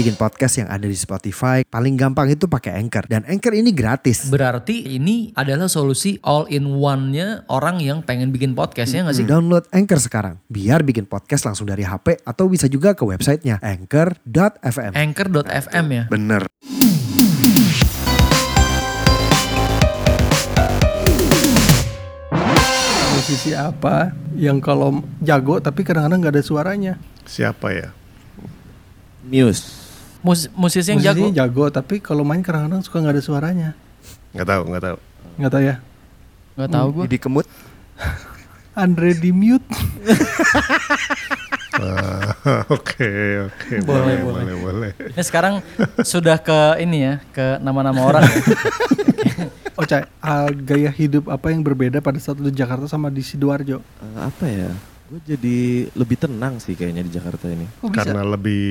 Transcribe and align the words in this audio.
bikin 0.00 0.16
podcast 0.16 0.64
yang 0.64 0.72
ada 0.72 0.88
di 0.88 0.96
Spotify, 0.96 1.60
paling 1.60 1.92
gampang 2.00 2.32
itu 2.32 2.48
pakai 2.48 2.80
Anchor. 2.80 3.04
Dan 3.04 3.20
Anchor 3.28 3.52
ini 3.52 3.68
gratis. 3.68 4.32
Berarti 4.32 4.96
ini 4.96 5.28
adalah 5.36 5.68
solusi 5.68 6.16
all 6.24 6.48
in 6.48 6.80
one-nya 6.80 7.44
orang 7.52 7.84
yang 7.84 8.00
pengen 8.00 8.32
bikin 8.32 8.56
podcast 8.56 8.96
ya 8.96 9.04
nggak 9.04 9.20
sih? 9.20 9.28
Download 9.28 9.60
Anchor 9.68 10.00
sekarang, 10.00 10.40
biar 10.48 10.80
bikin 10.88 11.04
podcast 11.04 11.44
langsung 11.44 11.68
dari 11.68 11.84
HP 11.84 12.24
atau 12.24 12.48
bisa 12.48 12.64
juga 12.64 12.96
ke 12.96 13.04
websitenya 13.04 13.60
anchor.fm. 13.60 14.96
Anchor.fm 14.96 15.86
ya. 15.92 16.04
Bener. 16.08 16.48
Musisi 23.20 23.52
apa 23.52 24.16
yang 24.32 24.64
kalau 24.64 25.04
jago 25.20 25.60
tapi 25.60 25.84
kadang-kadang 25.84 26.24
nggak 26.24 26.40
ada 26.40 26.44
suaranya? 26.48 26.92
Siapa 27.28 27.68
ya? 27.76 27.92
Muse. 29.28 29.79
Mus 30.20 30.52
musisi 30.52 30.92
yang 30.92 31.00
jago. 31.00 31.24
Musisinya 31.24 31.36
jago 31.44 31.64
tapi 31.72 32.00
kalau 32.00 32.22
main 32.24 32.44
kadang-kadang 32.44 32.84
suka 32.84 33.00
nggak 33.00 33.14
ada 33.16 33.24
suaranya. 33.24 33.70
Nggak 34.36 34.48
tahu, 34.48 34.62
nggak 34.68 34.82
tahu. 34.84 34.96
Nggak 35.40 35.52
tahu 35.52 35.62
ya. 35.64 35.76
Gak 36.60 36.70
tahu 36.76 36.86
gue. 36.92 37.04
Didi 37.08 37.18
Kemut. 37.18 37.46
Andre 38.76 39.16
di 39.16 39.30
mute. 39.32 39.64
Ah, 41.80 42.34
Oke, 42.68 43.08
oke, 43.46 43.74
boleh, 43.86 44.20
boleh, 44.20 44.54
boleh. 44.58 44.90
Ini 45.16 45.22
sekarang 45.24 45.64
sudah 46.04 46.36
ke 46.36 46.76
ini 46.82 47.08
ya, 47.08 47.14
ke 47.32 47.56
nama-nama 47.62 48.04
orang 48.04 48.26
ya. 48.26 48.36
Oh 49.80 49.86
Cai, 49.88 50.04
ah, 50.20 50.50
gaya 50.52 50.92
hidup 50.92 51.32
apa 51.32 51.48
yang 51.54 51.64
berbeda 51.64 52.04
pada 52.04 52.20
saat 52.20 52.36
lu 52.36 52.52
di 52.52 52.58
Jakarta 52.60 52.84
sama 52.84 53.08
di 53.08 53.24
sidoarjo? 53.24 53.80
Eh, 53.80 54.18
apa 54.20 54.44
ya? 54.44 54.68
Gue 55.10 55.18
jadi 55.26 55.90
lebih 55.98 56.22
tenang 56.22 56.62
sih 56.62 56.78
kayaknya 56.78 57.02
di 57.02 57.10
Jakarta 57.10 57.50
ini. 57.50 57.66
Kok 57.82 57.90
bisa? 57.90 57.98
Karena 58.06 58.22
lebih 58.22 58.62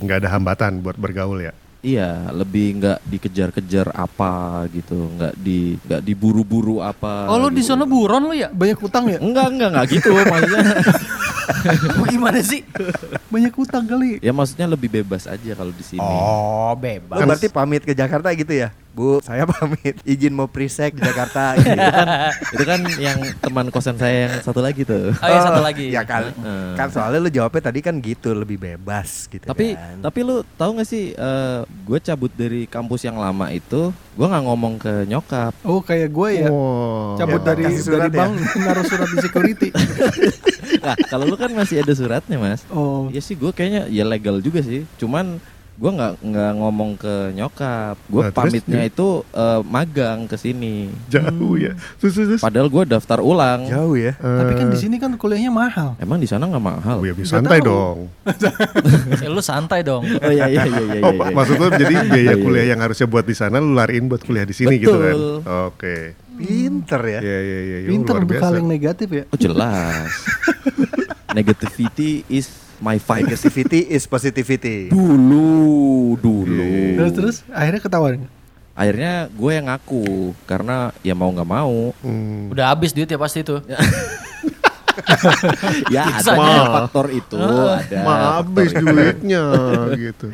nggak 0.00 0.24
ada 0.24 0.30
hambatan 0.32 0.80
buat 0.80 0.96
bergaul 0.96 1.44
ya. 1.44 1.52
Iya, 1.84 2.32
lebih 2.32 2.80
nggak 2.80 2.98
dikejar-kejar 3.04 3.92
apa 3.92 4.64
gitu, 4.72 4.96
nggak 4.96 5.36
di 5.36 5.76
nggak 5.76 6.00
diburu-buru 6.00 6.80
apa. 6.80 7.28
Oh 7.28 7.36
lu 7.36 7.52
di 7.52 7.60
gitu. 7.60 7.76
sana 7.76 7.84
buron 7.84 8.24
lu 8.24 8.32
ya? 8.32 8.48
Banyak 8.48 8.80
utang 8.80 9.04
ya? 9.12 9.20
Enggak, 9.26 9.52
enggak, 9.52 9.68
enggak 9.76 9.86
gitu 10.00 10.16
maksudnya. 10.16 10.64
Gimana 12.16 12.40
sih? 12.40 12.64
Banyak 13.28 13.52
utang 13.60 13.84
kali. 13.84 14.16
ya 14.24 14.32
maksudnya 14.32 14.66
lebih 14.72 14.88
bebas 14.88 15.28
aja 15.28 15.52
kalau 15.52 15.76
di 15.76 15.84
sini. 15.84 16.00
Oh 16.00 16.72
Lo 16.72 16.80
bebas. 16.80 17.20
berarti 17.20 17.52
pamit 17.52 17.84
ke 17.84 17.92
Jakarta 17.92 18.32
gitu 18.32 18.56
ya? 18.56 18.72
Bu, 18.96 19.20
saya 19.20 19.44
pamit. 19.44 20.00
Izin 20.08 20.32
mau 20.32 20.48
presek 20.48 20.96
di 20.96 21.04
Jakarta. 21.04 21.52
gitu. 21.60 21.68
Itu 22.56 22.64
kan 22.64 22.80
yang 22.96 23.20
teman 23.38 23.68
kosan 23.68 24.00
saya 24.00 24.24
yang 24.24 24.34
satu 24.40 24.64
lagi 24.64 24.88
tuh. 24.88 25.12
Oh 25.12 25.28
ya 25.28 25.40
satu 25.44 25.60
lagi. 25.60 25.92
Ya 25.92 26.00
kan. 26.00 26.32
Heeh. 26.32 26.72
Kan 26.74 26.88
soalnya 26.88 27.20
lu 27.20 27.28
jawabnya 27.28 27.68
tadi 27.68 27.84
kan 27.84 28.00
gitu, 28.00 28.32
lebih 28.32 28.56
bebas 28.56 29.28
gitu 29.28 29.44
Tapi 29.44 29.76
kan. 29.76 30.00
tapi 30.00 30.18
lu 30.24 30.40
tahu 30.56 30.80
nggak 30.80 30.88
sih, 30.88 31.12
gue 31.84 31.98
cabut 32.00 32.32
dari 32.32 32.64
kampus 32.64 33.04
yang 33.04 33.20
lama 33.20 33.52
itu, 33.52 33.92
gue 33.92 34.26
nggak 34.26 34.44
ngomong 34.48 34.80
ke 34.80 35.04
nyokap. 35.04 35.52
Oh 35.60 35.84
kayak 35.84 36.08
gue 36.08 36.28
ya. 36.40 36.48
Wow. 36.48 37.20
Cabut 37.20 37.40
Ya, 37.44 37.52
dari 37.52 37.64
dari 37.68 38.08
ya? 38.08 38.16
bank 38.16 38.32
naruh 38.56 38.84
surat 38.88 39.08
di 39.12 39.18
security. 39.20 39.68
Nah, 40.76 40.94
kalau 41.08 41.26
lu 41.26 41.34
kan 41.34 41.50
masih 41.50 41.82
ada 41.82 41.94
suratnya 41.94 42.38
mas. 42.38 42.62
Oh. 42.70 43.06
Ya 43.10 43.18
sih 43.18 43.34
gue 43.34 43.50
kayaknya 43.50 43.86
ya 43.86 44.02
legal 44.02 44.38
juga 44.38 44.62
sih. 44.62 44.82
Cuman 44.98 45.38
gue 45.76 45.90
nggak 45.92 46.12
nggak 46.18 46.52
ngomong 46.56 46.90
ke 46.96 47.14
nyokap. 47.32 48.00
Gue 48.06 48.22
Nah, 48.22 48.30
terus 48.30 48.48
pamitnya 48.48 48.80
gimana? 48.80 48.90
itu 48.90 49.08
eh, 49.28 49.60
magang 49.62 50.18
ke 50.24 50.34
sini. 50.34 50.88
Jauh 51.06 51.54
ya. 51.54 51.76
Terus, 51.96 52.12
terus, 52.12 52.26
terus. 52.32 52.40
Padahal 52.40 52.66
gue 52.66 52.84
daftar 52.86 53.20
ulang. 53.20 53.68
Jauh 53.68 53.92
ya. 53.92 54.16
Tapi 54.16 54.52
kan 54.54 54.66
di 54.66 54.76
Eh, 54.76 54.80
sini 54.80 54.96
kan 54.96 55.12
kuliahnya 55.12 55.48
mahal. 55.48 55.92
Emang 55.96 56.16
di 56.16 56.24
sana 56.24 56.44
nggak 56.44 56.64
mahal? 56.64 56.96
Oh 56.96 57.04
ya 57.04 57.12
santai 57.22 57.60
tahu. 57.60 57.68
dong. 57.68 57.98
Ya, 59.20 59.28
lu 59.34 59.40
santai 59.40 59.80
dong. 59.80 60.02
Oh 60.02 60.32
iya 60.32 60.48
iya 60.48 60.64
iya 60.64 60.82
iya. 60.96 61.00
Oh, 61.00 61.12
iya, 61.12 61.22
iya. 61.22 61.34
maksud 61.34 61.56
lu 61.56 61.68
jadi 61.70 61.94
biaya 62.08 62.16
Iya, 62.16 62.32
iya. 62.32 62.34
kuliah 62.40 62.66
yang 62.66 62.80
harusnya 62.80 63.06
buat 63.06 63.22
di 63.22 63.36
sana 63.36 63.60
lu 63.60 63.76
lariin 63.76 64.08
buat 64.08 64.24
kuliah 64.24 64.42
di 64.42 64.52
sini 64.52 64.80
gitu 64.80 64.96
kan? 64.96 65.12
Betul. 65.12 65.32
Oke. 65.70 65.96
Pinter 66.36 67.00
ya. 67.06 67.20
Iya 67.20 67.38
iya 67.38 67.58
iya. 67.60 67.78
iya, 67.84 67.88
Pinter 67.88 68.16
yang 68.52 68.68
negatif 68.68 69.08
ya. 69.08 69.24
Oh 69.28 69.36
jelas. 69.36 70.08
Negativity 71.36 72.24
is 72.26 72.48
my 72.80 72.96
fight. 72.98 73.24
Negativity 73.26 73.86
is 73.86 74.04
positivity. 74.04 74.88
Dulu, 74.90 76.16
dulu. 76.20 76.72
Terus 76.96 77.12
terus 77.12 77.36
akhirnya 77.50 77.80
ketahuan. 77.80 78.28
Akhirnya 78.76 79.32
gue 79.32 79.50
yang 79.56 79.72
ngaku 79.72 80.36
karena 80.44 80.92
ya 81.00 81.16
mau 81.16 81.32
nggak 81.32 81.48
mau. 81.48 81.96
Hmm. 82.04 82.52
Udah 82.52 82.76
habis 82.76 82.92
duit 82.92 83.08
ya 83.08 83.16
pasti 83.16 83.40
tuh. 83.40 83.64
ya 85.92 86.08
ada 86.08 86.20
Biasanya. 86.20 86.64
faktor 86.72 87.06
itu, 87.12 87.36
ada. 87.40 87.98
Ma 88.04 88.14
habis 88.40 88.72
itu. 88.72 88.80
duitnya 88.84 89.44
gitu. 90.08 90.26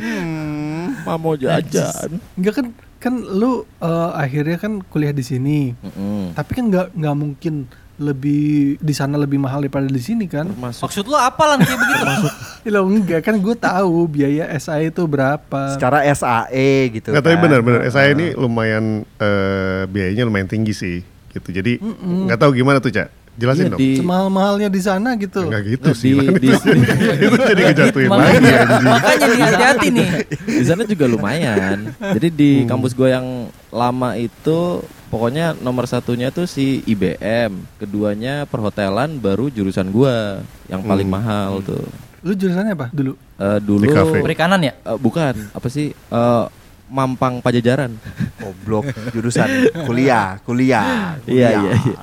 Ma 1.06 1.14
mau 1.18 1.34
jajan. 1.34 2.18
Enggak 2.38 2.54
kan 2.62 2.66
kan 3.02 3.14
lu 3.18 3.66
eh, 3.82 4.10
akhirnya 4.14 4.58
kan 4.58 4.82
kuliah 4.86 5.10
di 5.14 5.22
sini. 5.26 5.74
Mm-mm. 5.78 6.34
Tapi 6.34 6.50
kan 6.54 6.64
nggak 6.70 6.86
nggak 6.94 7.16
mungkin 7.18 7.54
lebih 7.94 8.76
di 8.76 8.92
sana 8.92 9.14
lebih 9.14 9.36
mahal 9.36 9.60
daripada 9.60 9.84
di 9.84 9.98
sini 9.98 10.24
kan? 10.24 10.48
Termasuk 10.48 10.84
Maksud 10.84 11.04
lu 11.04 11.14
apa 11.14 11.42
lan 11.46 11.58
kayak 11.60 11.78
begitu? 11.78 12.04
Ya 12.62 12.70
lo 12.70 12.86
enggak 12.86 13.20
kan 13.22 13.34
gue 13.34 13.54
tahu 13.54 14.06
biaya 14.06 14.46
SAE 14.54 14.88
itu 14.88 15.02
berapa. 15.02 15.74
Secara 15.74 16.06
SAE 16.08 16.70
gitu 16.92 17.10
Nggak 17.10 17.20
tapi 17.20 17.34
kan. 17.34 17.42
benar-benar 17.42 17.80
saya 17.88 18.14
ini 18.14 18.32
lumayan 18.32 19.02
eh, 19.18 19.82
biayanya 19.84 20.22
lumayan 20.22 20.46
tinggi 20.46 20.70
sih 20.70 21.02
gitu. 21.28 21.48
Jadi 21.48 21.82
nggak 21.82 22.38
tahu 22.38 22.54
gimana 22.54 22.78
tuh 22.78 22.90
cak. 22.90 23.10
Jelasin 23.32 23.64
Iya, 23.64 23.72
dong. 23.72 23.80
di- 23.80 23.96
Semahal-mahalnya 23.96 24.68
di 24.68 24.78
sana 24.78 25.16
gitu. 25.16 25.40
Nggak 25.42 25.62
gitu 25.66 25.90
sih. 25.92 26.12
di- 26.12 26.52
di- 26.52 26.52
itu 27.24 27.36
jadi 27.40 27.62
ngejatuhin 27.66 28.06
Makanya- 28.06 28.28
lagi 28.28 28.52
anjing. 28.54 28.86
Makanya 28.86 29.24
nih 29.26 29.40
hati-hati 29.42 29.86
nih. 29.90 30.08
di 30.52 30.64
sana 30.68 30.82
juga 30.84 31.04
lumayan. 31.06 31.78
Jadi 31.98 32.28
di 32.28 32.50
kampus 32.62 32.92
gue 32.92 33.08
yang 33.08 33.26
lama 33.68 34.14
itu 34.14 34.84
pokoknya 35.12 35.52
nomor 35.60 35.84
satunya 35.84 36.32
tuh 36.32 36.48
si 36.48 36.80
IBM, 36.82 37.52
keduanya 37.76 38.48
perhotelan, 38.48 39.20
baru 39.20 39.52
jurusan 39.52 39.92
gue 39.92 40.40
yang 40.66 40.80
paling 40.80 41.04
mahal 41.06 41.60
tuh. 41.60 41.84
Lu 42.24 42.32
jurusannya 42.32 42.72
apa 42.72 42.88
dulu? 42.88 43.12
Eh, 43.36 43.58
dulu 43.60 43.84
Di. 43.84 44.24
Perikanan 44.24 44.64
ya? 44.64 44.72
eh, 44.72 44.96
bukan 44.96 45.34
apa 45.52 45.68
sih 45.68 45.92
Eh, 45.92 46.44
Mampang 46.92 47.40
Pajajaran. 47.40 47.96
Goblok 48.36 48.84
jurusan 49.12 49.48
kuliah, 49.84 50.36
kuliah. 50.44 51.16
Iya 51.28 51.48
kuliah. 51.56 51.60
iya 51.60 51.72
iya. 51.76 51.96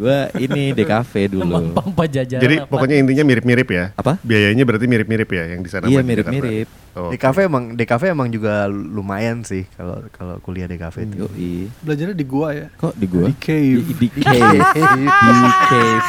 Gue 0.00 0.18
ini 0.40 0.72
DKV 0.72 1.12
dulu. 1.28 1.76
Pajajaran. 1.92 2.40
Jadi 2.40 2.56
apa? 2.64 2.72
pokoknya 2.72 2.96
intinya 3.04 3.24
mirip-mirip 3.28 3.68
ya. 3.68 3.84
Apa? 4.00 4.16
Biayanya 4.24 4.64
berarti 4.64 4.88
mirip-mirip 4.88 5.28
ya 5.28 5.44
yang 5.52 5.60
di 5.60 5.68
sana. 5.68 5.84
Iya 5.92 6.00
mirip-mirip. 6.00 6.64
Oh. 6.96 7.12
Di 7.12 7.20
kafe 7.20 7.44
emang 7.46 7.76
di 7.76 7.84
kafe 7.84 8.10
emang 8.10 8.32
juga 8.32 8.66
lumayan 8.66 9.44
sih 9.44 9.68
kalau 9.76 10.00
kalau 10.10 10.40
kuliah 10.40 10.64
di 10.64 10.80
kafe 10.80 11.04
itu. 11.04 11.28
Yoi. 11.28 11.68
Belajarnya 11.84 12.16
di 12.16 12.26
gua 12.26 12.48
ya. 12.56 12.66
Kok 12.80 12.94
di 12.96 13.06
gua? 13.06 13.28
Di 13.28 13.34
cave. 13.36 13.84
Di, 13.84 14.06
di 14.08 14.22
cave. 14.24 14.64
di 14.80 15.52
cave. 15.68 16.04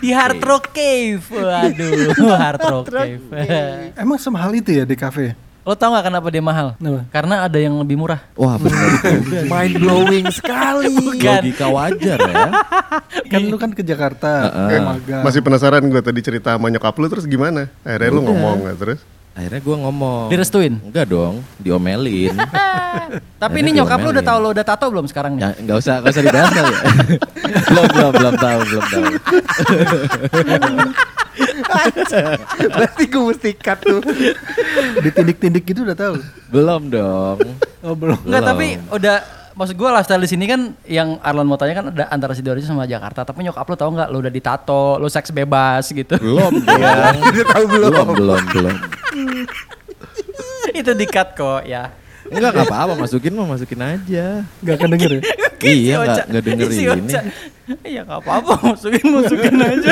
di 0.00 0.08
Hard 0.10 0.40
Rock 0.42 0.74
Cave. 0.74 1.22
Waduh, 1.30 2.34
Hard 2.42 2.62
Rock 2.64 2.86
Cave. 2.90 3.24
Emang 4.02 4.18
semahal 4.18 4.56
itu 4.56 4.72
ya 4.72 4.88
di 4.88 4.96
cafe? 4.96 5.36
Lo 5.66 5.74
tau 5.74 5.98
gak 5.98 6.06
kenapa 6.06 6.30
dia 6.30 6.38
mahal? 6.38 6.78
Kenapa? 6.78 7.10
Karena 7.10 7.42
ada 7.42 7.58
yang 7.58 7.74
lebih 7.82 7.98
murah. 7.98 8.22
Wah 8.38 8.54
benar. 8.54 8.86
Mind 9.50 9.74
blowing 9.82 10.30
sekali. 10.30 10.94
Bukan. 10.94 11.42
Logika 11.42 11.66
wajar 11.66 12.18
ya. 12.22 12.46
Kan 13.34 13.40
lu 13.50 13.58
kan 13.58 13.74
ke 13.74 13.82
Jakarta, 13.82 14.46
Heeh. 14.46 14.68
ke 14.70 14.74
magang. 14.78 15.22
Masih 15.26 15.42
penasaran 15.42 15.82
gue 15.82 15.98
tadi 15.98 16.22
cerita 16.22 16.54
sama 16.54 16.70
nyokap 16.70 16.94
lu 17.02 17.10
terus 17.10 17.26
gimana? 17.26 17.66
Akhirnya 17.82 18.14
lu 18.14 18.22
Udah. 18.22 18.26
ngomong 18.30 18.56
nggak 18.62 18.78
terus? 18.78 19.00
Akhirnya 19.34 19.60
gue 19.60 19.76
ngomong. 19.82 20.26
Direstuin? 20.30 20.74
Enggak 20.86 21.10
dong, 21.10 21.42
diomelin. 21.58 22.38
Tapi 23.42 23.58
Akhirnya 23.58 23.58
ini 23.66 23.70
nyokap 23.82 23.98
lu 24.06 24.08
udah 24.14 24.24
tahu 24.24 24.38
lo 24.38 24.48
udah 24.54 24.64
tato 24.64 24.86
belum 24.86 25.06
sekarang 25.10 25.34
nih? 25.34 25.42
ya 25.42 25.50
nggak 25.66 25.76
usah 25.82 25.94
nggak 25.98 26.12
usah 26.14 26.22
dibahas 26.22 26.50
kali 26.54 26.70
ya. 26.70 26.80
belum 27.66 27.84
belum 27.90 28.12
belum 28.14 28.34
tahu 28.38 28.58
belum 28.70 28.84
tahu. 28.86 29.04
Berarti 32.66 33.02
gue 33.04 33.22
mesti 33.24 33.50
cut 33.54 33.78
tuh. 33.80 34.00
Ditindik-tindik 35.00 35.62
gitu 35.64 35.82
udah 35.82 35.94
tahu. 35.94 36.14
Belum 36.48 36.82
dong. 36.86 37.38
Oh 37.80 37.92
belum. 37.92 38.18
Enggak, 38.22 38.42
Belum. 38.42 38.50
tapi 38.50 38.66
udah 38.90 39.16
maksud 39.52 39.72
gue 39.72 39.88
lifestyle 39.88 40.20
di 40.20 40.28
sini 40.28 40.44
kan 40.44 40.60
yang 40.84 41.16
Arlan 41.20 41.44
mau 41.44 41.56
tanya 41.56 41.74
kan 41.74 41.86
ada 41.88 42.04
antara 42.08 42.32
Sidoarjo 42.32 42.62
sama 42.62 42.84
Jakarta. 42.84 43.22
Tapi 43.22 43.40
nyokap 43.42 43.64
lu 43.64 43.76
tahu 43.76 43.90
nggak 43.94 44.08
lo 44.08 44.16
udah 44.18 44.32
ditato, 44.32 44.96
lo 44.96 45.06
seks 45.06 45.30
bebas 45.30 45.88
gitu. 45.88 46.16
Belum 46.16 46.52
dong. 46.66 47.16
Dia 47.30 47.44
tahu 47.46 47.64
belum? 47.66 47.90
belum 47.90 48.08
belum 48.12 48.42
belum. 48.52 48.76
Itu 50.72 50.92
di 50.92 51.06
cut 51.06 51.32
kok 51.32 51.62
ya. 51.64 51.88
Enggak 52.26 52.58
enggak 52.58 52.66
apa-apa 52.68 52.94
masukin 52.98 53.32
mah 53.32 53.46
masukin 53.46 53.78
aja. 53.78 54.42
Gak 54.60 54.74
akan 54.76 54.88
denger 54.92 55.10
ya? 55.14 55.20
Iya 55.62 55.94
enggak 56.02 56.24
enggak 56.26 56.44
denger 56.44 56.68
Si 56.68 56.82
ini. 56.82 57.12
Iya 57.82 58.02
nggak 58.06 58.20
apa-apa 58.22 58.52
masukin 58.62 59.06
masukin 59.10 59.54
aja. 59.66 59.90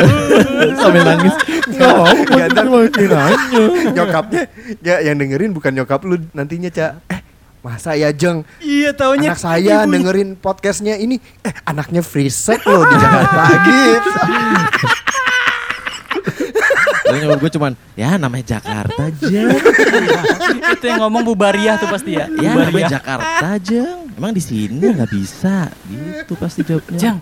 Sambil 0.78 1.02
nangis. 1.02 1.34
Enggak 1.66 1.90
mau 1.90 2.06
masukin 2.06 3.10
aja. 3.10 3.62
Nyokapnya 3.90 4.42
ya 4.78 4.96
yang 5.02 5.16
dengerin 5.18 5.50
bukan 5.50 5.74
nyokap 5.74 6.00
lu 6.06 6.22
nantinya, 6.30 6.70
Cak. 6.70 6.92
Eh, 7.10 7.20
masa 7.60 7.98
ya 7.98 8.14
Jeng? 8.14 8.46
iya 8.60 8.94
taunya. 8.94 9.34
Anak 9.34 9.40
saya 9.42 9.82
ibunya. 9.82 9.90
dengerin 9.90 10.28
podcastnya 10.36 10.94
ini 10.94 11.18
eh 11.42 11.54
anaknya 11.64 12.04
free 12.04 12.30
sex 12.30 12.62
loh 12.62 12.84
di 12.84 12.94
Jakarta 12.94 13.42
gitu. 13.66 14.10
Terus 17.04 17.18
nyokap 17.20 17.38
gue 17.38 17.52
cuman, 17.52 17.72
ya 17.94 18.16
namanya 18.16 18.58
Jakarta 18.58 19.00
aja. 19.06 19.40
Itu 20.72 20.84
yang 20.84 21.00
ngomong 21.04 21.22
Bubariah 21.22 21.76
tuh 21.76 21.88
pasti 21.88 22.16
ya. 22.16 22.26
ya 22.32 22.54
namanya 22.54 22.70
Bubariah. 22.70 22.90
Jakarta 22.90 23.46
aja. 23.54 23.82
Emang 24.14 24.30
di 24.30 24.38
sini 24.38 24.78
nggak 24.78 25.10
bisa. 25.10 25.66
Gitu 25.90 26.38
pasti 26.38 26.62
jawabnya. 26.62 26.98
Jang, 26.98 27.18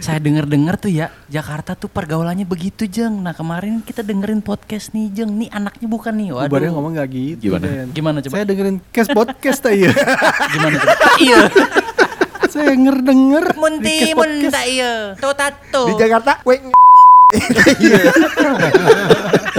saya 0.00 0.16
denger-dengar 0.16 0.80
tuh 0.80 0.88
ya, 0.88 1.12
Jakarta 1.28 1.76
tuh 1.76 1.92
pergaulannya 1.92 2.48
begitu, 2.48 2.88
Jeng. 2.88 3.20
Nah, 3.20 3.36
kemarin 3.36 3.84
kita 3.84 4.00
dengerin 4.00 4.40
podcast 4.40 4.96
nih, 4.96 5.12
Jeng. 5.12 5.36
Nih 5.36 5.52
anaknya 5.52 5.84
bukan 5.84 6.16
nih. 6.16 6.32
Waduh. 6.32 6.48
Bubarnya 6.48 6.70
ngomong 6.72 6.96
gak 6.96 7.08
gitu. 7.12 7.52
Gimana? 7.52 7.64
Den. 7.68 7.88
Gimana 7.92 8.16
coba? 8.24 8.40
Saya 8.40 8.44
dengerin 8.48 8.76
cast 8.88 9.12
podcast 9.12 9.60
iya. 9.68 9.92
Gimana 10.56 10.76
coba? 10.80 10.96
Iya. 11.20 11.40
Saya 12.48 12.72
denger 12.72 12.96
denger. 13.04 13.44
Munti 13.60 14.16
munta 14.16 14.60
iya. 14.64 15.12
Tuh 15.20 15.36
tato. 15.36 15.92
Di 15.92 15.94
Jakarta, 16.00 16.40
weng. 16.48 16.72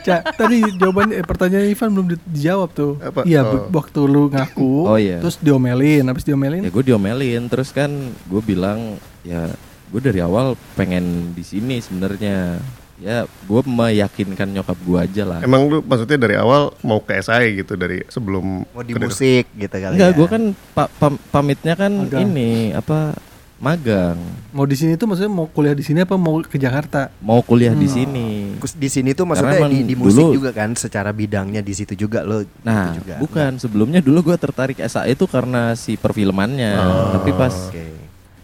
Cak, 0.00 0.34
tadi 0.34 0.56
jawaban 0.74 1.08
eh, 1.10 1.20
pertanyaan 1.20 1.66
Ivan 1.66 1.88
belum 1.90 2.06
di- 2.08 2.26
dijawab 2.30 2.68
tuh. 2.70 2.92
Apa? 2.98 3.20
Iya, 3.22 3.40
Oh. 3.42 3.68
waktu 3.70 4.00
lu 4.02 4.28
ngaku, 4.28 4.72
Oh, 4.90 4.96
iya. 4.96 5.18
terus 5.18 5.36
diomelin, 5.36 6.04
habis 6.04 6.22
diomelin. 6.22 6.60
Ya 6.60 6.70
gue 6.70 6.84
diomelin 6.84 7.46
terus 7.46 7.68
kan 7.68 7.92
gue 8.22 8.42
bilang 8.42 8.96
ya 9.20 9.52
gue 9.86 10.00
dari 10.00 10.18
awal 10.18 10.54
pengen 10.72 11.32
di 11.32 11.42
sini 11.42 11.78
sebenarnya. 11.78 12.56
Ya 12.96 13.24
gue 13.24 13.60
meyakinkan 13.62 14.48
nyokap 14.50 14.76
gue 14.78 14.98
aja 14.98 15.24
lah. 15.24 15.40
Emang 15.40 15.64
lu 15.64 15.80
maksudnya 15.80 16.18
dari 16.18 16.36
awal 16.36 16.68
mau 16.80 17.00
ke 17.00 17.16
SI 17.18 17.56
gitu 17.56 17.72
dari 17.72 18.04
sebelum 18.06 18.64
Mau 18.66 18.82
di 18.82 18.92
ke- 18.92 19.00
musik 19.00 19.44
gitu 19.50 19.72
kali 19.72 19.96
Enggak, 19.96 20.10
ya. 20.10 20.16
gue 20.16 20.26
kan 20.26 20.42
pa- 20.70 20.92
pam- 20.92 21.22
pamitnya 21.26 21.72
kan 21.74 21.88
Magang. 21.88 22.28
ini 22.28 22.50
apa 22.70 23.16
magang. 23.60 24.16
Mau 24.50 24.64
di 24.64 24.72
sini 24.72 24.96
tuh 24.96 25.04
maksudnya 25.04 25.30
mau 25.30 25.46
kuliah 25.46 25.70
di 25.70 25.80
sini 25.80 26.00
apa 26.00 26.16
mau 26.16 26.40
ke 26.40 26.56
Jakarta? 26.56 27.12
Mau 27.20 27.38
kuliah 27.40 27.70
di 27.70 27.84
Hmm. 27.84 27.94
sini. 27.94 28.28
Terus 28.56 28.74
di 28.74 28.88
sini 28.88 29.10
tuh 29.12 29.24
maksudnya 29.24 29.52
di, 29.52 29.60
emang 29.60 29.72
di 29.84 29.94
musik 29.94 30.18
dulu- 30.18 30.34
juga 30.34 30.50
kan 30.50 30.72
secara 30.74 31.10
bidangnya 31.10 31.60
di 31.60 31.70
situ 31.70 31.92
juga 31.94 32.20
lo 32.22 32.40
Nah, 32.60 32.90
gitu 32.90 33.04
juga. 33.04 33.14
bukan 33.20 33.50
sebelumnya 33.56 34.00
dulu 34.00 34.26
gue 34.26 34.36
tertarik 34.36 34.80
SAE 34.80 35.12
itu 35.12 35.24
karena 35.24 35.72
si 35.74 35.94
perfilmannya. 35.94 36.72
Tapi 37.14 37.30
pas 37.30 37.52
Oke. 37.68 37.84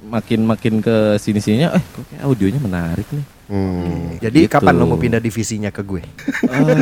makin-makin 0.07 0.79
ke 0.79 0.97
sini-sininya, 1.17 1.73
eh 1.73 1.83
kok 1.83 2.05
kayak 2.07 2.23
audionya 2.23 2.61
menarik 2.61 3.09
nih. 3.11 3.27
Hmm. 3.47 4.19
Jadi 4.19 4.41
Gitu. 4.43 4.53
kapan 4.53 4.75
lo 4.75 4.85
mau 4.85 4.95
pindah 4.97 5.19
divisinya 5.19 5.71
ke 5.71 5.81
gue? 5.81 6.03
Eh, 6.47 6.77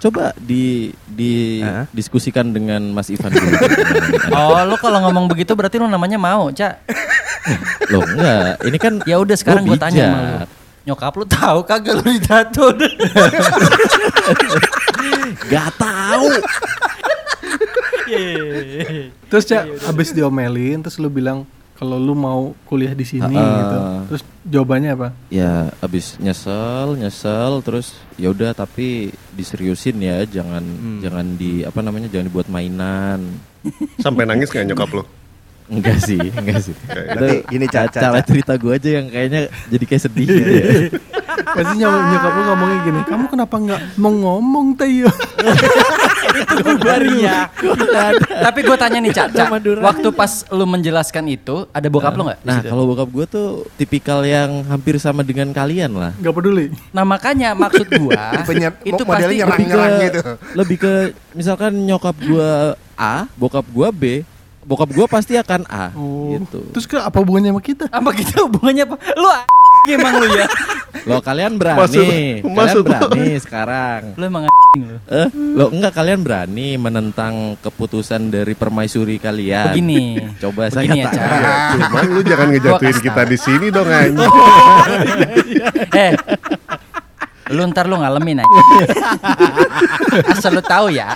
coba 0.00 0.32
di 0.40 0.90
di 1.04 1.60
Hah? 1.60 1.84
diskusikan 1.92 2.56
dengan 2.56 2.80
Mas 2.90 3.12
Ivan 3.12 3.28
dulu. 3.28 3.52
Oh, 4.36 4.56
lu 4.64 4.76
kalau 4.80 5.04
ngomong 5.04 5.28
begitu 5.28 5.52
berarti 5.52 5.76
lu 5.76 5.86
namanya 5.86 6.16
mau, 6.16 6.48
Cak. 6.48 6.88
Loh 7.92 8.04
enggak, 8.04 8.64
ini 8.64 8.78
kan 8.80 8.94
Ya 9.04 9.20
udah 9.20 9.36
sekarang 9.36 9.68
gua 9.68 9.76
gue 9.76 9.82
tanya 9.84 10.04
sama 10.08 10.20
lu. 10.20 10.36
Nyokap 10.80 11.12
lu 11.20 11.24
tahu 11.28 11.58
kagak 11.68 11.94
lu 12.00 12.08
ditato? 12.16 12.72
Gak 15.52 15.70
tahu. 15.76 16.28
Terus 19.28 19.44
Cak, 19.44 19.64
habis 19.84 20.16
diomelin 20.16 20.80
terus 20.80 20.96
lu 20.96 21.12
bilang 21.12 21.44
kalau 21.80 21.96
lu 21.96 22.12
mau 22.12 22.52
kuliah 22.68 22.92
di 22.92 23.08
sini 23.08 23.32
ah. 23.32 23.56
gitu. 23.56 23.76
Terus 24.12 24.22
jawabannya 24.44 24.90
apa? 24.92 25.08
Ya 25.32 25.72
abis 25.80 26.20
nyesel, 26.20 27.00
nyesel 27.00 27.64
terus 27.64 27.96
ya 28.20 28.28
udah 28.28 28.52
tapi 28.52 29.16
diseriusin 29.32 29.96
ya, 29.96 30.28
jangan 30.28 30.60
jangan 31.00 31.40
di 31.40 31.64
apa 31.64 31.80
namanya 31.80 32.12
jangan 32.12 32.28
dibuat 32.28 32.52
mainan. 32.52 33.24
Sampai 33.96 34.28
nangis 34.28 34.52
nggak 34.52 34.76
nyokap 34.76 34.92
lu? 34.92 35.04
Enggak 35.70 35.98
sih, 36.02 36.18
enggak 36.18 36.60
sih. 36.66 36.74
Berarti 36.90 37.36
gini, 37.46 37.66
Ca, 37.70 37.86
Ca, 37.86 38.00
cara 38.10 38.18
Ca. 38.18 38.26
cerita 38.26 38.52
gue 38.58 38.72
aja 38.74 38.90
yang 39.00 39.06
kayaknya 39.06 39.40
jadi 39.70 39.84
kayak 39.86 40.02
sedih 40.02 40.26
gitu 40.26 40.50
ya. 40.50 40.64
Pasti 41.56 41.74
nyokap, 41.78 42.02
nyokap 42.10 42.32
lu 42.34 42.42
ngomongnya 42.52 42.78
gini, 42.84 43.00
kamu 43.06 43.24
kenapa 43.30 43.54
nggak 43.56 43.80
mau 43.96 44.12
ngomong 44.12 44.66
Tayo? 44.74 45.08
Bubariah. 46.62 47.46
Tapi 48.46 48.58
gue 48.66 48.76
tanya 48.76 48.98
nih, 48.98 49.10
Madura. 49.46 49.80
waktu 49.82 50.08
pas 50.10 50.46
lu 50.50 50.64
menjelaskan 50.66 51.24
itu, 51.30 51.66
ada 51.70 51.86
bokap 51.86 52.14
lu 52.18 52.26
nggak? 52.26 52.40
di 52.42 52.46
Nah, 52.46 52.58
kalau 52.66 52.84
bokap 52.90 53.08
gue 53.10 53.26
tuh 53.30 53.48
tipikal 53.78 54.22
yang 54.26 54.66
hampir 54.66 54.98
sama 54.98 55.22
dengan 55.22 55.50
kalian 55.54 55.94
lah. 55.94 56.12
Gak 56.18 56.34
peduli. 56.34 56.74
Nah 56.90 57.04
makanya 57.06 57.54
maksud 57.54 57.86
gua 57.98 58.20
Tipenya 58.34 58.68
itu 58.82 59.02
modelnya 59.02 59.46
pasti 59.46 59.62
nyerang. 59.62 59.62
lebih 59.62 59.66
ke 59.70 60.04
gitu. 60.04 60.20
lebih 60.58 60.76
ke 60.76 60.92
misalkan 61.32 61.72
nyokap 61.86 62.16
gua 62.26 62.74
A, 62.98 63.24
bokap 63.38 63.64
gua 63.72 63.88
B, 63.94 64.26
bokap 64.62 64.90
gua 64.90 65.06
pasti 65.06 65.34
akan 65.34 65.64
A 65.66 65.90
Oh. 65.92 66.30
gitu. 66.32 66.60
Terus 66.70 66.84
ke 66.84 66.96
apa 66.96 67.16
hubungannya 67.16 67.50
sama 67.50 67.60
kita? 67.60 67.84
apa 67.88 68.10
kita 68.12 68.44
hubungannya 68.44 68.84
apa? 68.84 68.96
Lu 69.14 69.26
a- 69.26 69.48
emang 69.90 70.14
lu 70.16 70.28
ya? 70.30 70.46
Lo 71.02 71.18
kalian 71.18 71.56
berani, 71.56 71.80
Maksud- 71.80 72.04
kalian 72.04 72.52
maksud 72.52 72.82
lo- 72.82 72.90
berani 73.00 73.26
sekarang. 73.38 74.02
Lu 74.14 74.24
emang 74.24 74.42
lu. 74.44 74.96
Eh, 75.08 75.28
lo 75.32 75.66
enggak 75.68 75.92
kalian 75.92 76.20
berani 76.20 76.76
menentang 76.76 77.34
keputusan 77.58 78.28
dari 78.28 78.52
permaisuri 78.52 79.16
kalian. 79.16 79.72
Begini. 79.72 80.20
Coba 80.36 80.68
saya 80.68 80.84
Begini 80.84 81.00
ya, 81.00 81.08
tanya. 81.08 81.26
Cak. 81.26 81.70
Cuman 81.80 82.04
lu 82.06 82.20
jangan 82.22 82.46
ngejatuhin 82.50 82.98
kita 83.00 83.22
di 83.24 83.36
sini 83.36 83.66
dong 83.68 83.88
anjing. 83.96 84.30
Eh, 85.90 86.12
lu 87.50 87.60
ntar 87.66 87.84
lu 87.84 87.94
ngalamin 87.94 88.40
aja. 88.40 88.60
Asal 90.32 90.50
lu 90.52 90.62
tahu 90.62 90.86
ya. 90.88 91.12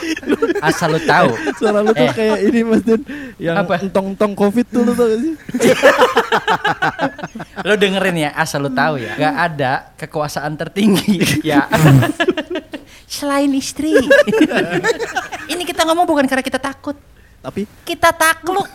Asal 0.58 0.88
lu 0.90 0.98
tahu. 1.00 1.30
Suara 1.54 1.78
lu 1.78 1.90
tuh 1.90 2.00
Eh. 2.00 2.10
kayak 2.10 2.38
ini 2.44 2.58
Mas 2.62 2.82
Dun 2.82 3.00
yang 3.38 3.54
Apa? 3.56 3.78
entong-entong 3.78 4.32
Covid 4.34 4.66
tuh 4.66 4.82
lu 4.82 4.92
tau 4.92 5.06
gak 5.06 5.18
sih? 5.20 5.32
Lu 7.64 7.72
dengerin 7.74 8.16
ya, 8.18 8.30
asal 8.34 8.60
lu 8.60 8.68
tahu 8.68 8.98
ya. 8.98 9.14
Gak 9.16 9.34
ada 9.48 9.72
kekuasaan 9.96 10.52
tertinggi 10.54 11.18
ya. 11.48 11.64
Selain 13.06 13.48
istri. 13.50 13.94
Ini 15.46 15.62
kita 15.62 15.84
ngomong 15.84 16.04
bukan 16.04 16.24
karena 16.24 16.40
kita 16.40 16.58
takut. 16.58 16.94
Tapi 17.40 17.64
Kita 17.82 18.10
takluk. 18.10 18.66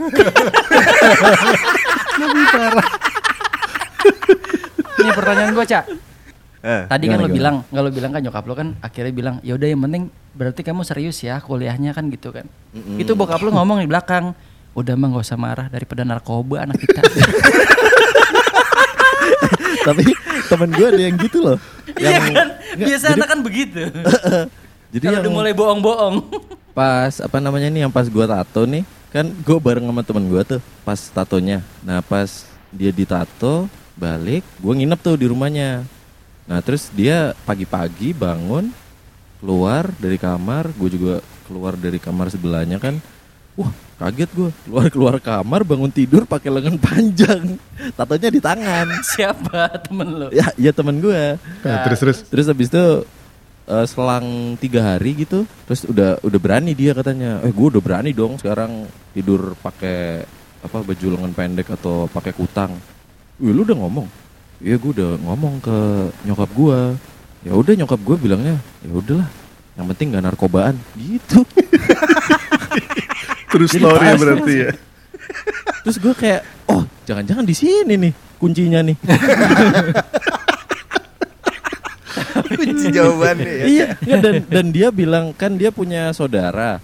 Ini 4.97 5.09
pertanyaan 5.11 5.51
gua, 5.53 5.63
Cak. 5.63 5.83
Eh, 6.59 6.83
Tadi 6.85 7.05
kan 7.05 7.15
lo 7.15 7.25
gimana? 7.25 7.33
bilang, 7.33 7.55
nggak 7.65 7.81
lo 7.81 7.89
bilang 7.89 8.11
kan 8.11 8.21
nyokap 8.21 8.43
lo 8.43 8.53
kan 8.53 8.67
akhirnya 8.79 9.13
bilang, 9.13 9.35
ya 9.39 9.55
udah 9.55 9.63
yang 9.65 9.79
penting 9.79 10.03
berarti 10.29 10.61
kamu 10.61 10.83
serius 10.83 11.17
ya 11.19 11.39
kuliahnya 11.39 11.91
kan 11.91 12.07
gitu 12.07 12.29
kan. 12.29 12.43
Itu 12.95 13.13
bokap 13.13 13.39
lo 13.39 13.49
ngomong 13.49 13.79
di 13.79 13.87
belakang, 13.87 14.35
udah 14.73 14.93
mah 14.93 15.07
nggak 15.09 15.23
usah 15.23 15.35
marah 15.35 15.67
daripada 15.67 16.03
narkoba 16.03 16.63
anak 16.63 16.75
kita. 16.77 16.99
tapi 19.81 20.03
temen 20.45 20.69
gue 20.69 20.87
ada 20.89 21.01
yang 21.01 21.15
gitu 21.17 21.39
loh. 21.41 21.57
Iya 21.95 22.09
Yang 22.11 22.25
kan? 22.29 22.47
Nggak, 22.69 22.85
Biasa 22.85 23.03
jadi- 23.03 23.15
anak 23.15 23.27
kan 23.27 23.39
begitu. 23.41 23.81
Jadi 24.89 25.03
Kalau 25.05 25.13
yang 25.13 25.21
udah 25.21 25.31
mulai 25.31 25.53
bohong-bohong. 25.53 26.15
pas 26.69 27.13
apa 27.19 27.37
namanya 27.37 27.67
nih 27.67 27.81
yang 27.83 27.91
pas 27.91 28.07
gua 28.07 28.25
tato 28.25 28.63
nih 28.63 28.81
kan 29.09 29.25
gue 29.27 29.57
bareng 29.59 29.83
sama 29.83 30.01
temen 30.01 30.25
gua 30.25 30.41
tuh 30.41 30.57
pas 30.79 30.95
tatonya 30.97 31.59
nah 31.79 31.99
pas 31.99 32.29
dia 32.69 32.87
ditato 32.89 33.67
balik 33.93 34.41
gue 34.55 34.73
nginep 34.75 34.95
tuh 34.97 35.13
di 35.13 35.27
rumahnya 35.27 35.83
nah 36.49 36.59
terus 36.65 36.89
dia 36.89 37.37
pagi-pagi 37.45 38.17
bangun 38.17 38.73
keluar 39.37 39.93
dari 40.01 40.17
kamar 40.17 40.73
gue 40.73 40.89
juga 40.97 41.15
keluar 41.45 41.77
dari 41.77 42.01
kamar 42.01 42.33
sebelahnya 42.33 42.81
kan 42.81 42.97
wah 43.53 43.69
kaget 43.99 44.29
gue 44.33 44.49
keluar 44.65 44.87
keluar 44.89 45.15
kamar 45.21 45.61
bangun 45.61 45.93
tidur 45.93 46.25
pakai 46.25 46.49
lengan 46.49 46.81
panjang 46.81 47.53
tatonya 47.97 48.29
di 48.33 48.41
tangan 48.41 48.87
Siapa 49.13 49.77
temen 49.85 50.07
lo? 50.09 50.27
ya 50.33 50.49
ya 50.57 50.71
temen 50.73 50.97
gue 50.97 51.37
Nah, 51.37 51.83
terus 51.85 51.99
terus 52.01 52.17
Terus 52.25 52.45
habis 52.49 52.67
itu 52.71 52.85
eh, 53.69 53.85
selang 53.85 54.57
tiga 54.57 54.95
hari 54.95 55.13
gitu, 55.21 55.45
terus 55.69 55.85
udah 55.85 56.17
udah 56.25 56.39
berani 56.41 56.73
dia 56.73 56.97
katanya. 56.97 57.37
Eh 57.45 57.53
gue 57.53 57.67
udah 57.69 57.83
berani 57.83 58.15
dong 58.15 58.41
sekarang 58.41 58.89
tidur 59.13 59.53
pakai 59.61 60.25
apa 60.59 60.77
baju 60.81 61.05
lengan 61.13 61.33
pendek 61.37 61.67
atau 61.69 62.09
pakai 62.09 62.33
kutang. 62.33 62.73
Wih 63.37 63.53
lu 63.53 63.61
udah 63.67 63.77
ngomong? 63.77 64.07
Iya 64.59 64.75
gue 64.75 64.91
udah 64.91 65.11
ngomong 65.23 65.63
ke 65.63 65.77
nyokap 66.27 66.49
gue. 66.51 66.79
Ya 67.47 67.55
udah 67.55 67.73
nyokap 67.79 67.99
gue 68.03 68.15
bilangnya 68.19 68.55
ya 68.83 68.91
udahlah. 68.91 69.29
Yang 69.79 69.85
penting 69.95 70.07
nggak 70.11 70.23
narkobaan 70.27 70.75
gitu. 70.99 71.47
terus 73.55 73.71
Jadi 73.71 73.81
story 73.81 74.07
pas. 74.11 74.19
berarti 74.19 74.53
ya. 74.59 74.71
Terus 75.87 75.97
gue 76.03 76.13
kayak 76.13 76.41
oh 76.67 76.83
jangan-jangan 77.07 77.47
di 77.47 77.55
sini 77.55 77.93
nih 77.95 78.13
kuncinya 78.35 78.83
nih. 78.83 78.97
kunci 82.59 82.87
jawabannya 82.91 83.47
ya. 83.47 83.65
iya 83.65 83.87
nggak, 84.03 84.19
dan 84.19 84.35
dan 84.51 84.65
dia 84.73 84.91
bilang 84.91 85.31
kan 85.31 85.55
dia 85.55 85.71
punya 85.71 86.11
saudara 86.11 86.83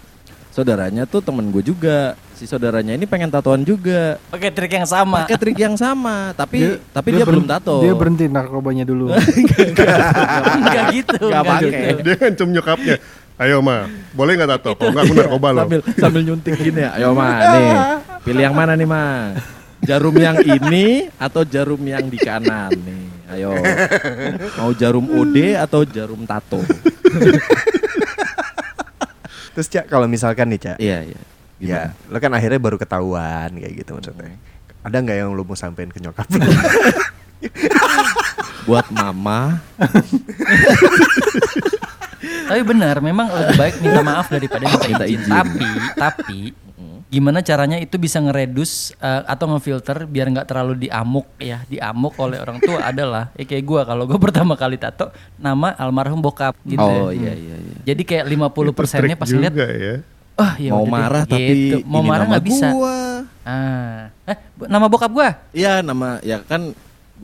saudaranya 0.55 1.03
tuh 1.03 1.19
temen 1.19 1.51
gue 1.51 1.59
juga 1.59 2.15
si 2.31 2.47
saudaranya 2.47 2.95
ini 2.95 3.03
pengen 3.03 3.27
tatoan 3.27 3.59
juga 3.61 4.15
Pakai 4.31 4.47
trik 4.49 4.71
yang 4.71 4.87
sama. 4.87 5.23
pakai 5.23 5.35
trik 5.35 5.59
yang 5.59 5.75
sama 5.75 6.31
tapi 6.31 6.79
tapi 6.89 7.07
dia, 7.11 7.27
belum 7.27 7.43
ber- 7.43 7.59
tato 7.59 7.83
Dia 7.83 7.91
berhenti 7.91 8.25
narkobanya 8.25 8.87
dulu. 8.87 9.11
Enggak 10.55 10.85
gitu. 10.95 11.15
Nggak 11.19 11.27
enggak 11.27 11.43
pakai. 11.43 11.67
gitu. 11.67 11.99
Dia 12.01 12.15
ngancem 12.17 12.47
nyokapnya. 12.49 12.95
Ayo 13.35 13.59
ma, 13.59 13.83
boleh 14.15 14.31
nggak 14.33 14.49
tato? 14.49 14.71
Kalau 14.73 14.95
nggak 14.95 15.03
aku 15.03 15.13
narkoba 15.13 15.47
loh. 15.51 15.61
sambil 15.61 15.79
sambil 15.99 16.21
nyuntik 16.23 16.55
gini 16.55 16.79
ya 16.79 16.95
ayo 16.95 17.11
ma 17.11 17.27
nih 17.45 17.67
pilih 18.23 18.41
yang 18.41 18.55
mana 18.55 18.73
nih 18.73 18.87
ma 18.87 19.03
Jarum 19.83 20.15
yang 20.15 20.39
ini 20.39 21.11
atau 21.13 21.43
jarum 21.43 21.77
yang 21.77 22.07
di 22.07 22.17
kanan 22.17 22.73
nih? 22.73 23.03
Ayo. 23.27 23.53
Mau 24.55 24.71
jarum 24.71 25.05
OD 25.05 25.53
atau 25.53 25.83
jarum 25.83 26.25
tato? 26.25 26.57
Terus 29.55 29.67
Cak 29.71 29.87
kalau 29.87 30.05
misalkan 30.05 30.51
nih 30.51 30.59
Cak, 30.59 30.77
Iya, 30.83 30.99
iya. 31.07 31.19
ya 31.63 31.81
lo 32.11 32.19
kan 32.19 32.35
akhirnya 32.35 32.59
baru 32.59 32.75
ketahuan 32.75 33.55
kayak 33.55 33.73
gitu 33.79 33.95
maksudnya. 33.95 34.35
Ada 34.83 34.99
nggak 34.99 35.17
yang 35.17 35.31
lo 35.31 35.47
mau 35.47 35.55
sampein 35.55 35.89
ke 35.89 36.03
nyokap 36.03 36.27
lo? 36.27 36.43
Buat 38.67 38.89
mama, 38.91 39.61
Tapi 42.45 42.61
benar, 42.65 42.97
memang 43.01 43.29
lebih 43.29 43.55
baik 43.57 43.75
minta 43.81 44.01
maaf 44.01 44.27
daripada 44.29 44.65
minta, 44.65 45.05
izin. 45.05 45.29
Tapi, 45.29 45.69
tapi 45.93 46.39
gimana 47.15 47.39
caranya 47.39 47.79
itu 47.79 47.95
bisa 47.95 48.19
ngeredus 48.19 48.91
eh, 48.99 49.23
atau 49.23 49.47
ngefilter 49.55 50.03
biar 50.03 50.27
nggak 50.35 50.47
terlalu 50.51 50.83
diamuk 50.83 51.23
ya, 51.39 51.63
diamuk 51.71 52.11
oleh 52.19 52.43
orang 52.43 52.59
tua 52.59 52.83
adalah 52.91 53.31
ya 53.39 53.47
kayak 53.47 53.63
gua 53.63 53.81
kalau 53.87 54.03
gua 54.03 54.19
pertama 54.27 54.59
kali 54.59 54.75
tato 54.75 55.15
nama 55.39 55.71
almarhum 55.79 56.19
bokap 56.19 56.59
gitu. 56.67 56.83
Oh 56.83 57.15
ya. 57.15 57.31
iya 57.31 57.33
iya 57.39 57.55
iya. 57.55 57.75
Jadi 57.87 58.03
kayak 58.03 58.27
50 58.27 58.35
Itu 58.51 58.73
persennya 58.75 59.15
pas 59.15 59.31
lihat, 59.31 59.53
ya. 59.55 59.95
oh 60.35 60.53
ya 60.59 60.71
mau 60.75 60.83
udah 60.83 60.91
deh," 60.91 60.91
marah 60.91 61.23
tapi 61.23 61.53
gitu. 61.55 61.77
mau 61.87 62.03
ini 62.03 62.09
marah 62.11 62.25
nggak 62.27 62.45
bisa. 62.51 62.67
Gua. 62.75 62.99
Ah, 63.47 64.11
eh 64.27 64.37
nama 64.67 64.85
bokap 64.91 65.11
gua. 65.15 65.29
Iya 65.55 65.79
nama 65.79 66.19
ya 66.19 66.43
kan 66.43 66.75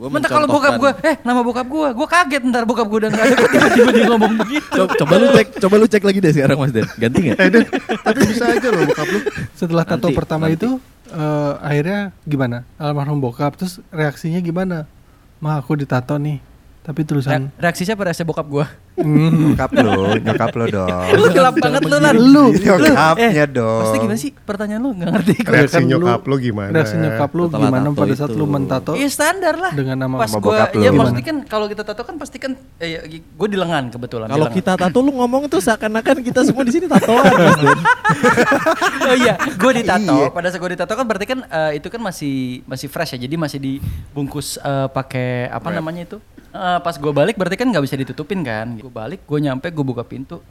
gua 0.01 0.09
Bentar 0.09 0.29
kalau 0.31 0.47
bokap 0.47 0.73
gua, 0.73 0.91
mencontohkan. 0.91 1.13
eh 1.13 1.15
nama 1.21 1.39
bokap 1.39 1.67
gua, 1.67 1.87
gua 1.93 2.07
kaget 2.09 2.41
ntar 2.43 2.63
bokap 2.65 2.87
gua 2.87 2.99
udah 2.99 3.09
nggak 3.11 3.21
ada 3.23 3.35
tiba-tiba 3.45 3.89
dia 3.91 4.05
ngomong 4.07 4.33
begitu. 4.41 4.73
Coba, 4.73 4.91
coba 4.97 5.13
lu 5.15 5.27
cek, 5.31 5.47
coba 5.59 5.75
lu 5.77 5.85
cek 5.85 6.03
lagi 6.03 6.19
deh 6.19 6.31
sekarang 6.31 6.57
Mas 6.57 6.71
Den. 6.71 6.87
Ganti 6.95 7.19
nggak? 7.21 7.37
Eh 7.37 7.49
Den, 7.49 7.63
tapi 7.99 8.19
bisa 8.25 8.43
aja 8.47 8.67
loh 8.67 8.81
bokap 8.83 9.07
lu. 9.07 9.19
Setelah 9.53 9.83
tato 9.85 10.07
Nanti, 10.07 10.17
pertama 10.17 10.45
nanti. 10.45 10.57
itu 10.57 10.69
eh, 11.07 11.53
akhirnya 11.61 11.99
gimana? 12.23 12.57
Almarhum 12.75 13.19
bokap 13.19 13.53
terus 13.53 13.77
reaksinya 13.89 14.39
gimana? 14.39 14.89
Ma 15.37 15.55
aku 15.55 15.73
ditato 15.75 16.17
nih. 16.17 16.41
Tapi 16.81 17.05
tulisan 17.05 17.53
Re- 17.53 17.61
reaksi 17.61 17.85
siapa 17.85 18.01
reaksi 18.01 18.25
bokap 18.25 18.47
gua? 18.47 18.65
Hmm, 19.01 19.31
nyokap 19.53 19.71
lo, 19.75 19.93
nyokap 20.15 20.49
lo 20.53 20.65
dong. 20.65 20.89
Lu 21.13 21.25
gelap 21.29 21.55
banget 21.57 21.81
lu 21.83 21.97
lan. 21.97 22.15
Lu, 22.15 22.45
Nyokapnya 22.53 23.29
eh, 23.33 23.47
dong. 23.49 23.81
Pasti 23.83 23.97
gimana 23.99 24.19
sih 24.19 24.31
pertanyaan 24.31 24.81
lu 24.81 24.89
nggak 24.93 25.09
ngerti 25.11 25.33
gue. 25.37 25.51
Reaksi 25.51 25.75
kan 25.75 25.81
lu- 25.81 25.89
nyokap 25.89 26.21
lu 26.23 26.35
gimana? 26.37 26.71
reaksi 26.71 26.95
nyokap 26.95 27.29
lu 27.33 27.43
gimana 27.47 27.87
pada 27.91 28.13
saat 28.13 28.31
lu 28.31 28.45
mentato? 28.45 28.91
Iya 28.93 29.09
standar 29.09 29.55
lah. 29.57 29.71
Dengan 29.73 29.97
nama 29.97 30.15
Pas 30.21 30.31
gua, 30.31 30.41
bokap 30.41 30.69
lu. 30.73 30.81
ya 30.81 30.91
pasti 30.93 31.21
kan 31.21 31.37
kalau 31.43 31.65
kita 31.65 31.83
tato 31.83 32.01
kan 32.01 32.15
pasti 32.15 32.37
kan, 32.37 32.51
eh, 32.77 33.19
gue 33.19 33.47
di 33.47 33.57
lengan 33.57 33.89
kebetulan. 33.89 34.27
Kalau 34.27 34.47
kita 34.47 34.73
tato 34.77 34.97
lu 34.99 35.11
ngomong 35.11 35.47
itu 35.47 35.57
seakan-akan 35.57 36.15
kita 36.21 36.45
semua 36.45 36.63
di 36.63 36.71
sini 36.71 36.85
tatoan 36.85 37.23
oh 39.09 39.15
iya, 39.15 39.33
gue 39.37 39.71
ditato. 39.73 40.15
Iya. 40.15 40.27
Pada 40.29 40.47
saat 40.49 40.59
gue 40.59 40.71
ditato 40.71 40.93
kan 40.93 41.05
berarti 41.05 41.25
kan 41.25 41.39
eh, 41.43 41.71
itu 41.79 41.87
kan 41.87 42.01
masih 42.01 42.61
masih 42.65 42.87
fresh 42.87 43.15
ya. 43.15 43.19
Jadi 43.21 43.35
masih 43.35 43.59
dibungkus 43.59 44.57
eh, 44.57 44.87
pakai 44.91 45.47
apa 45.49 45.69
namanya 45.71 46.03
itu? 46.05 46.17
Eh, 46.51 46.79
pas 46.83 46.91
gue 46.91 47.11
balik 47.11 47.39
berarti 47.39 47.55
kan 47.55 47.67
nggak 47.71 47.83
bisa 47.83 47.95
ditutupin 47.95 48.43
kan. 48.43 48.75
Gue 48.75 48.90
balik, 48.91 49.23
gue 49.23 49.39
nyampe, 49.39 49.71
gue 49.71 49.85
buka 49.85 50.03
pintu, 50.03 50.43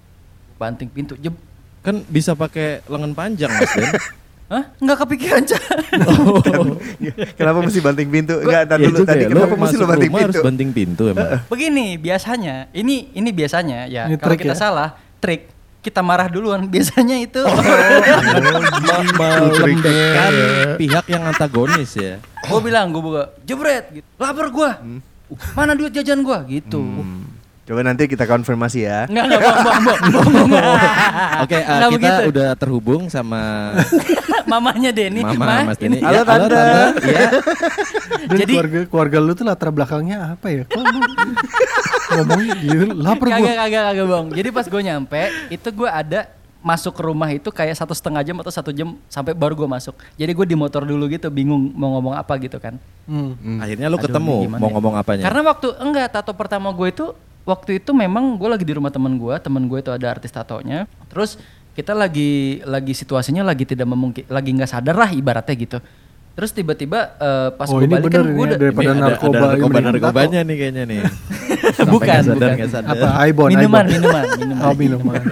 banting 0.56 0.88
pintu, 0.88 1.14
jeb. 1.14 1.36
Kan 1.80 2.04
bisa 2.08 2.32
pakai 2.32 2.84
lengan 2.84 3.12
panjang 3.12 3.48
Mas 3.48 3.72
Den. 3.72 3.88
Hah? 4.50 4.66
Nggak 4.82 5.06
kepikiran 5.06 5.46
Cak. 5.46 5.62
Kenapa 7.38 7.58
mesti 7.62 7.78
banting 7.78 8.10
pintu? 8.10 8.34
Enggak, 8.42 8.66
tadi 8.66 8.82
Iya 8.82 8.90
dulu 8.90 9.06
tadi 9.06 9.22
ya, 9.22 9.28
lu 9.30 9.38
kenapa 9.38 9.54
mesti 9.54 9.76
lo 9.78 9.86
banting 9.86 10.10
rumah 10.10 10.20
harus 10.26 10.34
pintu? 10.34 10.46
banting 10.50 10.70
pintu 10.74 11.02
emang. 11.06 11.28
Begini 11.46 11.86
biasanya, 11.94 12.54
ini 12.74 13.14
ini 13.14 13.30
biasanya 13.30 13.86
ya. 13.86 14.10
Ini 14.10 14.18
Kalau 14.18 14.34
kita 14.34 14.52
ya? 14.52 14.58
salah, 14.58 14.88
trik 15.22 15.46
kita 15.80 16.02
marah 16.02 16.26
duluan. 16.26 16.66
Biasanya 16.66 17.22
itu 17.22 17.40
Melembekkan 19.20 20.32
pihak 20.76 21.04
yang 21.06 21.22
antagonis 21.24 21.94
ya. 21.94 22.18
gue 22.20 22.60
bilang 22.60 22.90
gue 22.90 23.02
buka 23.02 23.30
jebret 23.46 23.86
gitu. 23.94 24.06
Lapar 24.18 24.50
gue. 24.50 24.70
Mana 25.54 25.78
duit 25.78 25.94
jajan 25.94 26.26
gue 26.26 26.38
gitu. 26.50 26.82
Hmm. 26.82 27.19
Coba 27.70 27.86
nanti 27.86 28.02
kita 28.04 28.26
konfirmasi 28.26 28.82
ya. 28.82 29.06
Enggak 29.06 29.24
enggak 29.30 29.40
bang, 29.62 29.82
bang. 29.86 30.00
Oke, 31.38 31.54
uh, 31.56 31.70
Nggak 31.70 31.90
kita 31.94 32.10
begitu. 32.10 32.22
udah 32.28 32.48
terhubung 32.54 33.02
sama 33.06 33.70
Mamanya 34.50 34.90
Denny. 34.90 35.22
Mama 35.22 35.38
Ma, 35.38 35.56
Mas 35.64 35.78
Denny. 35.78 35.96
ini- 35.96 36.02
Halo, 36.02 36.26
Tante. 36.26 36.58
Iya. 37.06 37.28
Dan 38.26 38.36
Jadi- 38.36 38.52
keluarga 38.52 38.80
keluarga 38.84 39.18
lu 39.20 39.32
tuh 39.32 39.44
latar 39.44 39.70
belakangnya 39.70 40.34
apa 40.34 40.46
ya? 40.50 40.62
Kok 40.66 40.82
ngomongnya 42.18 42.54
gitu 42.58 42.84
lapar 42.92 43.26
Kagak 43.28 43.38
gua. 43.40 43.52
kagak 43.56 43.82
kagak 43.86 44.06
bang. 44.08 44.26
Jadi 44.34 44.48
pas 44.50 44.66
gue 44.66 44.82
nyampe 44.82 45.20
itu 45.48 45.68
gue 45.70 45.86
ada 45.88 46.20
masuk 46.60 46.92
ke 46.92 47.02
rumah 47.02 47.30
itu 47.30 47.48
kayak 47.48 47.72
satu 47.72 47.94
setengah 47.94 48.20
jam 48.20 48.36
atau 48.36 48.50
satu 48.50 48.68
jam 48.68 48.98
sampai 49.06 49.30
baru 49.30 49.54
gue 49.54 49.68
masuk. 49.70 49.94
Jadi 50.16 50.34
gue 50.34 50.42
di 50.44 50.56
motor 50.58 50.82
dulu 50.82 51.06
gitu 51.06 51.30
bingung 51.30 51.70
mau 51.70 51.94
ngomong 51.94 52.18
apa 52.18 52.34
gitu 52.36 52.58
kan. 52.58 52.74
Hmm. 53.06 53.62
Akhirnya 53.62 53.86
lu 53.86 53.94
Aduh, 53.94 54.04
ketemu 54.04 54.34
mau 54.50 54.58
ya? 54.58 54.72
ngomong 54.74 54.94
apanya? 54.98 55.22
Karena 55.22 55.40
waktu 55.46 55.68
enggak 55.78 56.06
tato 56.10 56.34
pertama 56.34 56.74
gue 56.74 56.90
itu 56.90 57.06
waktu 57.50 57.82
itu 57.82 57.90
memang 57.90 58.38
gue 58.38 58.46
lagi 58.46 58.62
di 58.62 58.70
rumah 58.70 58.88
teman 58.88 59.18
gue, 59.18 59.34
teman 59.42 59.66
gue 59.66 59.78
itu 59.78 59.90
ada 59.90 60.06
artis 60.06 60.30
tatonya. 60.30 60.86
Terus 61.10 61.34
kita 61.74 61.90
lagi 61.90 62.62
lagi 62.62 62.94
situasinya 62.94 63.42
lagi 63.42 63.66
tidak 63.66 63.90
memungkin, 63.90 64.22
lagi 64.26 64.50
nggak 64.50 64.70
sadar 64.70 64.94
lah 64.94 65.10
ibaratnya 65.10 65.54
gitu. 65.56 65.78
Terus 66.30 66.54
tiba-tiba 66.54 67.18
eh, 67.18 67.48
pas 67.52 67.66
Oh, 67.66 67.82
gue 67.82 67.90
balik 67.90 68.06
kan 68.08 68.22
gue 68.22 68.44
udah 68.46 68.58
daripada 68.58 68.86
Ini 68.86 68.94
ada- 68.94 69.02
narkoba 69.10 69.34
ada 69.34 69.42
yang 69.42 69.50
narkoba 69.50 69.78
narkobanya 69.82 70.40
nih 70.40 70.56
kayaknya 70.56 70.82
nih. 70.86 71.00
Bukan, 71.90 72.20
sadar, 72.24 72.50
bukan. 72.54 72.68
sadar. 72.68 72.90
Apa 72.92 73.08
Aibon? 73.22 73.48
minuman, 73.50 73.84
Aibon. 73.86 73.94
minuman, 73.94 74.24
minuman. 74.38 74.62
Oh, 74.66 74.74
minuman. 74.74 75.20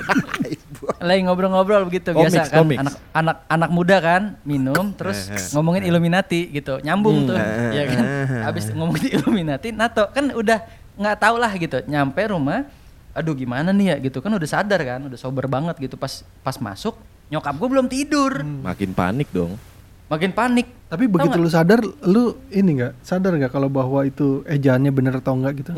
Lagi 0.98 1.20
ngobrol-ngobrol 1.22 1.84
begitu 1.86 2.10
biasa 2.10 2.48
kan 2.48 2.64
anak 2.64 2.94
anak 3.12 3.36
anak 3.46 3.70
muda 3.70 3.96
kan 4.00 4.22
minum 4.42 4.90
terus 4.96 5.30
ngomongin 5.52 5.84
Illuminati 5.84 6.48
gitu 6.48 6.80
nyambung 6.80 7.28
tuh 7.28 7.36
ya 7.70 7.82
kan 7.86 8.04
habis 8.42 8.72
ngomongin 8.72 9.20
Illuminati 9.20 9.68
nato 9.70 10.08
kan 10.10 10.32
udah 10.32 10.58
nggak 10.98 11.16
tahu 11.16 11.36
lah 11.38 11.52
gitu. 11.54 11.78
Nyampe 11.84 12.20
rumah 12.26 12.66
aduh 13.14 13.32
gimana 13.32 13.70
nih 13.70 13.86
ya? 13.88 13.96
Gitu. 14.00 14.18
Kan 14.18 14.30
udah 14.30 14.46
sadar 14.46 14.80
kan 14.80 15.00
udah 15.02 15.16
sober 15.16 15.46
banget 15.46 15.78
gitu. 15.78 15.94
Pas 15.94 16.10
pas 16.38 16.58
masuk 16.58 16.98
nyokap 17.28 17.54
gue 17.54 17.68
belum 17.68 17.86
tidur. 17.86 18.42
Makin 18.42 18.92
panik 18.92 19.30
dong. 19.30 19.54
makin 20.08 20.32
panik. 20.32 20.64
Tapi 20.88 21.04
Tau 21.04 21.12
begitu 21.12 21.36
nggak? 21.36 21.44
lu 21.44 21.50
sadar, 21.52 21.80
lu 22.02 22.22
ini 22.48 22.80
nggak? 22.80 23.04
Sadar 23.04 23.36
nggak 23.36 23.52
kalau 23.52 23.68
bahwa 23.68 24.00
itu 24.02 24.40
ejaannya 24.42 24.88
bener 24.88 25.20
atau 25.20 25.36
enggak 25.36 25.60
gitu? 25.60 25.76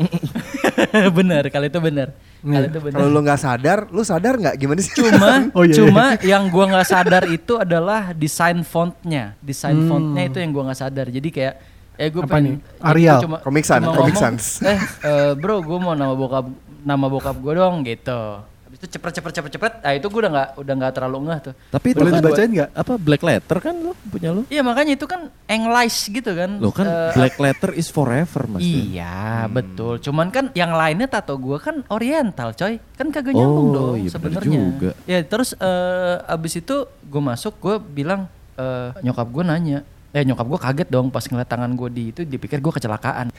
bener 1.19 1.43
kalau 1.47 1.67
itu 1.67 1.79
bener. 1.79 2.15
Kalau 2.39 2.55
Iya. 2.57 2.71
itu 2.71 2.79
bener. 2.79 2.95
Kalau 2.95 3.09
lu 3.11 3.19
nggak 3.21 3.39
sadar, 3.39 3.79
lu 3.91 4.01
sadar 4.01 4.33
nggak? 4.35 4.55
Gimana 4.55 4.79
sih? 4.79 4.93
cuma 4.95 5.27
Oh, 5.57 5.63
iya, 5.63 5.75
cuma 5.75 6.05
yang 6.23 6.47
gua 6.47 6.65
nggak 6.69 6.87
sadar 6.87 7.23
itu 7.27 7.53
adalah 7.55 8.15
desain 8.15 8.55
fontnya. 8.63 9.35
Desain 9.39 9.75
fontnya 9.85 10.23
itu 10.25 10.39
yang 10.39 10.51
gua 10.51 10.71
nggak 10.71 10.79
sadar. 10.79 11.07
Jadi 11.07 11.27
kayak 11.27 11.55
eh 12.01 12.09
gue 12.09 12.17
Apa 12.19 12.33
pengen 12.33 12.57
nih? 12.57 12.81
Arial? 12.81 13.19
cuma, 13.21 13.37
Comic 13.39 13.61
Sans, 13.63 13.77
cuma 13.79 13.93
Comic 13.93 14.15
ngomong, 14.15 14.35
Sans. 14.35 14.43
eh 14.63 14.79
eh, 15.03 15.31
bro 15.35 15.61
gue 15.61 15.77
mau 15.77 15.93
nama 15.93 16.13
bokap 16.13 16.45
nama 16.81 17.05
bokap 17.05 17.35
gue 17.35 17.53
dong 17.53 17.75
gitu 17.83 18.21
habis 18.63 18.77
itu 18.79 18.87
cepet 18.89 19.11
cepet 19.13 19.31
cepet 19.33 19.51
cepet 19.51 19.71
nah 19.77 19.91
itu 19.91 20.07
gue 20.07 20.17
udah 20.17 20.31
nggak 20.31 20.49
udah 20.57 20.73
nggak 20.73 20.93
terlalu 20.93 21.17
ngeh 21.27 21.39
tuh 21.41 21.53
Tapi 21.69 21.87
itu 21.87 21.99
Boleh 21.99 22.09
kan 22.09 22.17
dibacain 22.17 22.49
nggak? 22.49 22.69
apa 22.73 22.93
black 22.97 23.21
letter 23.21 23.57
kan 23.59 23.75
lu 23.75 23.91
punya 24.01 24.29
lu? 24.31 24.41
iya 24.47 24.61
makanya 24.61 24.95
itu 24.95 25.05
kan 25.05 25.21
english 25.45 25.97
gitu 26.07 26.31
kan 26.31 26.51
Lo 26.55 26.71
kan 26.71 26.85
Eh, 26.87 27.11
black 27.13 27.35
letter 27.37 27.71
is 27.73 27.85
forever 27.87 28.47
mas. 28.47 28.63
Iya 28.63 29.45
betul. 29.47 29.99
Cuman 29.99 30.27
kan 30.29 30.49
yang 30.53 30.71
lainnya 30.71 31.05
tato 31.05 31.35
gua 31.35 31.59
kan 31.59 31.83
oriental 31.87 32.49
coy. 32.51 32.79
Kan 32.91 33.07
kagak 33.09 33.31
Oh, 33.31 33.37
nyambung 33.37 33.67
dong 33.69 33.93
iya 33.97 34.09
sebenarnya. 34.09 34.49
juga. 34.55 34.91
Ya 35.03 35.19
terus 35.21 35.51
eh, 35.53 36.15
abis 36.25 36.53
itu 36.57 36.75
gue 36.87 37.21
masuk 37.21 37.59
gue 37.59 37.75
bilang 37.77 38.25
eh, 38.55 38.89
nyokap 39.01 39.27
gue 39.27 39.43
nanya. 39.43 39.79
Eh 40.11 40.21
nyokap 40.21 40.43
gue 40.43 40.59
kaget 40.59 40.87
dong 40.87 41.07
pas 41.07 41.23
ngeliat 41.23 41.47
tangan 41.47 41.71
gue 41.71 41.89
di 41.89 42.03
itu 42.09 42.21
dipikir 42.21 42.59
gue 42.59 42.67
kecelakaan. 42.69 43.31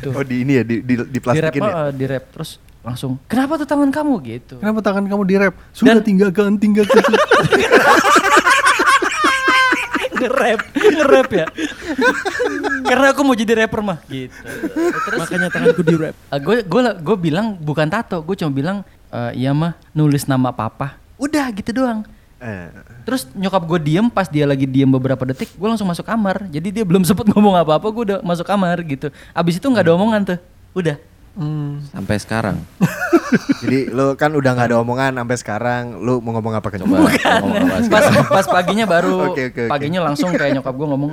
Tuh. 0.00 0.14
Oh 0.16 0.22
di 0.22 0.42
ini 0.42 0.52
ya, 0.56 0.64
di, 0.64 0.78
di, 0.80 0.94
di 0.94 1.02
di 1.04 1.18
rap, 1.18 1.24
plastikin 1.24 1.60
ya? 1.60 1.72
eh, 1.72 1.90
di 1.90 2.04
rap 2.06 2.24
terus 2.30 2.50
langsung 2.80 3.18
kenapa 3.26 3.56
tuh 3.56 3.66
tangan 3.66 3.90
kamu 3.90 4.14
gitu. 4.24 4.54
Kenapa 4.56 4.78
tangan 4.80 5.04
kamu 5.04 5.22
di 5.24 5.34
rap? 5.36 5.54
Sudah 5.70 5.98
Dan- 5.98 6.06
tinggalkan, 6.06 6.54
tinggalkan. 6.56 7.02
nge-rap, 10.12 10.60
nge-rap 10.70 11.28
ya. 11.32 11.46
Karena 12.84 13.06
aku 13.10 13.20
mau 13.22 13.32
jadi 13.32 13.64
rapper 13.64 13.80
mah 13.80 13.98
gitu. 14.04 14.36
Terus 14.76 15.18
Makanya 15.18 15.48
tanganku 15.48 15.82
di 15.82 15.96
rap. 15.96 16.14
gue 16.30 16.56
gue 16.60 16.80
gue 16.94 17.16
bilang 17.18 17.56
bukan 17.56 17.88
tato, 17.88 18.20
gue 18.20 18.36
cuma 18.36 18.52
bilang 18.52 18.76
"Eh, 19.08 19.40
iya 19.40 19.50
mah 19.50 19.74
nulis 19.90 20.28
nama 20.28 20.52
papa. 20.52 21.00
Udah 21.16 21.48
gitu 21.50 21.72
doang. 21.74 22.04
Eh, 22.40 22.68
Terus 23.04 23.28
nyokap 23.30 23.62
gue 23.62 23.78
diem 23.78 24.06
pas 24.06 24.24
dia 24.24 24.44
lagi 24.44 24.64
diem 24.64 24.88
beberapa 24.88 25.20
detik, 25.22 25.52
gue 25.52 25.68
langsung 25.68 25.84
masuk 25.84 26.02
kamar. 26.02 26.48
Jadi 26.48 26.72
dia 26.72 26.84
belum 26.84 27.04
sempet 27.08 27.28
ngomong 27.28 27.52
apa-apa, 27.54 27.84
gue 27.86 28.02
udah 28.06 28.18
masuk 28.20 28.44
kamar 28.44 28.80
gitu. 28.82 29.12
Abis 29.30 29.60
itu 29.60 29.66
nggak 29.66 29.84
ada 29.84 29.92
omongan 29.92 30.20
tuh, 30.24 30.38
udah. 30.72 30.96
Hmm. 31.30 31.78
Sampai 31.86 32.16
sekarang. 32.16 32.56
jadi 33.62 33.86
lu 33.88 34.16
kan 34.16 34.32
udah 34.32 34.50
nggak 34.50 34.68
ada 34.68 34.78
omongan 34.78 35.12
sampai 35.14 35.36
sekarang, 35.36 35.82
lu 35.96 36.18
mau 36.18 36.32
ngomong 36.32 36.54
apa 36.56 36.68
ke 36.68 36.80
Coba 36.80 36.96
nyokap? 36.98 37.40
ngomong 37.40 37.60
apa 37.62 37.76
Pas 37.86 38.04
pas 38.40 38.46
paginya 38.50 38.84
baru, 38.84 39.30
oke, 39.30 39.42
oke. 39.46 39.62
paginya 39.68 40.00
langsung 40.02 40.32
kayak 40.32 40.58
nyokap 40.58 40.74
gue 40.74 40.88
ngomong, 40.88 41.10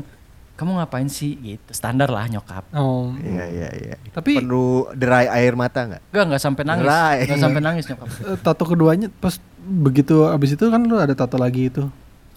kamu 0.55 0.71
ngapain 0.73 1.05
sih 1.05 1.37
gitu, 1.37 1.69
standar 1.69 2.09
lah 2.09 2.25
nyokap. 2.25 2.65
Oh. 2.73 3.13
Iya 3.19 3.45
iya 3.45 3.69
iya. 3.77 3.95
Tapi- 4.09 4.41
perlu 4.41 4.89
derai 4.95 5.29
air 5.29 5.53
mata 5.53 5.85
nggak? 5.85 6.01
Gak 6.09 6.23
nggak 6.25 6.41
sampai 6.41 6.63
nangis, 6.65 6.87
nggak 6.87 7.37
sampai 7.37 7.61
nangis 7.61 7.83
nyokap. 7.85 8.07
Eh, 8.09 8.37
tato 8.41 8.63
keduanya 8.65 9.07
pas 9.13 9.37
begitu 9.67 10.23
abis 10.23 10.55
itu 10.55 10.65
kan 10.71 10.81
lu 10.87 10.95
ada 10.95 11.11
tato 11.11 11.35
lagi 11.35 11.67
itu 11.67 11.83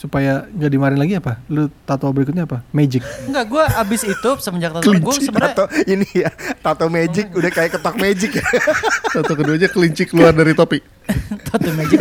supaya 0.00 0.48
nggak 0.48 0.70
dimarahin 0.72 1.00
lagi 1.00 1.14
apa? 1.20 1.36
Lu 1.52 1.68
tato 1.84 2.08
berikutnya 2.08 2.48
apa? 2.48 2.64
Magic. 2.72 3.04
Enggak, 3.28 3.44
gue 3.52 3.64
abis 3.84 4.02
itu 4.08 4.30
semenjak 4.40 4.72
tato 4.72 4.88
gue 4.88 4.96
Kelinci 4.96 5.28
sebenarnya 5.28 5.52
tato 5.52 5.64
ini 5.84 6.08
ya, 6.08 6.30
tato 6.64 6.86
magic 6.88 7.26
udah 7.36 7.50
kayak 7.52 7.70
ketok 7.76 7.96
magic 8.00 8.30
ya. 8.40 8.44
Satu 9.14 9.32
keduanya 9.36 9.68
kelinci 9.68 10.08
keluar 10.08 10.32
dari 10.32 10.56
topi. 10.56 10.80
tato 11.52 11.68
magic 11.76 12.00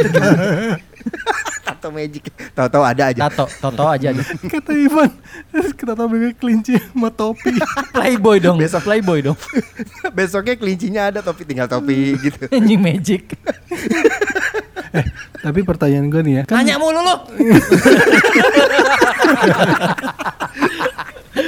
tato 1.80 1.96
magic. 1.96 2.24
Tahu-tahu 2.52 2.84
ada 2.84 3.04
aja. 3.08 3.20
Tato, 3.32 3.46
toto 3.48 3.84
aja 3.88 4.12
deh. 4.12 4.28
Kata 4.52 4.72
Ivan, 4.76 5.12
kita 5.80 5.96
tato 5.96 6.04
berikutnya 6.12 6.36
kelinci 6.36 6.72
sama 6.76 7.08
topi. 7.08 7.56
Playboy 7.96 8.38
dong, 8.44 8.60
Besok. 8.60 8.84
Playboy 8.84 9.20
dong. 9.24 9.40
Besoknya 10.12 10.56
kelincinya 10.60 11.02
ada 11.08 11.20
topi 11.24 11.48
tinggal 11.48 11.72
topi 11.72 12.20
gitu. 12.20 12.52
Anjing 12.52 12.80
magic. 12.84 13.32
Tapi 15.46 15.60
pertanyaan 15.64 16.10
gue 16.10 16.22
nih 16.26 16.34
ya, 16.42 16.44
kan 16.50 16.62
Nanya 16.62 16.76
mulu 16.82 17.00
lu. 17.00 17.16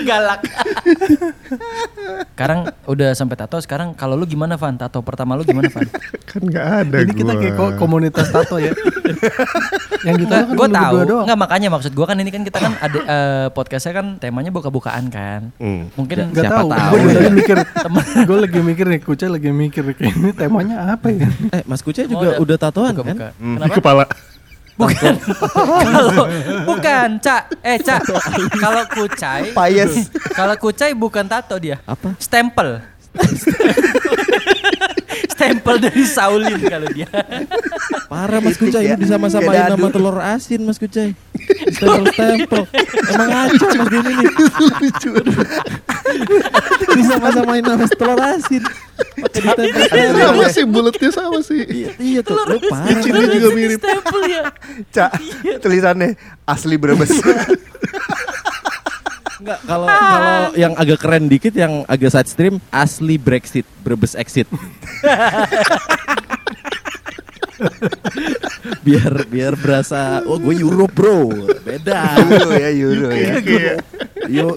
Galak. 0.03 0.41
sekarang 2.34 2.60
udah 2.86 3.10
sampai 3.12 3.36
tato, 3.36 3.58
sekarang 3.58 3.93
kalau 3.93 4.15
lu 4.15 4.25
gimana 4.25 4.55
Van? 4.55 4.74
Tato 4.74 5.00
pertama 5.00 5.34
lu 5.34 5.43
gimana 5.43 5.67
Van? 5.67 5.86
Kan 6.29 6.41
nggak 6.43 6.65
ada 6.81 6.96
ini 7.01 7.12
kita 7.13 7.27
gua. 7.29 7.39
kayak 7.39 7.53
ko- 7.53 7.75
komunitas 7.77 8.27
tato 8.29 8.55
ya. 8.55 8.72
Yang 10.08 10.15
di 10.17 10.25
tato 10.25 10.50
kan 10.50 10.58
gue 10.58 10.67
tahu. 10.72 10.96
Enggak 11.22 11.38
makanya 11.38 11.67
maksud 11.70 11.91
gue 11.91 12.01
kan 12.01 12.15
ini 12.15 12.29
kan 12.29 12.41
kita 12.41 12.58
kan 12.58 12.74
ada 12.75 13.00
eh, 13.00 13.48
podcastnya 13.51 13.93
kan 13.93 14.05
temanya 14.17 14.50
buka-bukaan 14.50 15.05
kan. 15.08 15.53
Hmm. 15.55 15.91
Mungkin 15.93 16.31
Gak 16.31 16.41
Siapa 16.41 16.58
tahu. 16.58 16.70
tahu 16.72 16.96
Gue 16.96 17.13
lagi 17.13 17.31
mikir, 17.31 17.58
gue 18.24 18.38
lagi 18.39 18.60
mikir 18.63 18.86
nih, 18.88 19.00
Kucai 19.01 19.29
lagi 19.29 19.51
mikir 19.51 19.84
kayak 19.91 20.15
ini 20.15 20.31
temanya 20.31 20.96
apa 20.96 21.12
ya? 21.12 21.27
Eh, 21.51 21.62
Mas 21.63 21.81
Kuce 21.81 22.01
Oh, 22.01 22.10
juga 22.10 22.34
udah. 22.34 22.41
udah 22.41 22.58
tatoan 22.58 22.91
buka-buka. 22.91 23.29
kan? 23.29 23.34
Hmm, 23.36 23.55
Di 23.55 23.62
Kenapa? 23.62 23.75
kepala. 23.77 24.03
Bukan. 24.80 25.13
Kalau 25.86 26.25
bukan, 26.66 27.08
Cak. 27.20 27.44
Eh, 27.62 27.78
Cak. 27.80 28.01
Kalau 28.58 28.84
kucai, 28.88 29.51
Payes. 29.51 30.10
kalau 30.32 30.56
kucai 30.58 30.92
bukan 30.96 31.28
tato 31.28 31.56
dia. 31.60 31.78
Apa? 31.86 32.16
Stempel. 32.18 32.82
Stempel 35.36 35.75
dari 35.82 36.04
Saulin 36.08 36.60
kalau 36.63 36.88
dia. 36.96 37.12
Parah 38.08 38.40
Mas 38.40 38.56
Kucai 38.56 38.88
ini 38.88 38.96
disama-samain 39.00 39.51
kayak 39.51 39.75
nama 39.75 39.88
dadu. 39.88 39.96
telur 40.00 40.18
asin 40.20 40.63
Mas 40.63 40.80
Kucai. 40.80 41.12
Stempel-stempel. 41.75 42.63
Emang 43.12 43.30
ngaco 43.36 43.66
Mas 43.68 43.88
Denny 43.92 44.16
nih. 46.91 47.03
Disama-samain 47.03 47.63
nama 47.63 47.86
telur 47.88 48.19
asin. 48.19 48.63
Ditempel-tempel. 49.31 50.13
Sama 50.19 50.45
sih 50.51 50.63
bulatnya 50.67 51.10
sama 51.10 51.39
sih. 51.41 51.62
Iya, 51.63 51.89
iya 51.98 52.19
tuh. 52.21 52.36
Lu 52.36 52.60
parah. 52.67 52.86
Cincinnya 52.91 53.27
juga 53.31 53.50
mirip. 53.55 53.79
Stempel 53.79 54.21
ya. 54.27 54.43
Cak, 54.95 55.12
tulisannya 55.63 56.19
asli 56.45 56.75
Brebes. 56.75 57.12
Enggak, 59.41 59.60
kalau 59.65 59.88
kalau 59.89 60.53
yang 60.53 60.74
agak 60.77 61.01
keren 61.01 61.25
dikit 61.25 61.57
yang 61.57 61.81
agak 61.89 62.13
side 62.13 62.29
stream 62.29 62.55
asli 62.69 63.17
Brexit, 63.17 63.65
Brebes 63.81 64.13
exit. 64.13 64.45
biar 68.86 69.13
biar 69.30 69.53
berasa 69.58 70.22
oh 70.25 70.38
gue 70.38 70.56
Europe 70.62 70.94
bro 70.94 71.30
beda 71.62 72.18
Euro 72.25 72.50
ya, 72.58 72.70
Euro 72.74 73.10
ya. 73.13 73.34
Iya. 73.41 73.74
yo 74.30 74.48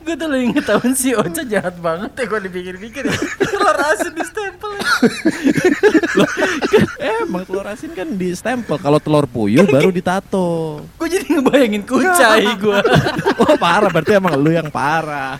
Gue 0.00 0.14
tuh 0.18 0.26
lagi 0.26 0.46
ngetahuin 0.50 0.94
si 0.96 1.14
Ocha 1.14 1.46
jahat 1.46 1.78
banget 1.78 2.10
ya 2.18 2.24
gue 2.26 2.40
dipikir-pikir 2.50 3.06
ya. 3.06 3.14
Telur 3.38 3.78
asin 3.78 4.10
di 4.10 4.24
stempel. 4.26 4.72
emang 6.98 7.42
telur 7.46 7.66
asin 7.68 7.90
kan 7.94 8.08
di 8.18 8.34
stempel 8.34 8.80
kalau 8.80 8.98
telur 8.98 9.30
puyuh 9.30 9.62
baru 9.70 9.94
ditato 9.94 10.82
Gue 10.98 11.06
jadi 11.06 11.38
ngebayangin 11.38 11.82
kucai 11.86 12.46
gue. 12.58 12.78
oh 13.38 13.54
parah 13.54 13.90
berarti 13.92 14.18
emang 14.18 14.34
lu 14.34 14.50
yang 14.50 14.66
parah 14.72 15.38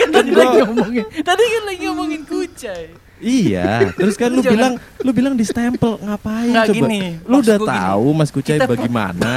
kan 0.00 0.08
tadi 0.10 0.30
lagi 0.34 0.56
ngomongin. 0.64 1.04
Tadi 1.22 1.42
kan 1.44 1.62
lagi 1.68 1.82
ngomongin 1.86 2.22
kucai. 2.26 2.84
Iya, 3.20 3.92
terus 3.94 4.16
kan 4.16 4.32
lu 4.32 4.40
Jangan- 4.40 4.52
bilang 4.56 4.72
lu 5.00 5.10
bilang 5.12 5.34
di 5.36 5.44
stempel 5.44 6.00
ngapain 6.00 6.48
Nggak, 6.50 6.66
coba? 6.66 6.76
gini, 6.76 7.00
lu 7.22 7.36
udah 7.38 7.56
gini. 7.56 7.68
tahu 7.68 8.06
Mas 8.12 8.30
Kucai 8.30 8.56
Kita- 8.56 8.64
bagaimana? 8.66 9.32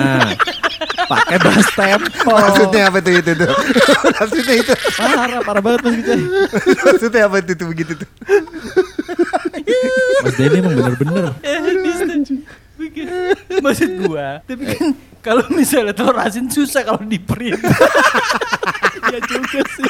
Pakai 1.03 1.35
bahas 1.37 1.67
stempel. 1.67 2.31
Maksudnya 2.31 2.81
apa 2.87 2.97
tuh 2.97 3.13
itu 3.13 3.31
tuh? 3.35 3.51
Maksudnya 4.23 4.55
itu. 4.55 4.73
Parah, 4.95 5.43
parah 5.43 5.61
banget 5.61 5.79
Mas 5.83 5.93
Kucai. 5.99 6.21
Maksudnya 6.81 7.21
apa 7.27 7.35
itu 7.37 7.51
tuh 7.53 7.67
begitu 7.67 7.93
tuh? 7.99 8.09
Mas 10.23 10.33
Denny 10.39 10.57
emang 10.59 10.73
bener-bener. 10.73 11.23
Eh. 11.43 11.59
Maksud 13.59 13.89
gua, 14.01 14.41
tapi 14.43 14.63
kan 14.65 14.91
kalau 15.19 15.43
misalnya 15.51 15.93
telur 15.93 16.17
asin 16.19 16.47
susah 16.47 16.83
kalau 16.83 16.99
di 17.03 17.15
print. 17.15 17.59
ya 19.13 19.19
juga 19.23 19.59
sih. 19.71 19.87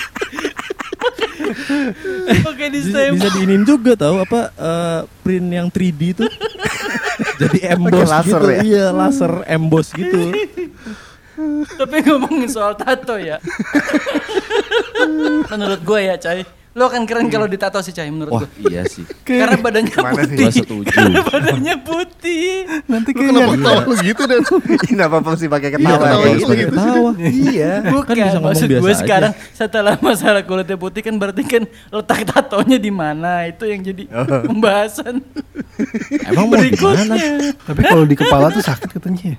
Oke 2.50 2.66
di 2.72 2.80
Bisa, 2.84 3.30
diinin 3.36 3.64
juga 3.68 3.94
tahu 3.98 4.24
apa 4.24 4.40
eh, 4.56 5.00
print 5.22 5.48
yang 5.52 5.68
3D 5.70 6.02
itu. 6.16 6.24
Jadi 7.42 7.60
emboss 7.68 8.10
laser 8.10 8.42
gitu. 8.42 8.50
ya? 8.50 8.62
Iya, 8.64 8.86
laser 8.94 9.34
emboss 9.46 9.88
gitu. 9.94 10.22
Tapi 11.78 11.96
ngomongin 12.06 12.50
soal 12.50 12.78
tato 12.78 13.18
ya. 13.18 13.42
menurut 15.52 15.82
gue 15.82 16.00
ya, 16.06 16.16
Cai. 16.18 16.63
Lo 16.74 16.90
kan 16.90 17.06
keren 17.06 17.30
kalau 17.30 17.46
ditato 17.46 17.78
sih, 17.80 17.92
Cai, 17.92 18.10
menurut 18.10 18.34
Wah, 18.34 18.42
gue. 18.42 18.50
iya 18.68 18.82
sih. 18.84 19.06
Karena 19.30 19.56
badannya 19.56 19.94
sih? 19.94 20.02
putih. 20.10 20.48
Setuju. 20.52 20.90
Karena 20.90 21.20
badannya 21.22 21.76
putih. 21.80 22.50
Nanti 22.84 23.10
Lu 23.10 23.22
kenapa 23.22 23.30
kayaknya 23.30 23.54
ketawa 23.56 23.82
lu 23.84 23.94
gitu 24.00 24.22
dan 24.24 24.40
Ini 24.90 25.02
apa 25.04 25.16
apa 25.20 25.32
sih 25.36 25.48
pakai 25.48 25.70
Iya, 25.70 25.76
ketawa 25.76 25.94
kenapa 25.94 26.10
kayak 26.10 26.26
harus 26.26 26.34
gitu? 26.36 26.50
pakai 26.50 26.66
ketawa? 26.66 27.12
Iya. 27.20 27.72
Bukan, 27.86 28.04
Kan 28.04 28.16
bisa 28.18 28.30
ngomong 28.32 28.46
maksud 28.50 28.68
biasa 28.68 28.82
gue 28.82 28.90
aja. 28.90 29.00
sekarang 29.00 29.32
setelah 29.54 29.94
masalah 30.00 30.42
kulitnya 30.42 30.76
putih 30.76 31.02
kan 31.02 31.14
berarti 31.16 31.44
kan 31.44 31.64
letak 31.88 32.20
tatonya 32.26 32.78
di 32.78 32.92
mana 32.92 33.32
itu 33.46 33.64
yang 33.64 33.82
jadi 33.82 34.04
pembahasan 34.44 35.16
Emang 36.24 36.46
mau 36.48 36.58
gimana? 36.58 36.60
berikutnya. 36.60 37.30
Tapi 37.64 37.82
kalau 37.84 38.04
di 38.04 38.16
kepala 38.16 38.50
tuh 38.50 38.62
sakit 38.62 38.90
katanya. 38.92 39.38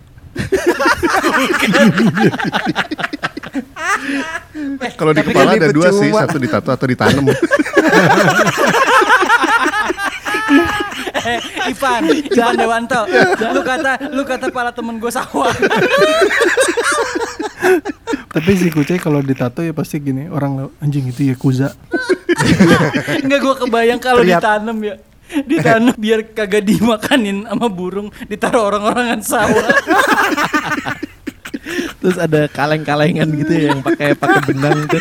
Kalau 4.99 5.13
di 5.15 5.23
kepala 5.23 5.55
kan 5.55 5.63
ada 5.63 5.71
dua 5.71 5.89
sih, 5.95 6.11
satu 6.11 6.39
ditato 6.39 6.71
atau 6.75 6.87
ditanam. 6.87 7.31
Eh, 11.25 11.41
Ivan, 11.73 12.05
Ivan 12.05 12.53
Dewanto, 12.61 13.01
lu 13.55 13.65
kata 13.65 14.13
lu 14.13 14.23
kata 14.29 14.53
pala 14.53 14.77
temen 14.77 15.01
gue 15.01 15.09
sawah. 15.09 15.49
Tapi 18.29 18.51
si 18.59 18.69
Kucai 18.69 19.01
kalau 19.01 19.25
ditato 19.25 19.65
ya 19.65 19.73
pasti 19.73 20.03
gini, 20.05 20.29
orang 20.29 20.69
anjing 20.85 21.09
itu 21.09 21.33
ya 21.33 21.35
kuza. 21.39 21.73
Enggak 23.25 23.41
gue 23.41 23.55
kebayang 23.57 24.01
kalau 24.03 24.21
ditanam 24.21 24.77
ya. 24.85 25.01
Ditanam 25.25 25.97
biar 25.97 26.21
kagak 26.37 26.69
dimakanin 26.69 27.49
sama 27.49 27.67
burung, 27.73 28.13
ditaruh 28.29 28.69
orang-orangan 28.71 29.21
sawah. 29.25 29.67
Terus 32.05 32.17
ada 32.21 32.45
kaleng-kalengan 32.53 33.29
gitu 33.33 33.53
ya 33.57 33.65
yang 33.73 33.81
pakai 33.81 34.13
pakai 34.13 34.41
benang 34.53 34.85
gitu. 34.85 35.01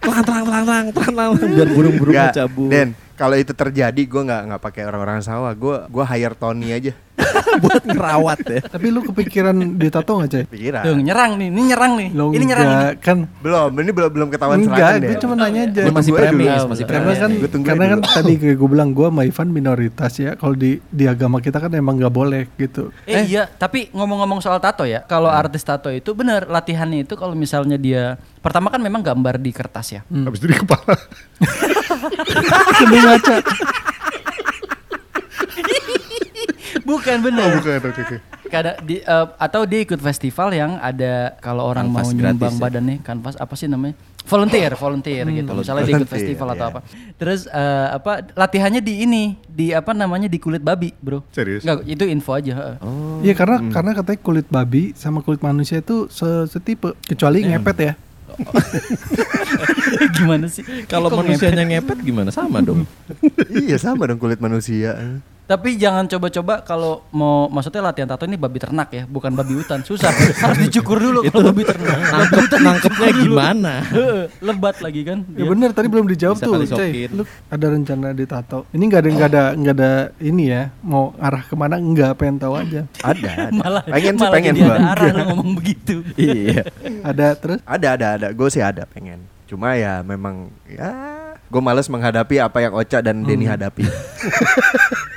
Telang 0.00 0.24
telang 0.24 0.44
telang 0.48 0.64
telang 0.64 0.86
telang 0.96 1.30
telang 1.36 1.52
biar 1.52 1.68
burung-burung 1.68 2.16
cabut. 2.32 2.70
Den, 2.72 2.88
kalau 3.12 3.36
itu 3.36 3.52
terjadi 3.52 4.02
gue 4.08 4.22
nggak 4.24 4.42
nggak 4.48 4.62
pakai 4.62 4.82
orang-orang 4.88 5.20
sawah. 5.20 5.52
Gue 5.52 5.84
gue 5.84 6.04
hire 6.08 6.36
Tony 6.38 6.72
aja. 6.72 6.92
buat 7.62 7.82
ngerawat 7.82 8.38
ya. 8.44 8.60
Tapi 8.64 8.86
lu 8.88 9.00
kepikiran 9.04 9.50
ditato 9.74 10.10
nggak 10.14 10.30
Cai? 10.30 10.44
Pikiran. 10.44 10.82
Tuh, 10.82 10.96
nyerang 10.96 11.32
nih, 11.34 11.48
ini 11.48 11.62
nyerang 11.66 11.92
nih. 11.94 12.08
Lo 12.10 12.24
ini 12.30 12.44
nyerang 12.44 12.66
enggak, 12.66 12.82
nih. 12.88 12.96
kan 13.00 13.18
Belum, 13.38 13.70
ini 13.74 13.90
belum 13.90 14.10
belum 14.10 14.28
ketahuan 14.28 14.56
enggak, 14.58 14.74
serangan 14.74 14.98
gue 14.98 15.08
deh. 15.08 15.18
cuma 15.18 15.34
nanya 15.34 15.62
aja. 15.64 15.80
Dia 15.80 15.92
masih 15.92 16.12
premis, 16.12 16.48
dulu. 16.54 16.68
masih 16.68 16.84
Karena 16.84 17.00
premis. 17.04 17.18
kan, 17.18 17.30
Gua 17.34 17.48
tunggu 17.48 17.66
karena 17.66 17.84
kan 17.86 17.98
dulu. 17.98 18.14
tadi 18.14 18.32
kayak 18.36 18.56
gue 18.56 18.68
bilang 18.68 18.90
gue 18.90 19.06
sama 19.08 19.22
Ivan 19.22 19.48
minoritas 19.48 20.12
ya. 20.14 20.30
Kalau 20.34 20.54
di 20.54 20.70
di 20.84 21.04
agama 21.04 21.36
kita 21.38 21.58
kan 21.58 21.70
emang 21.72 21.94
nggak 21.96 22.10
boleh 22.10 22.42
gitu. 22.54 22.90
Eh, 23.04 23.24
iya, 23.24 23.46
tapi 23.46 23.90
ngomong-ngomong 23.90 24.38
soal 24.38 24.58
tato 24.58 24.82
ya, 24.82 25.02
kalau 25.02 25.28
artis 25.28 25.62
tato 25.62 25.88
itu 25.88 26.12
bener 26.12 26.46
latihannya 26.46 27.02
itu 27.02 27.14
kalau 27.14 27.32
misalnya 27.32 27.76
dia 27.76 28.14
pertama 28.38 28.68
kan 28.68 28.78
memang 28.78 29.00
gambar 29.00 29.36
di 29.36 29.50
kertas 29.50 29.86
ya. 29.90 30.00
Habis 30.04 30.38
itu 30.38 30.48
di 30.48 30.56
kepala. 30.56 30.94
Sedih 32.78 33.00
ngaca. 33.00 33.36
Bukan 36.84 37.16
Oh 37.18 37.24
bener. 37.24 37.50
bukan, 37.58 37.78
oke 37.80 38.00
oke. 38.02 38.16
Kada, 38.48 38.80
di, 38.80 39.00
eh, 39.00 39.26
atau 39.36 39.68
dia 39.68 39.80
ikut 39.84 40.00
festival 40.00 40.48
yang 40.52 40.80
ada 40.80 41.36
kalau 41.38 41.68
orang 41.68 41.92
Kanvas 41.92 42.04
mau 42.04 42.12
nyumbang 42.16 42.54
ya? 42.56 42.60
badannya 42.60 42.96
kanvas 43.04 43.36
apa 43.36 43.52
sih 43.54 43.68
namanya 43.68 43.92
volunteer 44.24 44.72
volunteer 44.72 45.24
gitu 45.28 45.50
misalnya 45.52 45.84
dia 45.84 45.96
ikut 46.00 46.08
festival 46.08 46.48
atau 46.52 46.66
ya. 46.68 46.72
apa 46.72 46.80
terus 47.16 47.40
eh, 47.44 47.86
apa 47.92 48.12
latihannya 48.32 48.80
di 48.80 49.04
ini 49.04 49.36
di 49.44 49.72
apa 49.72 49.92
namanya 49.92 50.28
di 50.28 50.36
kulit 50.36 50.60
babi 50.60 50.92
bro 50.96 51.24
Serius? 51.32 51.64
Enggak, 51.64 51.84
itu 51.84 52.04
info 52.08 52.32
aja 52.36 52.52
heeh. 52.56 52.76
Oh. 52.80 53.20
Iya 53.20 53.34
karena 53.36 53.56
karena 53.68 53.90
katanya 53.96 54.20
kulit 54.20 54.46
babi 54.48 54.92
sama 54.96 55.20
kulit 55.20 55.40
manusia 55.40 55.80
itu 55.80 56.08
se- 56.08 56.48
setipe 56.48 56.96
kecuali 57.04 57.44
ngepet 57.44 57.78
ya. 57.80 57.92
gimana 60.14 60.46
sih 60.46 60.62
Kalau 60.86 61.10
manusianya 61.10 61.64
ngepet 61.64 61.98
gimana 62.04 62.30
sama 62.30 62.62
dong? 62.62 62.84
iya 63.66 63.76
sama 63.80 64.06
dong 64.06 64.20
kulit 64.20 64.38
manusia. 64.38 65.20
Tapi 65.48 65.80
jangan 65.80 66.04
coba-coba 66.04 66.60
kalau 66.60 67.08
mau 67.08 67.48
maksudnya 67.48 67.80
latihan 67.80 68.04
tato 68.04 68.28
ini 68.28 68.36
babi 68.36 68.60
ternak 68.60 68.92
ya, 68.92 69.08
bukan 69.08 69.32
babi 69.32 69.56
hutan. 69.56 69.80
Susah. 69.80 70.12
Harus 70.44 70.60
dicukur 70.60 71.00
dulu 71.00 71.24
kalau 71.24 71.48
babi 71.48 71.64
ternak. 71.64 71.96
Nangkep, 72.12 72.36
hutan 72.44 72.60
nangkepnya 72.68 73.08
gimana? 73.16 73.72
Heeh, 73.96 74.22
Lebat 74.44 74.76
lagi 74.84 75.08
kan. 75.08 75.24
Ya 75.32 75.40
dia. 75.40 75.48
bener 75.48 75.72
tadi 75.72 75.88
belum 75.88 76.04
dijawab 76.04 76.36
Bisa 76.36 76.46
tuh, 76.52 76.68
sokin. 76.68 77.10
Lu 77.16 77.24
ada 77.48 77.66
rencana 77.72 78.12
ditato. 78.12 78.68
Ini 78.76 78.84
nggak 78.92 79.00
ada 79.00 79.08
nggak 79.08 79.28
ada 79.32 79.44
nggak 79.56 79.74
ada 79.80 79.92
ini 80.20 80.44
ya, 80.52 80.62
mau 80.84 81.16
arah 81.16 81.40
ke 81.40 81.54
mana 81.56 81.80
enggak 81.80 82.12
pengen 82.20 82.36
tahu 82.36 82.52
aja. 82.52 82.84
Ada, 83.00 83.48
ada. 83.48 83.56
Malah 83.56 83.82
pengen 83.88 84.12
sih 84.12 84.20
malah 84.20 84.34
pengen 84.36 84.52
gua. 84.52 84.68
ada 84.76 84.84
arah 84.92 85.06
lu 85.16 85.22
ngomong 85.32 85.50
begitu. 85.56 86.04
iya. 86.20 86.60
Ada 87.00 87.26
terus 87.40 87.58
Ada, 87.64 87.88
ada, 87.96 88.06
ada. 88.20 88.26
Gue 88.36 88.52
sih 88.52 88.60
ada 88.60 88.84
pengen. 88.84 89.24
Cuma 89.48 89.80
ya 89.80 90.04
memang 90.04 90.52
ya 90.68 90.92
gue 91.48 91.62
males 91.64 91.88
menghadapi 91.88 92.36
apa 92.36 92.60
yang 92.60 92.76
Ocha 92.76 93.00
dan 93.00 93.24
Denny 93.24 93.48
hadapi. 93.48 93.88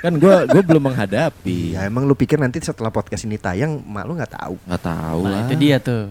Kan 0.02 0.18
gua 0.18 0.44
gua 0.44 0.62
belum 0.62 0.84
menghadapi. 0.84 1.74
ya 1.74 1.86
emang 1.86 2.04
lu 2.04 2.14
pikir 2.14 2.36
nanti 2.36 2.58
setelah 2.58 2.90
podcast 2.90 3.22
ini 3.22 3.38
tayang, 3.38 3.80
mak 3.80 4.04
lu 4.04 4.14
nggak 4.14 4.34
tahu. 4.34 4.56
Nggak 4.64 4.84
tahu 4.84 5.20
Nah, 5.22 5.32
lah. 5.32 5.44
itu 5.46 5.56
dia 5.56 5.78
tuh. 5.78 6.04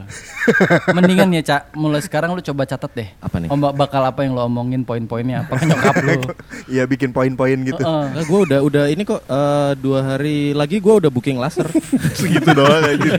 Mendingan 0.97 1.29
ya, 1.33 1.43
Cak, 1.45 1.75
mulai 1.75 1.99
sekarang 1.99 2.33
lu 2.33 2.41
coba 2.41 2.63
catat 2.65 2.91
deh. 2.93 3.09
Apa 3.19 3.37
nih? 3.37 3.49
Om 3.49 3.75
bakal 3.75 4.03
apa 4.03 4.23
yang 4.23 4.33
lu 4.33 4.41
omongin 4.41 4.83
poin-poinnya 4.83 5.43
apa 5.43 5.59
ke 5.59 5.65
nyokap 5.67 5.95
lu. 6.01 6.13
Iya 6.71 6.87
bikin 6.87 7.11
poin-poin 7.11 7.59
gitu. 7.61 7.83
Heeh. 7.83 8.05
Nah, 8.15 8.23
gue 8.23 8.41
udah 8.41 8.61
udah 8.63 8.85
ini 8.87 9.03
kok 9.03 9.21
eh, 9.21 9.73
dua 9.77 9.99
hari 10.07 10.53
lagi 10.53 10.79
gue 10.79 10.95
udah 10.97 11.11
booking 11.11 11.37
laser. 11.37 11.67
Segitu 12.19 12.51
doang 12.51 12.79
aja. 12.81 13.11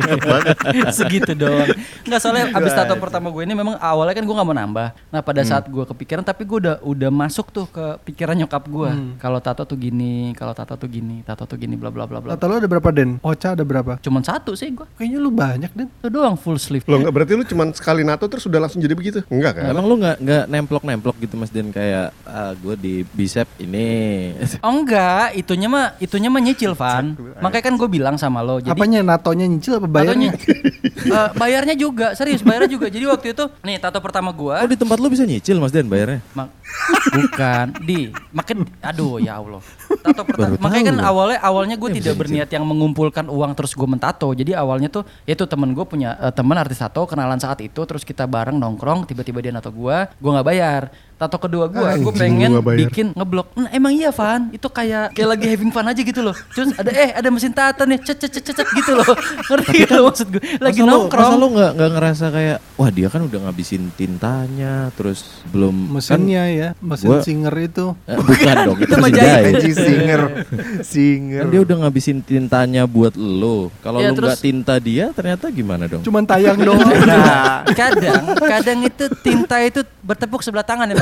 segitu 0.91 1.34
doang 1.34 1.67
nggak 2.03 2.19
soalnya 2.19 2.51
abis 2.51 2.71
tato 2.71 2.93
pertama 2.97 3.29
gue 3.29 3.43
ini 3.43 3.53
memang 3.53 3.75
awalnya 3.77 4.13
kan 4.13 4.23
gue 4.23 4.34
nggak 4.34 4.47
mau 4.47 4.55
nambah 4.55 4.88
nah 5.10 5.21
pada 5.21 5.41
saat 5.41 5.65
gue 5.65 5.84
kepikiran 5.84 6.21
tapi 6.21 6.43
gue 6.43 6.57
udah 6.60 6.75
udah 6.81 7.10
masuk 7.10 7.49
tuh 7.49 7.65
ke 7.65 7.86
pikiran 8.05 8.36
nyokap 8.36 8.63
gue 8.63 8.89
kalau 9.17 9.39
tato 9.39 9.63
tuh 9.63 9.75
gini 9.75 10.31
kalau 10.34 10.51
tato 10.62 10.78
tuh 10.78 10.88
gini 10.88 11.21
tato 11.21 11.43
tuh 11.43 11.58
gini 11.58 11.74
bla 11.74 11.89
bla 11.89 12.06
bla 12.06 12.19
bla 12.19 12.32
tato 12.32 12.45
lu 12.45 12.56
ada 12.56 12.67
berapa 12.67 12.89
Den? 12.89 13.17
Ocha 13.19 13.54
ada 13.54 13.63
berapa? 13.63 13.97
cuman 13.97 14.21
satu 14.21 14.54
sih 14.54 14.69
gue 14.69 14.86
Kayaknya 14.93 15.17
lu 15.17 15.32
banyak 15.32 15.71
Den. 15.71 15.89
itu 15.89 16.08
doang 16.08 16.36
full 16.36 16.56
sleeve 16.56 16.86
Lo 16.86 16.97
nggak 16.97 17.10
berarti 17.12 17.34
lu 17.34 17.43
cuman 17.43 17.67
sekali 17.71 18.02
nato 18.02 18.26
terus 18.26 18.43
udah 18.43 18.60
langsung 18.60 18.78
jadi 18.78 18.93
begitu? 18.93 19.19
Enggak 19.28 19.58
kan? 19.58 19.65
Emang 19.67 19.84
lu 19.84 19.97
nggak 19.97 20.17
nggak 20.17 20.43
nemplok 20.47 20.84
nemplok 20.84 21.15
gitu 21.17 21.34
mas 21.34 21.50
Den 21.50 21.69
kayak 21.69 22.13
ah, 22.24 22.54
gue 22.54 22.76
di 22.76 22.93
bicep 23.08 23.50
ini. 23.58 23.89
Oh 24.62 24.74
enggak, 24.76 25.34
itunya 25.34 25.65
mah 25.65 25.97
itunya 25.97 26.28
mah 26.28 26.39
nyicil 26.39 26.74
Van. 26.74 27.17
Makanya 27.39 27.63
kan 27.63 27.76
gue 27.76 27.89
bilang 27.89 28.15
sama 28.15 28.39
lo. 28.39 28.60
Jadi 28.60 28.69
Apanya 28.69 29.00
natonya 29.02 29.45
nyicil 29.45 29.76
apa 29.76 29.88
bayarnya? 29.88 30.32
Tatonya- 30.32 30.60
Eh, 31.02 31.30
bayarnya 31.34 31.74
juga, 31.74 32.13
serius 32.13 32.39
bayarnya 32.39 32.69
juga. 32.69 32.86
Jadi 32.86 33.04
waktu 33.04 33.28
itu 33.32 33.43
nih 33.62 33.78
tato 33.78 33.97
pertama 33.97 34.30
gua 34.30 34.62
Oh 34.62 34.69
di 34.69 34.76
tempat 34.76 34.95
lu 34.95 35.08
bisa 35.08 35.24
nyicil 35.24 35.58
mas 35.58 35.71
Den 35.71 35.86
bayarnya? 35.86 36.21
mak- 36.32 36.54
bukan 37.12 37.65
di 37.82 38.00
makin 38.30 38.63
aduh 38.80 39.17
ya 39.17 39.38
Allah. 39.38 39.62
Tato 40.00 40.21
pertama 40.24 40.50
Baru 40.51 40.61
makanya 40.67 40.91
kan 40.91 40.95
tahu 40.95 41.01
loh. 41.01 41.11
awalnya 41.11 41.39
awalnya 41.39 41.75
gue 41.79 41.89
tidak 41.95 42.15
berniat 42.19 42.49
yang 42.51 42.63
mengumpulkan 42.67 43.25
uang 43.31 43.51
terus 43.55 43.71
gue 43.71 43.87
mentato. 43.87 44.27
Jadi 44.35 44.51
awalnya 44.51 44.91
tuh 44.91 45.03
itu 45.23 45.43
temen 45.47 45.71
gue 45.71 45.85
punya 45.87 46.19
eh, 46.19 46.33
teman 46.35 46.59
artis 46.59 46.83
tato 46.83 47.07
kenalan 47.07 47.39
saat 47.39 47.63
itu 47.63 47.81
terus 47.87 48.03
kita 48.03 48.27
bareng 48.27 48.59
nongkrong 48.59 49.07
tiba-tiba 49.07 49.39
dia 49.39 49.53
nato 49.55 49.71
gua, 49.71 50.11
gua 50.19 50.39
nggak 50.39 50.47
bayar. 50.47 50.81
Tato 51.21 51.38
kedua 51.38 51.69
gua, 51.69 51.93
gue 51.93 52.01
Anjing, 52.01 52.17
pengen 52.17 52.49
bayar. 52.60 52.79
bikin 52.81 53.05
ngeblok. 53.13 53.53
Nah, 53.53 53.69
emang 53.69 53.93
iya 53.93 54.10
Van, 54.10 54.49
itu 54.49 54.65
kayak 54.65 55.13
kayak 55.13 55.29
lagi 55.29 55.45
having 55.45 55.69
fun 55.69 55.86
aja 55.86 56.01
gitu 56.01 56.17
loh. 56.19 56.34
Terus 56.49 56.73
ada 56.73 56.89
eh 56.89 57.13
ada 57.13 57.29
mesin 57.29 57.53
tato 57.53 57.86
nih, 57.86 58.01
cet 58.01 58.17
cet 58.19 58.34
cet 58.34 58.49
cet, 58.51 58.65
gitu 58.73 58.91
loh. 58.91 59.05
Ngerti 59.47 59.86
gak 59.86 60.01
maksud 60.01 60.27
gue? 60.27 60.41
Lagi 60.57 60.81
Masa 60.81 60.89
nongkrong. 60.89 61.21
Masa 61.23 61.38
lu 61.38 61.47
nggak 61.51 61.71
nggak 61.71 61.89
ngerasa 61.91 62.25
kayak 62.27 62.57
wah 62.73 62.89
dia 62.89 63.07
kan 63.07 63.21
udah 63.21 63.39
ngabisin 63.43 63.93
tintanya 63.93 64.73
terus 64.91 65.21
belum 65.47 65.93
Mesinnya 65.93 66.43
ya, 66.47 66.69
mesin 66.79 67.07
gua- 67.07 67.21
singer 67.21 67.53
itu. 67.55 67.86
kan, 67.99 68.10
eh, 68.10 68.17
bukan 68.25 68.55
dong 68.63 68.77
itu 68.79 68.86
Itu 68.88 68.95
mah 68.97 69.12
jahit. 69.12 69.53
singer, 69.71 70.21
singer. 70.88 71.39
Kan 71.39 71.49
dia 71.49 71.62
udah 71.62 71.75
ngabisin 71.79 72.17
tintanya 72.19 72.84
buat 72.84 73.13
lo. 73.13 73.69
Kalau 73.79 74.01
Ya, 74.01 74.10
lu 74.10 74.17
nggak 74.17 74.41
tinta 74.41 74.75
dia 74.77 75.12
ternyata 75.12 75.47
gimana 75.47 75.86
dong? 75.86 76.01
Cuman 76.01 76.25
tayang 76.25 76.57
doang. 76.57 76.81
Nah, 77.03 77.62
kadang 77.71 78.23
kadang 78.41 78.79
itu 78.81 79.05
tinta 79.21 79.62
itu 79.62 79.81
bertepuk 80.01 80.41
sebelah 80.41 80.63
tangan 80.63 80.89
ya. 80.89 80.97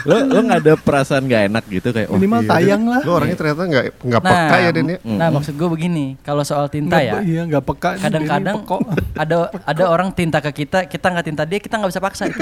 Lo 0.00 0.16
lo 0.24 0.40
nggak 0.40 0.60
ada 0.60 0.74
perasaan 0.74 1.22
nggak 1.22 1.42
enak 1.46 1.64
gitu 1.68 1.88
kayak 1.90 2.08
oh 2.08 2.16
Minimal 2.16 2.40
Iya, 2.40 2.50
tayang 2.50 2.82
lah. 2.84 3.00
Lu 3.00 3.12
orangnya 3.12 3.36
ternyata 3.36 3.62
nggak 3.62 3.84
nggak 4.00 4.22
nah, 4.22 4.30
peka 4.30 4.56
ya 4.58 4.70
Den 4.70 4.86
ya? 4.86 4.98
nah 5.04 5.28
maksud 5.30 5.54
gue 5.54 5.68
begini 5.68 6.04
kalau 6.20 6.42
soal 6.42 6.66
tinta 6.66 6.96
Nggak- 6.96 7.04
ya 7.06 7.20
Iya, 7.22 7.42
nggak 7.46 7.64
peka. 7.64 7.90
kadang-kadang 7.98 8.56
Denny, 8.56 8.64
pekok. 8.64 8.80
ada 9.22 9.36
ada 9.62 9.84
orang 9.86 10.08
tinta 10.10 10.38
ke 10.40 10.50
kita 10.56 10.78
kita 10.84 11.06
nggak 11.06 11.26
tinta 11.26 11.42
dia 11.44 11.58
kita 11.58 11.74
nggak 11.76 11.90
bisa 11.90 12.00
paksa 12.00 12.24
itu 12.26 12.40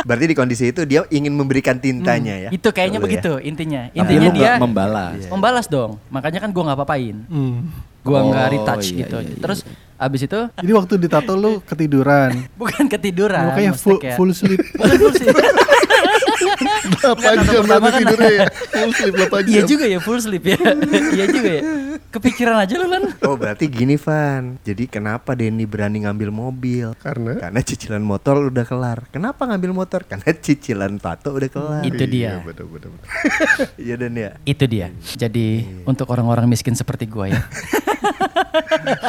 berarti 0.00 0.24
di 0.24 0.34
kondisi 0.34 0.64
itu 0.66 0.82
dia 0.84 1.04
ingin 1.08 1.30
memberikan 1.30 1.76
tintanya 1.76 2.34
ya. 2.38 2.48
itu 2.48 2.68
kayaknya 2.68 2.96
Lu 2.96 3.02
ya. 3.02 3.06
begitu 3.06 3.32
intinya 3.40 3.80
tapi 3.86 3.98
intinya 4.00 4.22
lu 4.22 4.30
dia 4.32 4.52
membalas. 4.56 5.20
membalas 5.26 5.66
dong 5.66 5.98
makanya 6.08 6.40
kan 6.40 6.50
gue 6.50 6.62
nggak 6.62 6.78
apa-apain 6.78 7.16
Hmm. 7.26 7.68
gue 8.00 8.18
nggak 8.18 8.40
Oh, 8.40 8.50
retouch 8.50 8.86
iya, 8.88 8.98
gitu 9.04 9.18
iya, 9.18 9.28
iya. 9.28 9.36
terus 9.36 9.60
abis 10.00 10.24
itu 10.24 10.40
Jadi 10.56 10.72
waktu 10.72 10.92
ditato 10.96 11.36
lu 11.36 11.60
ketiduran. 11.62 12.32
bukan 12.60 12.88
ketiduran 12.88 13.44
Makanya 13.46 13.72
full, 13.76 14.00
kayak- 14.00 14.16
full 14.16 14.32
sleep. 14.32 14.60
Bukan 14.72 14.96
full 14.96 15.12
sleep. 15.14 15.36
8 16.40 17.46
jam 17.46 17.64
nanti 17.64 17.84
kan- 17.84 17.98
tidurnya 17.98 18.32
ya. 18.32 18.46
Full 18.50 18.90
sleep 18.92 19.14
8 19.14 19.44
Iya 19.44 19.60
jam. 19.60 19.68
juga 19.68 19.84
ya 19.86 19.98
full 19.98 20.18
sleep 20.18 20.44
ya. 20.46 20.58
Iya 21.16 21.24
juga 21.26 21.50
ya. 21.50 21.62
Kepikiran 22.10 22.56
aja 22.58 22.74
lu 22.74 22.86
kan. 22.86 23.02
Oh 23.22 23.34
berarti 23.34 23.64
gini 23.66 23.94
Van 23.94 24.58
Jadi 24.60 24.86
kenapa 24.86 25.30
Denny 25.32 25.62
berani 25.62 26.02
ngambil 26.02 26.28
mobil 26.28 26.90
Karena 26.96 27.38
Karena 27.38 27.60
cicilan 27.60 28.02
motor 28.02 28.50
udah 28.50 28.66
kelar 28.66 29.06
Kenapa 29.08 29.46
ngambil 29.46 29.70
motor? 29.70 30.02
Karena 30.02 30.26
cicilan 30.26 30.98
tato 30.98 31.30
udah 31.30 31.46
kelar 31.46 31.82
Itu 31.82 32.02
dia. 32.04 32.42
Iya, 32.42 32.42
bener, 32.42 32.66
bener. 32.66 32.90
Iya 33.86 33.94
dan 33.96 34.12
ya 34.12 34.30
Itu 34.42 34.64
dia. 34.66 34.90
Jadi 35.14 35.62
untuk 35.86 36.10
orang-orang 36.10 36.46
miskin 36.46 36.74
seperti 36.74 37.06
gua 37.06 37.30
ya. 37.30 37.42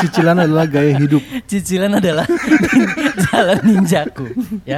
Cicilan 0.01 0.37
adalah 0.37 0.65
gaya 0.65 0.93
hidup. 0.95 1.23
Cicilan 1.45 1.95
adalah 1.95 2.27
jalan 3.23 3.57
ninjaku 3.63 4.27
ya. 4.63 4.77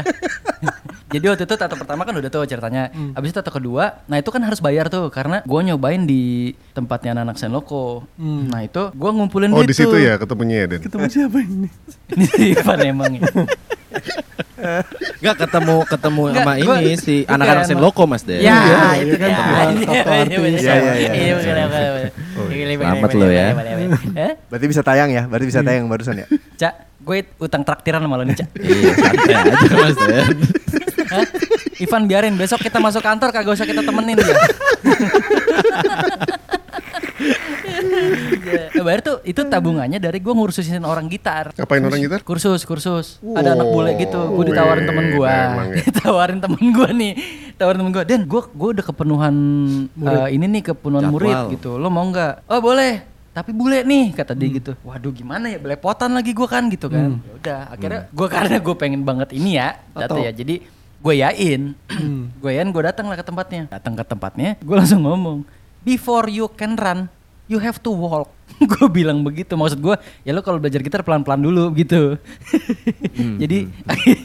Jadi 1.13 1.26
waktu 1.28 1.43
itu 1.43 1.54
tato 1.54 1.76
pertama 1.76 2.02
kan 2.02 2.13
udah 2.13 2.26
tuh 2.28 2.41
ceritanya. 2.43 2.89
Habis 3.13 3.30
itu 3.30 3.38
tato 3.38 3.52
kedua, 3.52 4.02
nah 4.04 4.17
itu 4.17 4.28
kan 4.28 4.41
harus 4.41 4.58
bayar 4.58 4.89
tuh 4.89 5.08
karena 5.08 5.39
gua 5.43 5.62
nyobain 5.62 6.02
di 6.02 6.23
tempatnya 6.71 7.13
anak 7.15 7.38
Senloko. 7.38 8.10
Nah 8.17 8.62
itu 8.62 8.89
gua 8.91 9.13
ngumpulin 9.13 9.49
Oh 9.49 9.62
duit 9.62 9.69
di 9.69 9.76
situ 9.76 9.93
ya 9.95 10.17
ketemunya 10.17 10.56
ya 10.60 10.67
Den? 10.67 10.82
Ketemu 10.82 11.06
siapa 11.08 11.38
ini? 11.39 11.69
Ini 12.13 12.26
si 12.28 12.43
Ivan 12.52 12.80
emang 12.84 13.12
ya. 13.13 13.21
Nggak 15.19 15.36
ketemu 15.39 15.76
ketemu 15.86 16.21
Nggak, 16.26 16.39
sama 16.39 16.54
gua- 16.58 16.80
ini 16.80 16.93
si 16.95 17.15
anak-anak 17.23 17.63
sen 17.63 17.76
Mak. 17.76 17.84
loko 17.84 18.04
mas 18.06 18.23
deh. 18.23 18.39
Ya, 18.39 18.58
Iya, 18.58 18.80
itu 18.97 19.13
iya 19.13 19.17
kan 19.19 19.30
Iya, 19.30 19.43
iya. 19.43 20.02
Iya, 20.23 20.39
iya, 20.39 20.93
iya. 20.95 21.12
Iya. 21.12 22.10
Oh, 22.34 22.47
iya. 22.47 22.65
Selamat 22.73 23.12
lo 23.13 23.28
ya. 23.28 23.47
Berarti 24.47 24.65
bisa 24.65 24.82
tayang 24.82 25.10
ya 25.10 25.23
Berarti 25.28 25.45
bisa 25.45 25.60
tayang 25.62 25.86
barusan 25.86 26.15
ya 26.17 26.28
Cak, 26.56 26.73
gue 26.97 27.17
utang 27.38 27.62
traktiran 27.62 27.99
sama 27.99 28.15
lo 28.15 28.23
nih, 28.23 28.36
Cak. 28.36 28.49
Iya 28.58 28.91
santai 28.95 29.34
aja 29.36 29.67
mas 29.76 29.95
Den. 29.99 30.38
Hah? 31.13 31.26
Ivan 31.78 32.04
biarin 32.10 32.36
besok 32.36 32.62
kita 32.63 32.82
masuk 32.82 33.06
kantor 33.06 33.30
kagak 33.30 33.54
usah 33.54 33.67
kita 33.69 33.86
temenin 33.86 34.17
ya. 34.17 34.36
Ya, 38.73 38.82
bayar 38.82 39.02
tuh 39.06 39.17
itu 39.23 39.41
tabungannya 39.45 40.02
dari 40.02 40.19
gue 40.19 40.34
ngurusin 40.34 40.84
orang 40.84 41.08
gitar. 41.08 41.54
Ngapain 41.56 41.84
orang 41.84 41.99
gitar? 42.02 42.19
Kursus, 42.26 42.65
kursus. 42.65 43.21
Ada 43.21 43.56
anak 43.58 43.67
bule 43.69 43.91
gitu. 43.97 44.19
Gue 44.34 44.45
ditawarin 44.49 44.86
temen 44.86 45.06
gue. 45.13 45.28
ya. 45.30 45.47
ditawarin 45.88 46.39
temen 46.41 46.63
gue 46.73 46.89
nih. 46.93 47.13
Tawarin 47.56 47.78
temen 47.86 47.91
gue. 47.93 48.04
Dan 48.06 48.21
gue 48.26 48.41
gue 48.43 48.69
udah 48.80 48.86
kepenuhan 48.86 49.36
eh, 49.88 50.28
ini 50.34 50.45
nih 50.49 50.62
kepenuhan 50.73 51.10
Jadwal. 51.10 51.15
murid 51.15 51.39
gitu. 51.58 51.78
Lo 51.78 51.88
mau 51.93 52.06
nggak? 52.08 52.49
Oh 52.49 52.60
boleh. 52.60 53.13
Tapi 53.34 53.49
bule 53.49 53.82
nih 53.82 54.13
kata 54.13 54.38
dia 54.38 54.49
gitu. 54.54 54.71
Waduh 54.86 55.10
gimana 55.10 55.49
ya 55.49 55.58
belepotan 55.58 56.13
lagi 56.13 56.38
gue 56.38 56.45
kan 56.45 56.69
gitu 56.69 56.86
kan. 56.86 57.17
Ya 57.17 57.34
udah 57.34 57.60
akhirnya 57.73 58.02
gue 58.13 58.28
karena 58.36 58.58
gue 58.62 58.76
pengen 58.78 59.02
banget 59.02 59.30
ini 59.34 59.58
ya. 59.58 59.80
Data 59.93 60.17
ya. 60.21 60.30
Jadi 60.30 60.62
gue 61.03 61.15
yain. 61.19 61.61
gue 62.39 62.51
yain 62.55 62.69
gue 62.71 62.83
datang 62.83 63.11
lah 63.11 63.19
ke 63.19 63.25
tempatnya. 63.27 63.67
Datang 63.67 63.93
ke 63.99 64.03
tempatnya. 64.07 64.55
Gue 64.63 64.75
langsung 64.79 65.03
ngomong. 65.03 65.43
Before 65.83 66.31
you 66.31 66.47
can 66.55 66.79
run, 66.79 67.11
you 67.51 67.59
have 67.59 67.83
to 67.83 67.91
walk. 67.91 68.31
gue 68.71 68.87
bilang 68.87 69.19
begitu. 69.19 69.59
Maksud 69.59 69.83
gue 69.83 69.95
ya 70.23 70.31
lo 70.31 70.39
kalau 70.39 70.63
belajar 70.63 70.79
gitar 70.79 71.03
pelan-pelan 71.03 71.43
dulu 71.43 71.75
gitu. 71.75 72.15
jadi 73.41 73.67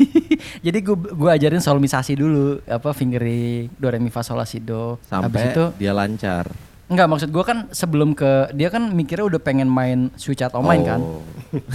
jadi 0.67 0.79
gue 0.79 0.97
gue 0.97 1.31
ajarin 1.35 1.59
solmisasi 1.59 2.15
dulu 2.15 2.63
apa 2.71 2.95
fingering 2.95 3.75
do 3.75 3.87
re 3.91 3.99
mi 3.99 4.15
fa 4.15 4.23
sol 4.23 4.39
la 4.39 4.47
si 4.47 4.63
do. 4.63 5.03
Habis 5.11 5.11
Sampai 5.11 5.43
itu 5.51 5.65
dia 5.83 5.91
lancar. 5.91 6.47
Enggak 6.89 7.07
maksud 7.13 7.29
gua 7.29 7.45
kan 7.45 7.59
sebelum 7.69 8.17
ke 8.17 8.49
dia 8.57 8.73
kan 8.73 8.89
mikirnya 8.97 9.29
udah 9.29 9.41
pengen 9.45 9.69
main 9.69 10.09
switch 10.17 10.41
out 10.41 10.57
main 10.65 10.81
kan. 10.81 11.05
Oh. 11.05 11.21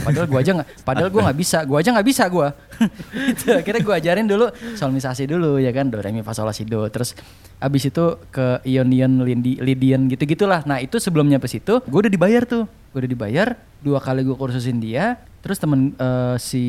Padahal 0.02 0.26
gua 0.26 0.40
aja 0.42 0.52
nggak, 0.58 0.70
padahal 0.82 1.10
gua 1.14 1.22
nggak 1.30 1.38
bisa, 1.38 1.58
gua 1.70 1.78
aja 1.86 1.90
nggak 1.94 2.08
bisa 2.10 2.24
gua. 2.34 2.50
gitu. 3.30 3.54
Akhirnya 3.54 3.82
gua 3.86 3.96
ajarin 4.02 4.26
dulu 4.26 4.50
solmisasi 4.74 5.30
dulu 5.30 5.62
ya 5.62 5.70
kan 5.70 5.94
do 5.94 6.02
re 6.02 6.10
mi 6.10 6.26
fa 6.26 6.34
sol 6.34 6.50
la 6.50 6.54
si 6.58 6.66
do. 6.66 6.82
Terus 6.90 7.14
abis 7.62 7.94
itu 7.94 8.06
ke 8.34 8.66
ion 8.66 8.90
ion 8.90 9.14
lindi 9.22 9.62
lidian 9.62 10.10
gitu 10.10 10.26
gitulah. 10.26 10.66
Nah 10.66 10.82
itu 10.82 10.98
sebelum 10.98 11.30
nyampe 11.30 11.46
situ 11.46 11.78
gua 11.86 12.00
udah 12.10 12.12
dibayar 12.12 12.42
tuh, 12.50 12.66
gua 12.90 13.00
udah 13.06 13.12
dibayar 13.14 13.48
dua 13.86 14.02
kali 14.02 14.26
gua 14.26 14.34
kursusin 14.34 14.82
dia. 14.82 15.22
Terus 15.46 15.62
temen 15.62 15.94
eh, 15.94 16.36
si 16.40 16.64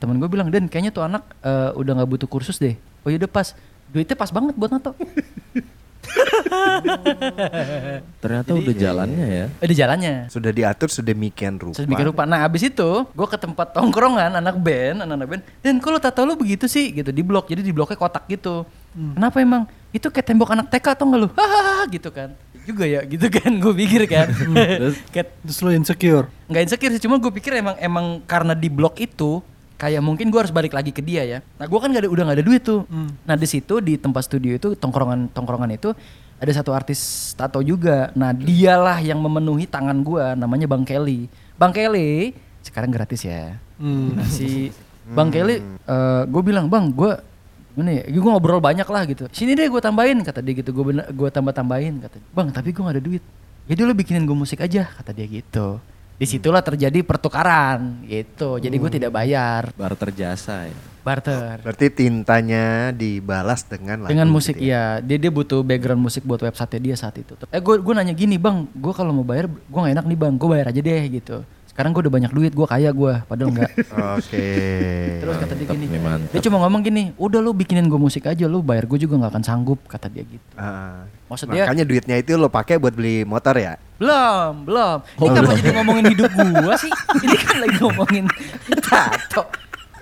temen 0.00 0.16
gue 0.16 0.24
bilang 0.24 0.48
dan 0.48 0.64
kayaknya 0.64 0.96
tuh 0.96 1.04
anak 1.04 1.28
eh, 1.44 1.70
udah 1.76 2.00
nggak 2.00 2.10
butuh 2.10 2.26
kursus 2.26 2.56
deh. 2.56 2.72
Oh 3.04 3.12
yaudah 3.12 3.28
pas, 3.28 3.52
duitnya 3.92 4.16
pas 4.16 4.32
banget 4.32 4.56
buat 4.56 4.72
nato. 4.72 4.96
Ternyata 8.22 8.50
udah 8.54 8.74
jalannya 8.74 9.26
ya. 9.26 9.46
Eh, 9.62 9.68
di 9.68 9.76
jalannya. 9.76 10.14
Sudah 10.28 10.52
diatur 10.54 10.88
sedemikian 10.90 11.58
rupa. 11.58 11.76
Sedemikian 11.78 12.14
rupa. 12.14 12.22
Nah 12.26 12.46
abis 12.46 12.70
itu 12.70 12.90
gue 13.06 13.28
ke 13.28 13.38
tempat 13.38 13.74
tongkrongan 13.74 14.38
anak 14.38 14.56
band, 14.58 15.06
anak-anak 15.06 15.28
band. 15.28 15.42
Dan 15.62 15.74
kalau 15.82 15.98
tato 15.98 16.22
lu 16.26 16.34
begitu 16.38 16.66
sih 16.70 16.92
gitu 16.92 17.10
di 17.10 17.22
blok. 17.22 17.50
Jadi 17.50 17.62
di 17.62 17.72
bloknya 17.74 17.98
kotak 17.98 18.26
gitu. 18.28 18.66
Kenapa 18.92 19.40
emang? 19.40 19.64
Itu 19.92 20.12
kayak 20.12 20.26
tembok 20.28 20.52
anak 20.52 20.68
TK 20.68 20.86
atau 20.96 21.04
enggak 21.08 21.20
lu? 21.24 21.28
Hahaha 21.38 21.84
gitu 21.88 22.08
kan. 22.12 22.30
Juga 22.62 22.84
ya 22.86 23.02
gitu 23.02 23.26
kan 23.26 23.50
gue 23.58 23.74
pikir 23.74 24.02
kan. 24.06 24.28
kayak 25.14 25.28
Terus 25.42 25.58
lo 25.64 25.70
insecure. 25.74 26.26
nggak 26.52 26.62
insecure 26.68 26.92
sih 26.92 27.02
cuma 27.02 27.16
gue 27.16 27.32
pikir 27.32 27.58
emang 27.58 27.76
emang 27.80 28.06
karena 28.28 28.52
di 28.52 28.68
blok 28.68 29.00
itu 29.00 29.40
kayak 29.82 29.98
mungkin 29.98 30.30
gue 30.30 30.38
harus 30.38 30.54
balik 30.54 30.78
lagi 30.78 30.94
ke 30.94 31.02
dia 31.02 31.26
ya. 31.26 31.38
Nah 31.58 31.66
gue 31.66 31.78
kan 31.82 31.90
gak 31.90 32.06
ada, 32.06 32.10
udah 32.14 32.22
nggak 32.30 32.38
ada 32.38 32.46
duit 32.46 32.62
tuh. 32.62 32.86
Nah 33.26 33.34
di 33.34 33.46
situ 33.50 33.82
di 33.82 33.98
tempat 33.98 34.22
studio 34.30 34.54
itu 34.54 34.78
tongkrongan 34.78 35.34
tongkrongan 35.34 35.74
itu 35.74 35.90
ada 36.38 36.52
satu 36.54 36.70
artis 36.70 37.34
tato 37.34 37.58
juga. 37.66 38.14
Nah 38.14 38.30
dialah 38.30 39.02
yang 39.02 39.18
memenuhi 39.18 39.66
tangan 39.66 39.98
gue 40.06 40.38
namanya 40.38 40.70
bang 40.70 40.86
Kelly. 40.86 41.26
Bang 41.58 41.74
Kelly 41.74 42.30
sekarang 42.62 42.94
gratis 42.94 43.26
ya. 43.26 43.58
Hmm. 43.82 44.14
nah 44.14 44.28
si 44.30 44.70
bang 45.10 45.34
Kelly 45.34 45.58
gue 46.30 46.42
bilang 46.46 46.70
bang 46.70 46.86
gue 46.94 47.12
gimana 47.74 47.90
ya 47.90 48.04
gue 48.06 48.22
ngobrol 48.22 48.62
banyak 48.62 48.86
lah 48.86 49.02
gitu. 49.10 49.26
Sini 49.34 49.58
deh 49.58 49.66
gue 49.66 49.82
tambahin 49.82 50.22
kata 50.22 50.38
dia 50.38 50.62
gitu. 50.62 50.70
Gue 50.70 50.94
gue 50.94 51.28
tambah 51.34 51.50
tambahin 51.50 51.98
kata 51.98 52.22
dia. 52.22 52.30
bang 52.30 52.54
tapi 52.54 52.70
gue 52.70 52.82
gak 52.86 52.94
ada 52.94 53.02
duit. 53.02 53.22
Jadi 53.66 53.80
lo 53.82 53.98
bikinin 53.98 54.22
gue 54.22 54.36
musik 54.38 54.62
aja 54.62 54.86
kata 54.86 55.10
dia 55.10 55.26
gitu 55.26 55.82
di 56.16 56.26
situlah 56.28 56.62
terjadi 56.62 57.02
pertukaran 57.02 58.04
gitu. 58.06 58.56
Jadi 58.60 58.76
gue 58.76 58.90
tidak 58.90 59.10
bayar. 59.12 59.72
Barter 59.74 60.10
jasa 60.14 60.68
ya. 60.68 60.76
barter. 61.02 61.58
Berarti 61.66 61.90
tintanya 61.90 62.94
dibalas 62.94 63.66
dengan 63.66 64.06
lagu 64.06 64.14
dengan 64.14 64.30
musik 64.30 64.54
gitu 64.54 64.70
ya. 64.70 65.02
iya. 65.02 65.02
Dia 65.02 65.18
dia 65.18 65.34
butuh 65.34 65.66
background 65.66 65.98
musik 65.98 66.22
buat 66.22 66.38
website 66.38 66.78
dia 66.78 66.94
saat 66.94 67.18
itu. 67.18 67.34
Eh 67.50 67.58
gue 67.58 67.74
gue 67.82 67.92
nanya 67.94 68.14
gini 68.14 68.38
bang 68.38 68.70
gue 68.70 68.92
kalau 68.94 69.10
mau 69.10 69.26
bayar 69.26 69.50
gue 69.50 69.80
gak 69.82 69.94
enak 69.98 70.06
nih 70.06 70.18
bang. 70.18 70.32
Gue 70.38 70.48
bayar 70.48 70.70
aja 70.70 70.78
deh 70.78 71.02
gitu 71.10 71.42
sekarang 71.72 71.96
gue 71.96 72.02
udah 72.04 72.12
banyak 72.12 72.32
duit 72.36 72.52
gue 72.52 72.66
kaya 72.68 72.92
gue 72.92 73.12
padahal 73.24 73.48
enggak 73.48 73.72
Oke. 74.20 74.46
Terus 75.24 75.36
kata 75.40 75.54
dia 75.56 75.66
gini, 75.72 75.96
mantap. 75.96 76.28
dia 76.36 76.40
cuma 76.44 76.60
ngomong 76.60 76.84
gini, 76.84 77.02
udah 77.16 77.40
lu 77.40 77.56
bikinin 77.56 77.88
gue 77.88 77.96
musik 77.96 78.28
aja, 78.28 78.44
lu 78.44 78.60
bayar 78.60 78.84
gue 78.84 78.98
juga 79.00 79.16
nggak 79.16 79.32
akan 79.32 79.44
sanggup, 79.44 79.80
kata 79.88 80.12
dia 80.12 80.20
gitu. 80.26 80.52
Ah, 80.54 81.08
Maksud 81.32 81.48
dia, 81.48 81.64
makanya 81.64 81.84
duitnya 81.88 82.16
itu 82.20 82.36
lo 82.36 82.52
pakai 82.52 82.76
buat 82.76 82.92
beli 82.92 83.24
motor 83.24 83.56
ya? 83.56 83.80
belum, 84.02 84.66
belum. 84.66 84.98
Ini 85.14 85.28
kenapa 85.30 85.52
jadi 85.62 85.70
ngomongin 85.78 86.04
hidup 86.10 86.30
gua 86.34 86.74
sih? 86.74 86.90
Ini 87.24 87.36
kan 87.38 87.56
lagi 87.62 87.76
ngomongin 87.78 88.24
tato. 88.82 89.42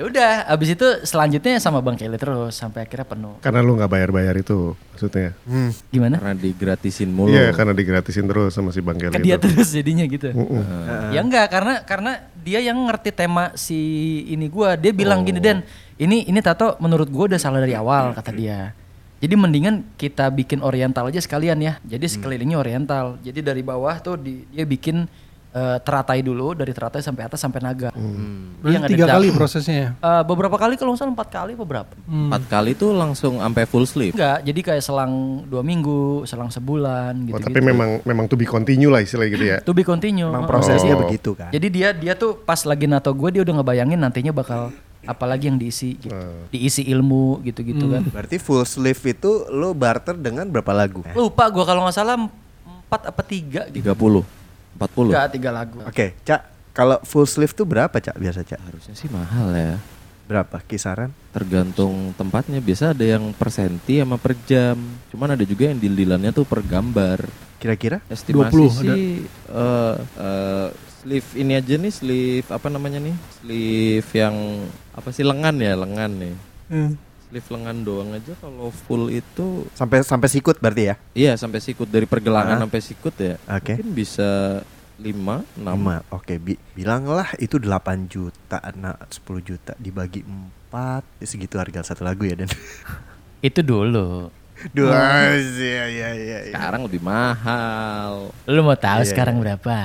Ya 0.01 0.09
udah, 0.09 0.33
abis 0.49 0.73
itu 0.73 0.87
selanjutnya 1.05 1.61
sama 1.61 1.85
Bang 1.85 1.93
Kelly 1.93 2.17
terus 2.17 2.57
sampai 2.57 2.89
akhirnya 2.89 3.05
penuh. 3.05 3.37
Karena 3.45 3.61
lu 3.61 3.77
nggak 3.77 3.93
bayar-bayar 3.93 4.33
itu 4.33 4.73
maksudnya. 4.97 5.37
Hmm. 5.45 5.77
Gimana? 5.93 6.17
Karena 6.17 6.41
digratisin 6.41 7.13
mulu. 7.13 7.29
Iya, 7.29 7.53
karena 7.53 7.77
digratisin 7.77 8.25
terus 8.25 8.57
sama 8.57 8.73
si 8.73 8.81
Bang 8.81 8.97
Kelly 8.97 9.13
Ke 9.13 9.21
dia 9.21 9.37
itu. 9.37 9.45
terus 9.45 9.69
jadinya 9.69 10.09
gitu. 10.09 10.33
Mm-mm. 10.33 11.13
Ya 11.13 11.21
enggak, 11.21 11.53
karena 11.53 11.85
karena 11.85 12.13
dia 12.41 12.65
yang 12.65 12.81
ngerti 12.89 13.13
tema 13.13 13.53
si 13.61 13.77
ini 14.25 14.49
gua. 14.49 14.73
Dia 14.81 14.97
bilang 14.97 15.21
gini, 15.21 15.37
Den, 15.37 15.69
ini 16.01 16.25
ini 16.25 16.41
tato 16.41 16.81
menurut 16.81 17.13
gua 17.13 17.37
udah 17.37 17.41
salah 17.41 17.61
dari 17.61 17.77
awal 17.77 18.17
kata 18.17 18.33
dia. 18.33 18.73
Jadi 19.21 19.37
mendingan 19.37 19.85
kita 20.01 20.33
bikin 20.33 20.65
oriental 20.65 21.13
aja 21.13 21.21
sekalian 21.21 21.61
ya. 21.61 21.77
Jadi 21.85 22.09
sekelilingnya 22.09 22.57
oriental. 22.57 23.21
Jadi 23.21 23.45
dari 23.45 23.61
bawah 23.61 24.01
tuh 24.01 24.17
di- 24.17 24.49
dia 24.49 24.65
bikin 24.65 25.05
eh, 25.51 25.79
teratai 25.83 26.21
dulu 26.21 26.55
dari 26.55 26.71
teratai 26.71 27.03
sampai 27.03 27.27
atas 27.27 27.39
sampai 27.39 27.59
naga. 27.59 27.91
Berarti 27.91 28.75
Yang 28.75 28.85
ada 28.85 28.91
tiga 28.91 29.05
di 29.05 29.11
kali 29.11 29.29
prosesnya 29.33 29.77
ya. 29.77 29.89
Eh, 29.95 30.23
beberapa 30.23 30.55
kali 30.55 30.75
kalau 30.75 30.95
nggak 30.95 31.01
salah 31.01 31.13
empat 31.13 31.29
kali 31.29 31.53
apa 31.59 31.65
berapa? 31.65 31.93
Empat 32.07 32.43
kali 32.47 32.71
tuh 32.73 32.91
langsung 32.93 33.39
sampai 33.39 33.65
full 33.67 33.85
sleeve. 33.85 34.15
Enggak, 34.15 34.39
jadi 34.45 34.61
kayak 34.63 34.83
selang 34.83 35.13
dua 35.47 35.63
minggu, 35.63 36.25
selang 36.25 36.49
sebulan 36.49 37.13
gitu. 37.27 37.37
Oh, 37.37 37.43
tapi 37.43 37.59
memang 37.61 38.01
memang 38.03 38.25
to 38.27 38.35
be 38.35 38.47
continue 38.47 38.89
lah 38.89 39.03
istilahnya 39.03 39.31
gitu 39.31 39.47
ya. 39.47 39.59
To 39.63 39.75
be 39.75 39.83
continue. 39.83 40.27
Emang 40.27 40.47
Heeh. 40.47 40.53
prosesnya 40.53 40.95
Oh. 40.95 41.03
begitu 41.03 41.35
kan? 41.35 41.51
Jadi 41.51 41.67
dia 41.69 41.89
dia 41.91 42.15
tuh 42.15 42.39
pas 42.39 42.59
lagi 42.63 42.87
nato 42.87 43.11
gue 43.11 43.29
dia 43.31 43.43
udah 43.43 43.55
ngebayangin 43.59 43.99
nantinya 43.99 44.31
bakal 44.31 44.71
apalagi 45.03 45.49
yang 45.49 45.57
diisi 45.57 45.97
gitu. 45.97 46.13
Hmm. 46.13 46.47
Diisi 46.53 46.85
ilmu 46.87 47.41
gitu-gitu 47.43 47.89
kan. 47.89 48.05
Berarti 48.05 48.37
full 48.37 48.63
sleeve 48.63 49.01
itu 49.11 49.49
lo 49.49 49.73
barter 49.73 50.15
dengan 50.15 50.45
berapa 50.47 50.71
lagu? 50.71 51.01
Lupa 51.17 51.49
gue 51.49 51.65
kalau 51.65 51.89
nggak 51.89 51.97
salah 51.97 52.17
empat 52.21 53.09
apa 53.09 53.23
tiga 53.25 53.65
gitu. 53.73 53.87
30. 53.87 54.40
40. 54.81 55.13
Enggak, 55.13 55.29
tiga 55.37 55.51
lagu. 55.53 55.79
Oke, 55.85 56.17
Cak, 56.25 56.73
kalau 56.73 56.97
full 57.05 57.29
sleeve 57.29 57.53
tuh 57.53 57.69
berapa, 57.69 57.93
Cak? 57.93 58.17
Biasa, 58.17 58.41
Cak? 58.49 58.61
Harusnya 58.65 58.97
sih 58.97 59.13
mahal 59.13 59.53
ya. 59.53 59.77
Berapa 60.25 60.65
kisaran? 60.65 61.13
Tergantung 61.37 62.17
tempatnya. 62.17 62.65
Biasa 62.65 62.97
ada 62.97 63.05
yang 63.05 63.37
per 63.37 63.53
senti 63.53 64.01
sama 64.01 64.17
per 64.17 64.33
jam. 64.49 64.81
Cuman 65.13 65.37
ada 65.37 65.45
juga 65.45 65.69
yang 65.69 65.77
deal-dealannya 65.77 66.33
tuh 66.33 66.49
per 66.49 66.65
gambar. 66.65 67.29
Kira-kira? 67.61 68.01
Estimasi 68.09 68.57
20 68.57 68.57
ada. 68.57 68.73
sih 68.73 69.05
eh, 69.29 69.97
eh, 70.01 70.69
sleeve 71.03 71.31
ini 71.37 71.53
aja 71.59 71.75
nih 71.77 71.93
sleeve 71.93 72.49
apa 72.49 72.73
namanya 72.73 73.03
nih? 73.05 73.17
Sleeve 73.43 74.11
yang 74.17 74.65
apa 74.97 75.09
sih 75.13 75.27
lengan 75.27 75.61
ya, 75.61 75.77
lengan 75.77 76.11
nih. 76.17 76.35
Hmm. 76.71 76.93
Sleeve 77.31 77.47
lengan 77.49 77.77
doang 77.81 78.11
aja 78.11 78.35
kalau 78.37 78.69
full 78.69 79.07
itu 79.09 79.63
Sampai 79.71 80.03
sampai 80.03 80.27
sikut 80.27 80.59
berarti 80.59 80.83
ya? 80.85 80.95
iya 81.13 81.33
sampai 81.35 81.59
sikut 81.59 81.87
dari 81.87 82.03
pergelangan 82.03 82.59
Ah. 82.59 82.61
sampai 82.61 82.81
sikut 82.81 83.15
ya. 83.15 83.39
Oke. 83.49 83.79
Mungkin 83.79 83.91
bisa 83.93 84.61
5, 84.99 85.47
6. 85.55 85.63
Nama. 85.63 86.03
Oke, 86.11 86.37
bi- 86.37 86.59
bilanglah 86.71 87.31
itu 87.37 87.57
8 87.57 87.71
juta, 88.05 88.59
nah 88.75 88.99
10 89.01 89.17
juta 89.41 89.73
dibagi 89.75 90.27
4 90.69 91.01
segitu 91.21 91.57
harga 91.57 91.81
satu 91.85 92.03
lagu 92.03 92.21
ya 92.23 92.35
dan. 92.37 92.51
Itu 93.41 93.63
dulu. 93.63 94.29
Dua, 94.69 94.93
iya 95.33 95.89
iya 95.89 96.09
iya. 96.13 96.39
iya. 96.45 96.53
Sekarang 96.53 96.85
lebih 96.85 97.01
mahal. 97.01 98.29
Lu 98.45 98.61
mau 98.61 98.77
tahu 98.77 99.01
Iya, 99.01 99.09
sekarang 99.09 99.39
iya. 99.39 99.43
berapa? 99.47 99.77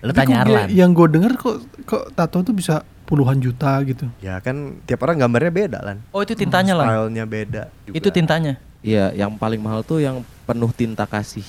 Lu 0.00 0.10
Tapi 0.10 0.18
tanya 0.18 0.36
Arlan. 0.42 0.66
Yang 0.68 0.90
gue 0.92 1.06
denger 1.14 1.32
kok 1.36 1.56
kok 1.84 2.04
tato 2.10 2.42
tuh 2.42 2.50
bisa 2.50 2.82
puluhan 3.06 3.38
juta 3.38 3.78
gitu. 3.86 4.10
Ya 4.18 4.42
kan 4.42 4.82
tiap 4.84 5.06
orang 5.06 5.22
gambarnya 5.22 5.52
beda 5.54 5.78
lan. 5.80 6.02
Oh, 6.10 6.20
itu 6.20 6.34
tintanya 6.34 6.74
lah. 6.74 6.86
Stylenya 6.90 7.24
beda. 7.24 7.62
juga. 7.86 7.94
Itu 7.94 8.08
tintanya. 8.10 8.58
Iya, 8.86 9.10
yang 9.18 9.34
paling 9.34 9.58
mahal 9.58 9.82
tuh 9.82 9.98
yang 9.98 10.22
penuh 10.46 10.70
tinta 10.70 11.02
kasih. 11.10 11.42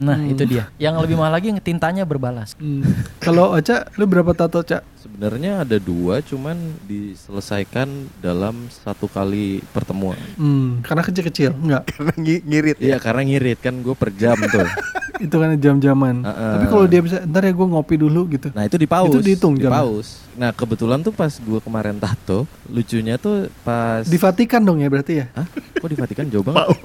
Nah, 0.00 0.16
itu 0.24 0.48
dia. 0.48 0.72
Yang 0.80 1.04
lebih 1.04 1.16
mahal 1.20 1.36
lagi 1.36 1.52
yang 1.52 1.60
tintanya 1.60 2.08
berbalas. 2.08 2.56
Hmm. 2.56 2.80
Kalau 3.20 3.52
Oca, 3.52 3.92
lu 4.00 4.08
berapa 4.08 4.32
tato, 4.32 4.64
Cak? 4.64 4.80
Sebenarnya 5.18 5.66
ada 5.66 5.82
dua, 5.82 6.22
cuman 6.22 6.54
diselesaikan 6.86 7.90
dalam 8.22 8.70
satu 8.70 9.10
kali 9.10 9.58
pertemuan. 9.74 10.14
Hmm, 10.38 10.78
karena 10.78 11.02
kecil-kecil, 11.02 11.58
enggak. 11.58 11.82
Karena 11.90 12.14
ngi- 12.14 12.42
ngirit. 12.46 12.76
Iya, 12.78 13.02
karena 13.02 13.26
ngirit 13.26 13.58
kan 13.58 13.82
gue 13.82 13.98
per 13.98 14.14
jam 14.14 14.38
tuh. 14.38 14.62
Itu 15.26 15.42
kan 15.42 15.58
jam-jaman. 15.58 16.22
Heeh. 16.22 16.52
Tapi 16.54 16.66
kalau 16.70 16.86
dia 16.86 17.02
bisa, 17.02 17.26
ntar 17.26 17.42
ya 17.42 17.50
gue 17.50 17.66
ngopi 17.66 17.98
dulu 17.98 18.30
gitu. 18.30 18.54
Nah 18.54 18.62
itu 18.62 18.78
di 18.78 18.86
paus. 18.86 19.10
Itu 19.10 19.18
dihitung 19.18 19.58
di 19.58 19.66
paus. 19.66 20.22
Nah 20.38 20.54
kebetulan 20.54 21.02
tuh 21.02 21.10
pas 21.10 21.34
gue 21.34 21.58
kemarin 21.58 21.98
tato, 21.98 22.46
lucunya 22.70 23.18
tuh 23.18 23.50
pas. 23.66 24.06
Di 24.06 24.14
Vatikan 24.14 24.62
dong 24.62 24.78
ya 24.78 24.86
berarti 24.86 25.18
ya? 25.18 25.26
Hah? 25.34 25.50
Kok 25.74 25.88
di 25.90 25.98
Vatikan 25.98 26.30
jauh 26.30 26.46
banget? 26.46 26.78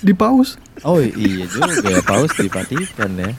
Di 0.00 0.16
paus. 0.16 0.56
Oh 0.80 0.96
iya 0.96 1.44
juga 1.44 1.76
ya 1.84 2.00
paus 2.00 2.32
di 2.32 2.48
Vatikan 2.48 3.12
ya. 3.12 3.36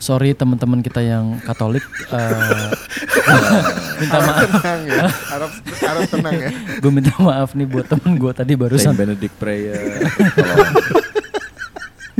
Sorry 0.00 0.32
teman-teman 0.32 0.80
kita 0.80 1.04
yang 1.04 1.36
Katolik 1.44 1.84
eh, 2.16 2.68
minta 4.00 4.18
maaf. 4.24 4.48
Tenang 4.48 4.82
ya. 4.88 5.04
Harap 5.12 5.50
harap 5.60 6.02
tenang 6.08 6.34
ya. 6.40 6.50
Gue 6.82 6.88
minta 6.88 7.12
maaf 7.20 7.52
nih 7.52 7.68
buat 7.68 7.84
temen 7.84 8.16
gue 8.16 8.32
tadi 8.32 8.56
Saint 8.56 8.62
barusan. 8.64 8.92
Benedict 8.96 9.36
prayer. 9.36 9.76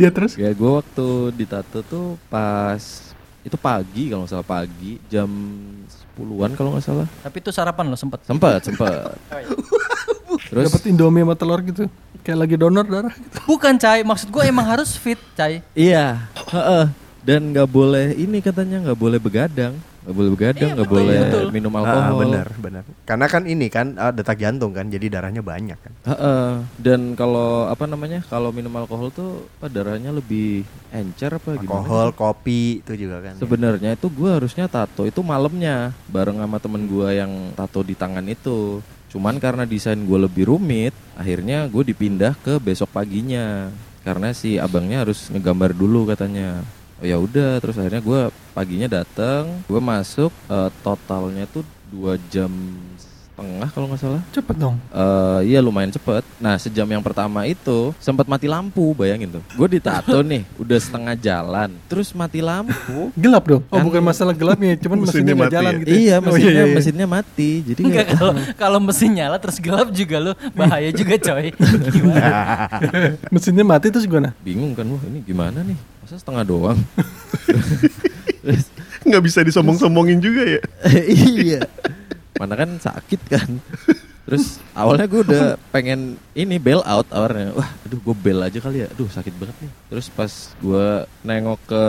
Ya 0.00 0.08
terus? 0.08 0.32
ya 0.32 0.48
gue 0.48 0.70
waktu 0.80 1.28
ditato 1.36 1.84
tuh 1.84 2.16
pas 2.32 2.80
itu 3.44 3.52
pagi 3.60 4.08
kalau 4.08 4.24
nggak 4.24 4.32
salah 4.32 4.48
pagi 4.48 4.96
jam 5.12 5.28
10-an 6.16 6.56
kalau 6.56 6.72
nggak 6.72 6.84
salah. 6.88 7.04
Tapi 7.20 7.36
itu 7.36 7.52
sarapan 7.52 7.84
lo 7.92 8.00
sempet. 8.00 8.24
Sempet 8.24 8.64
sempet. 8.64 9.12
Terus 10.48 10.72
Dapat 10.72 10.88
Indomie 10.88 11.20
sama 11.20 11.36
telur 11.36 11.60
gitu. 11.60 11.84
Kayak 12.24 12.38
lagi 12.48 12.56
donor 12.56 12.88
darah 12.88 13.12
gitu. 13.12 13.44
Bukan 13.44 13.76
Cai, 13.76 14.00
maksud 14.00 14.32
gue 14.32 14.40
emang 14.48 14.64
harus 14.64 14.96
fit 14.96 15.20
Cai. 15.36 15.60
Iya, 15.76 16.24
heeh. 16.48 16.84
Dan 17.20 17.52
nggak 17.52 17.68
boleh 17.68 18.16
ini 18.16 18.40
katanya 18.40 18.80
nggak 18.80 18.96
boleh 18.96 19.20
begadang, 19.20 19.76
nggak 19.76 20.16
boleh 20.16 20.30
begadang, 20.32 20.68
Iya, 20.72 20.74
nggak 20.74 20.88
betul, 20.88 21.00
boleh 21.04 21.18
betul. 21.20 21.44
minum 21.52 21.72
Ah, 21.76 21.80
alkohol. 21.84 22.18
benar, 22.24 22.46
benar. 22.56 22.82
Karena 23.04 23.26
kan 23.28 23.42
ini 23.44 23.66
kan 23.68 23.86
ah, 24.00 24.08
detak 24.08 24.40
jantung 24.40 24.72
kan, 24.72 24.88
jadi 24.88 25.06
darahnya 25.12 25.44
banyak 25.44 25.76
kan. 25.76 25.92
Heeh. 26.08 26.50
Dan 26.80 27.12
kalau 27.12 27.68
apa 27.68 27.84
namanya, 27.84 28.24
kalau 28.24 28.48
minum 28.50 28.72
alkohol 28.72 29.12
tuh 29.12 29.44
apa, 29.60 29.68
darahnya 29.68 30.16
lebih 30.16 30.64
encer 30.88 31.36
apa 31.36 31.60
gimana? 31.60 31.84
Alkohol, 31.84 32.08
kopi 32.16 32.80
itu 32.80 32.92
juga 32.96 33.20
kan. 33.20 33.36
Sebenarnya 33.36 33.92
itu 33.92 34.08
gue 34.08 34.30
harusnya 34.32 34.64
tato 34.64 35.04
itu 35.04 35.20
malamnya 35.20 35.92
bareng 36.08 36.40
sama 36.40 36.56
temen 36.56 36.88
gue 36.88 37.08
yang 37.12 37.52
tato 37.52 37.84
di 37.84 37.92
tangan 37.92 38.24
itu. 38.24 38.80
Cuman 39.12 39.36
karena 39.36 39.68
desain 39.68 40.00
gue 40.00 40.18
lebih 40.18 40.48
rumit, 40.48 40.96
akhirnya 41.12 41.68
gue 41.68 41.84
dipindah 41.84 42.32
ke 42.40 42.56
besok 42.56 42.88
paginya. 42.88 43.68
Karena 44.00 44.32
si 44.32 44.56
abangnya 44.56 45.04
harus 45.04 45.28
ngegambar 45.28 45.76
dulu 45.76 46.08
katanya. 46.08 46.64
Ya 47.00 47.16
udah, 47.16 47.56
terus 47.64 47.80
akhirnya 47.80 48.04
gue 48.04 48.20
paginya 48.52 48.88
datang, 49.00 49.64
gue 49.64 49.80
masuk, 49.80 50.28
eh, 50.52 50.70
totalnya 50.84 51.48
tuh 51.48 51.64
dua 51.88 52.20
jam 52.28 52.52
setengah 53.40 53.68
kalau 53.72 53.86
nggak 53.88 54.00
salah. 54.04 54.22
Cepet 54.36 54.56
dong. 54.60 54.76
Eh 54.92 55.40
iya 55.48 55.64
lumayan 55.64 55.88
cepet. 55.88 56.20
Nah 56.36 56.60
sejam 56.60 56.84
yang 56.84 57.00
pertama 57.00 57.48
itu 57.48 57.96
sempat 57.96 58.28
mati 58.28 58.44
lampu, 58.44 58.92
bayangin 58.92 59.40
tuh. 59.40 59.42
Gue 59.56 59.64
ditato 59.72 60.20
nih, 60.30 60.44
udah 60.60 60.76
setengah 60.76 61.16
jalan, 61.16 61.72
terus 61.88 62.12
mati 62.12 62.44
lampu. 62.44 63.08
Gelap 63.16 63.48
dong. 63.48 63.62
Oh 63.72 63.80
Kan- 63.80 63.86
bukan 63.88 64.02
masalah 64.04 64.36
gelapnya, 64.36 64.76
cuman 64.76 65.00
Mesinnya 65.08 65.32
mesinnya 65.32 65.32
nggak 65.32 65.48
mati 65.48 65.56
jalan 65.56 65.72
ya? 65.72 65.80
gitu. 65.80 65.88
ya? 65.88 65.96
iya 65.96 66.14
Oh, 66.20 66.24
mesinnya 66.28 66.52
iya, 66.52 66.64
iya. 66.68 66.74
mesinnya 66.76 67.06
mati. 67.08 67.50
Jadi 67.64 67.80
Enggak 67.80 68.04
kayak, 68.04 68.18
kalau 68.20 68.32
kalau 68.68 68.78
mesin 68.84 69.10
nyala 69.16 69.36
terus 69.40 69.56
gelap 69.56 69.88
juga 69.88 70.16
lu 70.20 70.32
bahaya 70.52 70.90
juga 70.92 71.14
coy. 71.16 71.48
Gimana? 71.88 72.28
mesinnya 73.32 73.64
mati 73.64 73.86
terus 73.88 74.04
gimana? 74.04 74.36
bingung 74.44 74.76
kan, 74.76 74.84
wah 74.84 75.00
ini 75.08 75.24
gimana 75.24 75.64
nih? 75.64 75.80
Masa 76.04 76.20
setengah 76.20 76.44
doang? 76.44 76.76
Nggak 79.00 79.22
bisa 79.24 79.40
disombong-sombongin 79.40 80.20
juga 80.20 80.44
ya. 80.44 80.60
iya. 81.08 81.60
Mana 82.40 82.56
kan 82.56 82.80
sakit 82.80 83.20
kan. 83.28 83.50
Terus 84.24 84.56
awalnya 84.72 85.04
gue 85.04 85.20
udah 85.20 85.44
pengen 85.68 86.16
ini 86.32 86.56
bail 86.56 86.80
out 86.88 87.04
awalnya. 87.12 87.52
Wah, 87.52 87.68
aduh 87.84 88.00
gue 88.00 88.16
bail 88.16 88.40
aja 88.40 88.56
kali 88.64 88.80
ya. 88.80 88.88
Aduh 88.88 89.12
sakit 89.12 89.34
banget 89.36 89.56
nih. 89.60 89.72
Terus 89.92 90.06
pas 90.08 90.32
gue 90.56 90.86
nengok 91.20 91.60
ke 91.68 91.84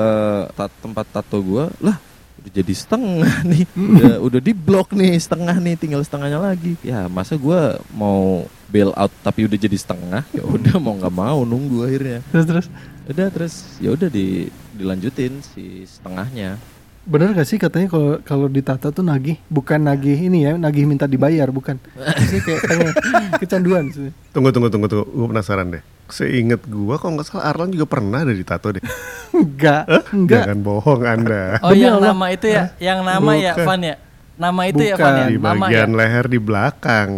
ta- 0.52 0.78
tempat 0.84 1.06
tato 1.08 1.40
gue, 1.40 1.72
lah 1.80 1.96
udah 2.42 2.52
jadi 2.52 2.74
setengah 2.76 3.36
nih. 3.52 3.64
Udah 3.78 4.14
udah 4.28 4.42
di 4.44 4.52
blok 4.52 4.92
nih 4.92 5.16
setengah 5.16 5.56
nih, 5.56 5.80
tinggal 5.80 6.04
setengahnya 6.04 6.44
lagi. 6.44 6.76
Ya 6.84 7.08
masa 7.08 7.40
gue 7.40 7.62
mau 7.96 8.44
bail 8.68 8.92
out 8.98 9.14
tapi 9.24 9.48
udah 9.48 9.56
jadi 9.56 9.78
setengah? 9.80 10.28
Ya 10.36 10.44
udah 10.44 10.76
mau 10.84 11.00
nggak 11.00 11.16
mau 11.16 11.48
nunggu 11.48 11.88
akhirnya. 11.88 12.20
Terus 12.34 12.46
terus. 12.50 12.68
Udah 13.08 13.28
terus 13.32 13.54
ya 13.80 13.96
udah 13.96 14.10
di 14.12 14.52
dilanjutin 14.76 15.40
si 15.46 15.86
setengahnya. 15.88 16.58
Bener 17.02 17.34
gak 17.34 17.50
sih 17.50 17.58
katanya 17.58 17.90
kalau 17.90 18.22
kalau 18.22 18.46
ditato 18.46 18.94
tuh 18.94 19.02
nagih, 19.02 19.42
bukan 19.50 19.82
nagih 19.82 20.14
ini 20.22 20.46
ya, 20.46 20.54
nagih 20.54 20.86
minta 20.86 21.10
dibayar, 21.10 21.50
bukan. 21.50 21.82
Sih 22.22 22.38
kayak 22.40 22.62
pengen 22.62 22.90
kecanduan 23.42 23.90
sih. 23.90 24.14
Tunggu 24.30 24.54
tunggu 24.54 24.70
tunggu 24.70 24.86
tunggu, 24.86 25.06
gue 25.10 25.28
penasaran 25.34 25.74
deh. 25.74 25.84
Seinget 26.08 26.62
gua 26.68 27.02
kalau 27.02 27.18
nggak 27.18 27.26
salah 27.26 27.50
Arlan 27.50 27.72
juga 27.72 27.90
pernah 27.90 28.22
ada 28.22 28.30
ditato 28.30 28.70
deh. 28.70 28.84
Enggak, 29.34 29.88
enggak. 30.12 30.44
Jangan 30.46 30.60
bohong 30.62 31.02
anda. 31.02 31.56
Oh 31.64 31.72
Demi 31.72 31.88
yang 31.88 31.98
Allah. 31.98 32.12
nama 32.14 32.26
itu 32.30 32.48
ya, 32.52 32.64
yang 32.78 33.00
nama 33.02 33.32
ya 33.34 33.54
Bukan. 33.56 33.66
Van 33.66 33.82
ya. 33.82 33.96
Nama 34.36 34.62
itu 34.68 34.82
ya 34.84 34.96
Bukan. 35.00 35.06
Van 35.08 35.16
ya. 35.16 35.26
Di 35.26 35.38
Nama 35.40 35.50
ya. 35.50 35.62
bagian 35.64 35.92
leher 35.96 36.26
di 36.28 36.40
belakang. 36.40 37.10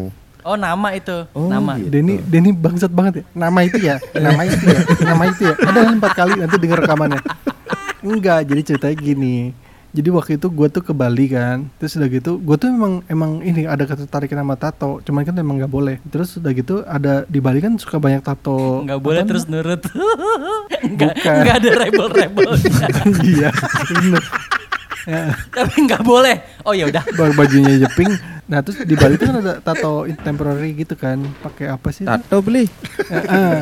Oh 0.44 0.56
nama 0.56 0.88
itu. 0.94 1.18
Oh, 1.34 1.48
nama. 1.50 1.74
gitu. 1.76 1.90
Denny, 1.90 2.16
Denny 2.22 2.52
bangsat 2.54 2.92
banget 2.94 3.14
ya. 3.20 3.24
Nama 3.34 3.60
itu 3.64 3.78
ya, 3.80 3.96
nama 4.14 4.42
itu 4.44 4.64
ya, 4.64 4.80
nama 5.02 5.24
itu 5.26 5.42
ya. 5.44 5.56
Ada 5.58 5.80
empat 5.90 6.12
kali 6.14 6.32
nanti 6.38 6.56
denger 6.56 6.78
rekamannya. 6.84 7.22
Enggak, 8.00 8.40
jadi 8.46 8.62
ceritanya 8.62 8.96
gini. 8.96 9.36
Jadi 9.94 10.10
waktu 10.10 10.42
itu 10.42 10.50
gue 10.50 10.68
tuh 10.74 10.82
ke 10.82 10.90
Bali 10.90 11.30
kan, 11.30 11.70
terus 11.78 11.94
udah 11.94 12.10
gitu, 12.10 12.42
gue 12.42 12.56
tuh 12.58 12.66
emang 12.66 13.06
emang 13.06 13.46
ini 13.46 13.70
ada 13.70 13.86
ketertarikan 13.86 14.42
sama 14.42 14.58
tato, 14.58 14.98
cuman 15.06 15.22
kan 15.22 15.38
emang 15.38 15.62
nggak 15.62 15.70
boleh. 15.70 16.02
Terus 16.10 16.34
udah 16.42 16.50
gitu 16.50 16.82
ada 16.82 17.30
di 17.30 17.38
Bali 17.38 17.62
kan 17.62 17.78
suka 17.78 18.02
banyak 18.02 18.26
tato. 18.26 18.82
Nggak 18.82 18.98
boleh 18.98 19.22
terus 19.22 19.46
nurut. 19.46 19.86
Nggak 20.84 21.14
nggak 21.16 21.56
ada 21.64 21.70
rebel-rebel. 21.80 22.52
iya, 23.32 23.54
bener. 23.88 24.24
Ya, 25.04 25.32
Tapi 25.48 25.76
nggak 25.86 26.04
boleh. 26.04 26.36
Oh 26.66 26.74
ya 26.74 26.90
udah. 26.90 27.04
baju- 27.14 27.38
bajunya 27.38 27.78
jeping. 27.78 28.12
Nah 28.50 28.60
terus 28.60 28.82
di 28.84 28.98
Bali 28.98 29.16
tuh 29.16 29.30
kan 29.30 29.38
ada 29.40 29.54
tato 29.62 30.10
temporary 30.26 30.76
gitu 30.76 30.98
kan, 30.98 31.22
pakai 31.40 31.70
apa 31.70 31.94
sih? 31.94 32.04
Tato 32.04 32.42
beli. 32.42 32.66
Eh, 33.08 33.16
eh. 33.16 33.58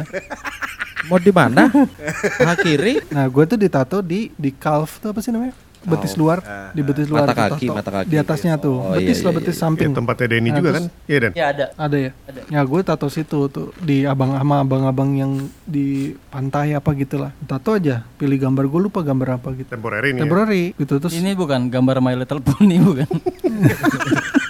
Mau 1.10 1.20
di 1.20 1.34
mana? 1.34 1.68
Kiri. 2.64 3.02
Nah, 3.10 3.26
gue 3.26 3.44
tuh 3.44 3.58
ditato 3.58 4.00
di 4.00 4.30
di 4.34 4.54
calf 4.54 5.02
tuh 5.02 5.12
apa 5.12 5.20
sih 5.20 5.34
namanya? 5.34 5.54
Betis 5.82 6.14
luar, 6.14 6.38
di 6.72 6.82
betis 6.82 7.10
luar 7.10 7.26
Mata 7.26 7.34
kaki, 7.34 7.66
mata 7.68 7.90
kaki. 7.92 8.08
Di 8.08 8.18
atasnya 8.18 8.54
tuh, 8.56 8.78
Oh, 8.78 8.94
betis 8.94 9.18
iya, 9.18 9.26
lah 9.26 9.32
iya, 9.32 9.38
betis 9.42 9.56
iya. 9.56 9.62
samping. 9.62 9.90
Ya, 9.90 9.98
tempatnya 9.98 10.28
Denny 10.30 10.42
Nah, 10.44 10.56
juga 10.56 10.70
terus- 10.70 10.78
kan? 10.78 10.86
Iya 11.04 11.18
Dan. 11.20 11.32
Ya 11.34 11.46
ada. 11.50 11.66
Ada 11.74 11.98
ya? 11.98 12.12
Ada. 12.24 12.40
Ya 12.48 12.62
gue 12.62 12.80
tato 12.82 13.08
situ 13.08 13.40
tuh 13.48 13.74
di 13.78 13.98
abang 14.04 14.32
sama 14.32 14.62
abang-abang 14.62 15.10
yang 15.14 15.32
di 15.64 15.88
pantai 16.30 16.74
apa 16.74 16.94
gitu 16.94 17.18
lah. 17.18 17.34
Tato 17.42 17.74
aja, 17.74 18.06
pilih 18.16 18.38
gambar 18.38 18.66
gue 18.68 18.82
lupa 18.84 19.02
gambar 19.02 19.38
apa 19.38 19.50
gitu. 19.54 19.68
Temporary 19.68 20.10
nih. 20.12 20.18
ya? 20.18 20.22
Temporary 20.24 20.64
gitu 20.76 20.94
terus. 20.98 21.14
Ini 21.14 21.34
bukan 21.34 21.68
gambar 21.68 21.98
My 21.98 22.14
Little 22.14 22.40
Pony 22.40 22.78
bukan. 22.88 23.10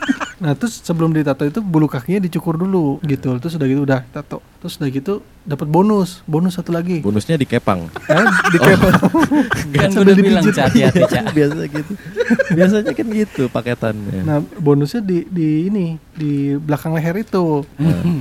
Nah 0.42 0.54
terus 0.54 0.82
sebelum 0.82 1.14
ditato 1.14 1.46
itu 1.46 1.62
bulu 1.62 1.86
kakinya 1.86 2.18
dicukur 2.18 2.58
dulu 2.58 2.98
gitu. 3.02 3.38
Terus 3.38 3.54
udah 3.54 3.68
gitu 3.68 3.82
udah 3.84 4.02
tato. 4.10 4.42
Terus 4.58 4.74
udah 4.76 4.90
gitu 4.90 5.14
dapat 5.42 5.66
bonus, 5.66 6.26
bonus 6.26 6.54
satu 6.54 6.70
lagi. 6.70 6.98
Bonusnya 7.00 7.34
di 7.34 7.46
kepang. 7.46 7.86
Eh, 8.04 8.26
di 8.48 8.58
kepel. 8.58 8.90
kan 9.78 9.90
udah 9.92 10.14
bilang 10.16 10.42
hati-hati. 10.42 11.02
Biasa 11.38 11.62
gitu. 11.68 11.92
Biasanya 12.52 12.92
kan 12.92 13.08
gitu 13.08 13.44
paketannya. 13.48 14.22
Nah 14.22 14.38
bonusnya 14.56 15.00
di 15.00 15.26
di 15.26 15.48
ini 15.64 15.86
di 16.12 16.54
belakang 16.56 16.92
leher 16.92 17.22
itu. 17.22 17.62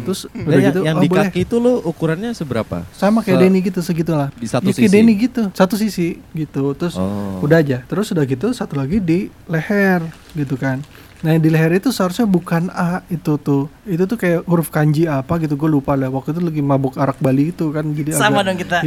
Terus 0.03 0.29
Nah, 0.31 0.45
udah 0.45 0.53
yang, 0.55 0.67
gitu 0.67 0.81
yang 0.83 0.97
oh, 0.97 1.03
di 1.03 1.09
boleh. 1.09 1.25
kaki 1.27 1.41
itu 1.43 1.57
lo 1.57 1.73
ukurannya 1.83 2.31
seberapa? 2.33 2.85
sama 2.91 3.21
kayak 3.21 3.37
Se- 3.37 3.43
Denny 3.43 3.59
gitu 3.63 3.81
segitulah. 3.81 4.29
Di 4.31 4.45
satu 4.45 4.67
Ya, 4.67 4.73
kayak 4.73 4.85
sisi? 4.85 4.93
Denny 4.93 5.13
gitu, 5.19 5.43
satu 5.53 5.75
sisi 5.75 6.09
gitu. 6.33 6.73
Terus 6.75 6.95
Oh. 6.95 7.41
udah 7.41 7.59
aja. 7.59 7.81
Terus 7.83 8.13
udah 8.13 8.25
gitu 8.25 8.53
satu 8.53 8.77
lagi 8.77 9.01
di 9.01 9.19
leher 9.47 10.05
gitu 10.33 10.55
kan. 10.55 10.85
Nah 11.21 11.31
yang 11.31 11.43
di 11.43 11.49
leher 11.49 11.73
itu 11.75 11.89
seharusnya 11.89 12.25
bukan 12.25 12.69
A 12.71 13.05
itu 13.07 13.37
tuh. 13.37 13.69
Itu 13.85 14.05
tuh 14.05 14.17
kayak 14.17 14.45
huruf 14.45 14.69
kanji 14.69 15.05
apa 15.05 15.37
gitu 15.37 15.55
gue 15.55 15.69
lupa 15.69 15.93
lah. 15.93 16.09
Waktu 16.09 16.33
itu 16.33 16.41
lagi 16.41 16.63
mabuk 16.63 16.95
arak 16.95 17.19
Bali 17.19 17.51
itu 17.51 17.69
kan 17.69 17.85
jadi 17.87 18.13
Sama 18.13 18.41
agak 18.41 18.45
dong 18.47 18.59
kita. 18.59 18.79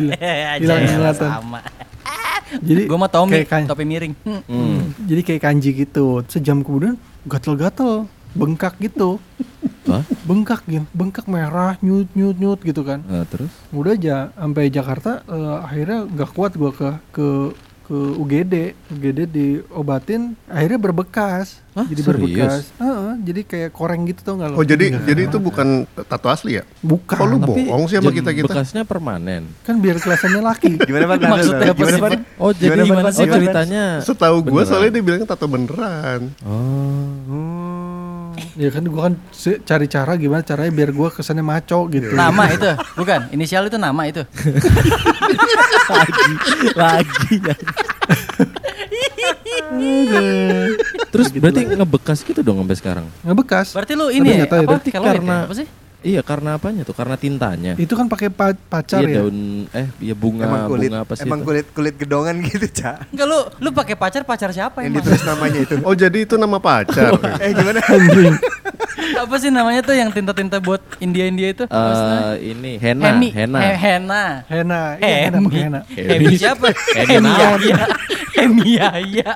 hilang- 0.57 0.85
ingatan. 0.89 1.29
sama. 1.31 1.59
Jadi 2.59 2.85
Gue 2.85 2.99
mau 2.99 3.07
Tommy, 3.07 3.33
kayak 3.35 3.47
kan- 3.47 3.65
topi 3.65 3.81
miring. 3.81 4.13
Hmm. 4.21 4.41
Hmm. 4.45 4.93
jadi 5.01 5.21
kayak 5.23 5.41
kanji 5.43 5.69
gitu. 5.75 6.21
Sejam 6.27 6.61
kemudian 6.61 6.97
gatel-gatel, 7.23 8.05
bengkak 8.31 8.77
gitu. 8.77 9.17
Hah? 9.83 10.05
Bengkak 10.21 10.61
gitu, 10.63 10.85
bengkak 10.91 11.25
merah, 11.25 11.75
nyut 11.79 12.05
nyut 12.13 12.37
nyut 12.37 12.59
gitu 12.61 12.81
kan. 12.81 13.01
Nah, 13.01 13.25
terus? 13.25 13.49
udah 13.69 13.91
aja 13.91 14.29
sampai 14.31 14.69
Jakarta 14.69 15.25
eh, 15.25 15.57
akhirnya 15.59 16.05
nggak 16.05 16.29
kuat 16.31 16.53
gua 16.53 16.71
ke 16.71 16.87
ke 17.11 17.27
ke 17.83 17.91
UGD 18.15 18.53
UGD 18.89 19.19
diobatin 19.27 20.39
akhirnya 20.45 20.79
berbekas 20.79 21.59
Hah, 21.73 21.83
jadi 21.83 21.99
serius? 21.99 22.07
berbekas 22.07 22.53
Heeh, 22.75 23.11
jadi 23.23 23.41
kayak 23.43 23.69
koreng 23.71 24.05
gitu 24.05 24.21
tau 24.21 24.35
nggak 24.35 24.49
lo 24.49 24.55
Oh 24.55 24.63
jadi 24.63 24.93
jadi 24.99 25.21
itu 25.25 25.37
bukan 25.37 25.67
tato 26.01 26.27
asli 26.27 26.55
ya? 26.55 26.63
bukan 26.79 27.11
Kok 27.13 27.25
lu 27.25 27.37
Tapi 27.37 27.47
bohong 27.65 27.83
sih 27.85 27.97
sama 27.97 28.09
kita 28.09 28.31
kita? 28.31 28.45
Bekasnya 28.47 28.83
permanen. 28.83 29.49
kan 29.59 29.75
biar 29.77 29.97
kelihatannya 29.97 30.41
laki 30.43 30.71
Gimana 30.87 31.05
Pak? 31.07 31.17
Maksudnya 31.19 31.65
apa 31.65 31.75
Gimana 31.75 31.97
Pak? 31.99 32.11
Oh, 32.35 32.51
jadi 32.51 32.69
Gimana, 32.71 32.83
gimana 32.85 33.09
sih 33.09 33.19
Gimana? 33.19 33.35
ceritanya? 33.35 33.83
Setahu 33.99 34.37
gua 34.39 34.51
Beneran. 34.53 34.69
soalnya 34.69 34.91
dia 34.91 35.03
bilangnya 35.03 35.27
tato 35.27 35.45
beneran. 35.45 36.21
Oh. 36.41 37.72
Ya 38.53 38.69
kan 38.69 38.85
gua 38.85 39.01
kan 39.07 39.13
cari 39.59 39.87
cara 39.87 40.13
gimana 40.13 40.41
caranya 40.41 40.69
biar 40.69 40.89
gua 40.89 41.09
kesannya 41.09 41.41
maco 41.41 41.85
gitu 41.87 42.13
Nama 42.13 42.43
itu, 42.49 42.69
bukan. 42.93 43.19
Inisial 43.29 43.65
itu 43.65 43.77
nama 43.77 44.05
itu. 44.05 44.21
lagi 45.83 46.31
lagi 46.75 47.35
terus 51.09 51.27
berarti 51.31 51.61
ngebekas 51.67 52.19
gitu 52.21 52.41
dong 52.41 52.61
sampai 52.61 52.77
sekarang 52.77 53.05
nggak 53.21 53.37
bekas 53.37 53.67
Berarti 53.71 53.93
lu 53.93 54.09
ini 54.09 54.27
ya, 54.35 54.45
apa? 54.45 54.55
ya? 54.59 54.67
karena- 54.91 55.45
apa 55.45 55.53
sih? 55.55 55.67
Iya 56.03 56.19
karena 56.19 56.53
apanya 56.53 56.83
tuh 56.83 56.91
karena 56.91 57.15
tintanya 57.15 57.73
itu 57.75 57.91
kan 57.91 58.05
pakai 58.05 58.27
pa- 58.27 58.53
pacar 58.53 58.99
iya 58.99 59.07
ya 59.09 59.15
daun 59.19 59.37
eh 59.69 59.87
iya 59.99 60.13
bunga 60.13 60.43
Emang 60.43 60.61
kulit, 60.67 60.87
bunga 60.87 60.99
apa 61.01 61.13
sih 61.13 61.23
emang 61.23 61.39
itu? 61.39 61.47
kulit 61.47 61.65
kulit 61.71 61.95
gedongan 61.97 62.35
gitu, 62.43 62.67
Cak. 62.69 63.09
Enggak 63.09 63.25
lu 63.25 63.39
lu 63.57 63.69
pakai 63.71 63.95
pacar 63.95 64.21
pacar 64.21 64.49
siapa 64.49 64.77
Yang 64.79 64.89
emang? 64.89 65.01
ditulis 65.01 65.23
namanya 65.23 65.59
itu. 65.59 65.75
Oh 65.81 65.95
jadi 65.95 66.17
itu 66.19 66.35
nama 66.35 66.57
pacar. 66.57 67.15
Eh 67.43 67.51
gimana? 67.51 67.79
anjing 67.81 68.35
apa 69.23 69.35
sih 69.35 69.49
namanya 69.49 69.81
tuh 69.81 69.93
yang 69.93 70.09
tinta-tinta 70.09 70.57
buat 70.59 70.79
India-India 70.97 71.49
itu? 71.49 71.63
Eh, 71.63 72.33
ini 72.45 72.75
henna 72.77 73.09
Hemi, 73.09 73.29
henna 73.31 73.59
He- 73.61 73.77
henna. 73.77 74.23
Hena 74.45 74.81
iya 74.97 75.17
Hena 75.23 75.37
pakai 75.39 75.59
Hena 75.61 75.79
Hemi 75.87 76.33
siapa? 76.35 76.67
Hemi? 76.99 77.31
Yahya. 77.31 77.77
Hemi 78.33 78.69
Yahya. 78.75 79.29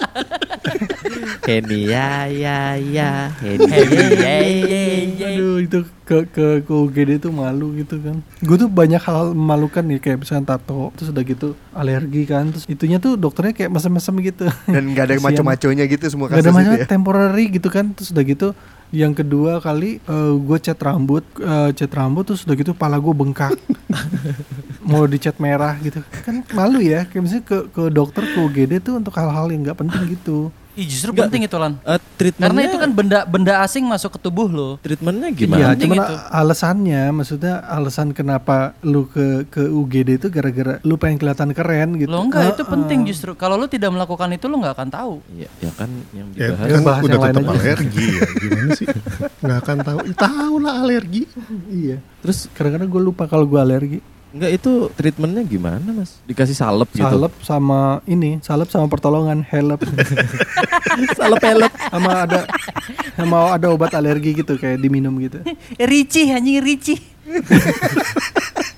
Heni 1.45 1.91
ya 1.91 2.25
ya 2.25 2.73
ya 2.79 3.29
Heni 3.37 3.67
Hemi 3.69 4.05
ya 4.17 4.35
Yahya. 4.41 5.27
Aduh 5.37 5.59
itu 5.61 5.79
ke 6.07 6.23
ke 6.31 6.45
ke 6.63 6.71
UGD 6.71 7.19
tuh 7.19 7.35
malu 7.35 7.75
gitu 7.75 7.99
kan. 7.99 8.23
Gue 8.39 8.55
tuh 8.55 8.71
banyak 8.71 8.99
hal 9.03 9.35
memalukan 9.35 9.83
nih 9.83 9.99
kayak 9.99 10.23
misalnya 10.23 10.55
tato, 10.55 10.95
terus 10.95 11.11
udah 11.11 11.23
gitu 11.27 11.47
alergi 11.75 12.23
kan, 12.23 12.47
terus 12.49 12.63
itunya 12.65 12.95
tuh 12.97 13.19
dokternya 13.19 13.51
kayak 13.51 13.71
mesem-mesem 13.75 14.15
gitu. 14.23 14.47
Dan 14.65 14.95
nggak 14.95 15.03
ada 15.11 15.15
maco-maconya 15.27 15.83
gitu 15.85 16.07
semua 16.07 16.31
Gak 16.31 16.39
kasus 16.39 16.45
ada 16.47 16.51
itu 16.51 16.57
macam 16.57 16.73
ya. 16.79 16.85
temporary 16.87 17.45
gitu 17.51 17.67
kan, 17.67 17.91
terus 17.91 18.15
udah 18.15 18.23
gitu 18.23 18.47
yang 18.87 19.11
kedua 19.11 19.59
kali 19.59 19.99
gue 20.39 20.57
cat 20.63 20.79
rambut, 20.79 21.27
eh, 21.43 21.75
cat 21.75 21.91
rambut 21.91 22.23
terus 22.23 22.47
udah 22.47 22.55
gitu 22.55 22.71
pala 22.71 22.95
gue 22.95 23.11
bengkak. 23.11 23.51
Mau 24.87 25.03
dicat 25.03 25.35
merah 25.43 25.75
gitu. 25.83 25.99
Kan 26.23 26.47
malu 26.55 26.79
ya, 26.79 27.03
kayak 27.03 27.19
misalnya 27.19 27.43
ke 27.43 27.57
ke 27.67 27.83
dokter 27.91 28.23
ke 28.23 28.37
UGD 28.39 28.79
tuh 28.79 28.95
untuk 28.95 29.11
hal-hal 29.19 29.51
yang 29.51 29.67
nggak 29.67 29.75
penting 29.83 30.15
gitu. 30.15 30.55
Ih, 30.77 30.85
justru 30.85 31.09
Enggak. 31.09 31.25
penting 31.25 31.41
itu 31.43 31.57
lan. 31.57 31.73
Eh, 31.81 31.97
treatmentnya, 32.15 32.53
Karena 32.53 32.61
itu 32.63 32.77
kan 32.77 32.91
benda 32.91 33.19
benda 33.25 33.53
asing 33.59 33.83
masuk 33.83 34.13
ke 34.13 34.19
tubuh 34.19 34.45
lo. 34.45 34.69
treatmentnya 34.77 35.27
Iya, 35.27 35.39
gimana? 35.39 35.63
penting 35.67 35.89
cuman 35.89 35.97
itu. 35.99 36.15
alasannya, 36.31 37.03
maksudnya 37.11 37.53
alasan 37.65 38.07
kenapa 38.11 38.55
lu 38.81 39.05
ke 39.05 39.25
ke 39.47 39.65
UGD 39.65 40.09
itu 40.15 40.27
gara-gara 40.27 40.77
lu 40.81 40.95
pengen 40.95 41.17
kelihatan 41.17 41.49
keren 41.51 41.97
gitu. 41.97 42.07
Lo 42.07 42.21
enggak 42.21 42.43
itu 42.47 42.61
Heeh. 42.61 42.69
penting 42.69 42.99
justru. 43.03 43.33
Kalau 43.33 43.57
lu 43.57 43.65
tidak 43.65 43.89
melakukan 43.89 44.29
itu 44.31 44.45
lo 44.45 44.55
nggak 44.55 44.73
akan 44.73 44.89
tahu. 44.89 45.13
Ya, 45.33 45.49
ya 45.57 45.71
kan 45.73 45.89
yang 46.11 46.27
Ya 46.31 46.53
dibahas. 46.53 46.69
kan 46.69 46.81
bahas 46.83 47.01
udah 47.01 47.19
tetap 47.25 47.43
alergi 47.49 48.05
ya. 48.07 48.21
Gimana 48.43 48.69
sih? 48.71 48.87
Nggak 49.41 49.57
akan 49.59 49.77
tahu. 49.81 49.97
Tahu 50.13 50.55
lah 50.59 50.73
alergi. 50.79 51.23
Iya. 51.67 51.97
Terus 52.19 52.37
Kadang-kadang 52.49 52.85
gue 52.87 53.01
lupa 53.03 53.25
kalau 53.25 53.45
gue 53.45 53.57
alergi. 53.57 53.99
Enggak 54.37 54.53
itu 54.61 54.71
treatmentnya 54.93 55.43
gimana 55.43 55.89
mas? 55.91 56.21
Dikasih 56.29 56.53
salep 56.53 56.89
gitu? 56.93 57.03
Salep 57.03 57.33
sama 57.41 57.99
ini, 58.05 58.37
salep 58.45 58.69
sama 58.69 58.85
pertolongan, 58.85 59.41
help. 59.41 59.81
salep 61.19 61.41
helep. 61.41 61.73
sama 61.89 62.11
ada 62.29 62.45
sama 63.17 63.37
ada 63.57 63.67
obat 63.73 63.91
alergi 63.97 64.37
gitu 64.37 64.55
kayak 64.61 64.77
diminum 64.77 65.17
gitu. 65.17 65.41
Ricih 65.81 66.37
anjing 66.37 66.61
ricih. 66.61 66.99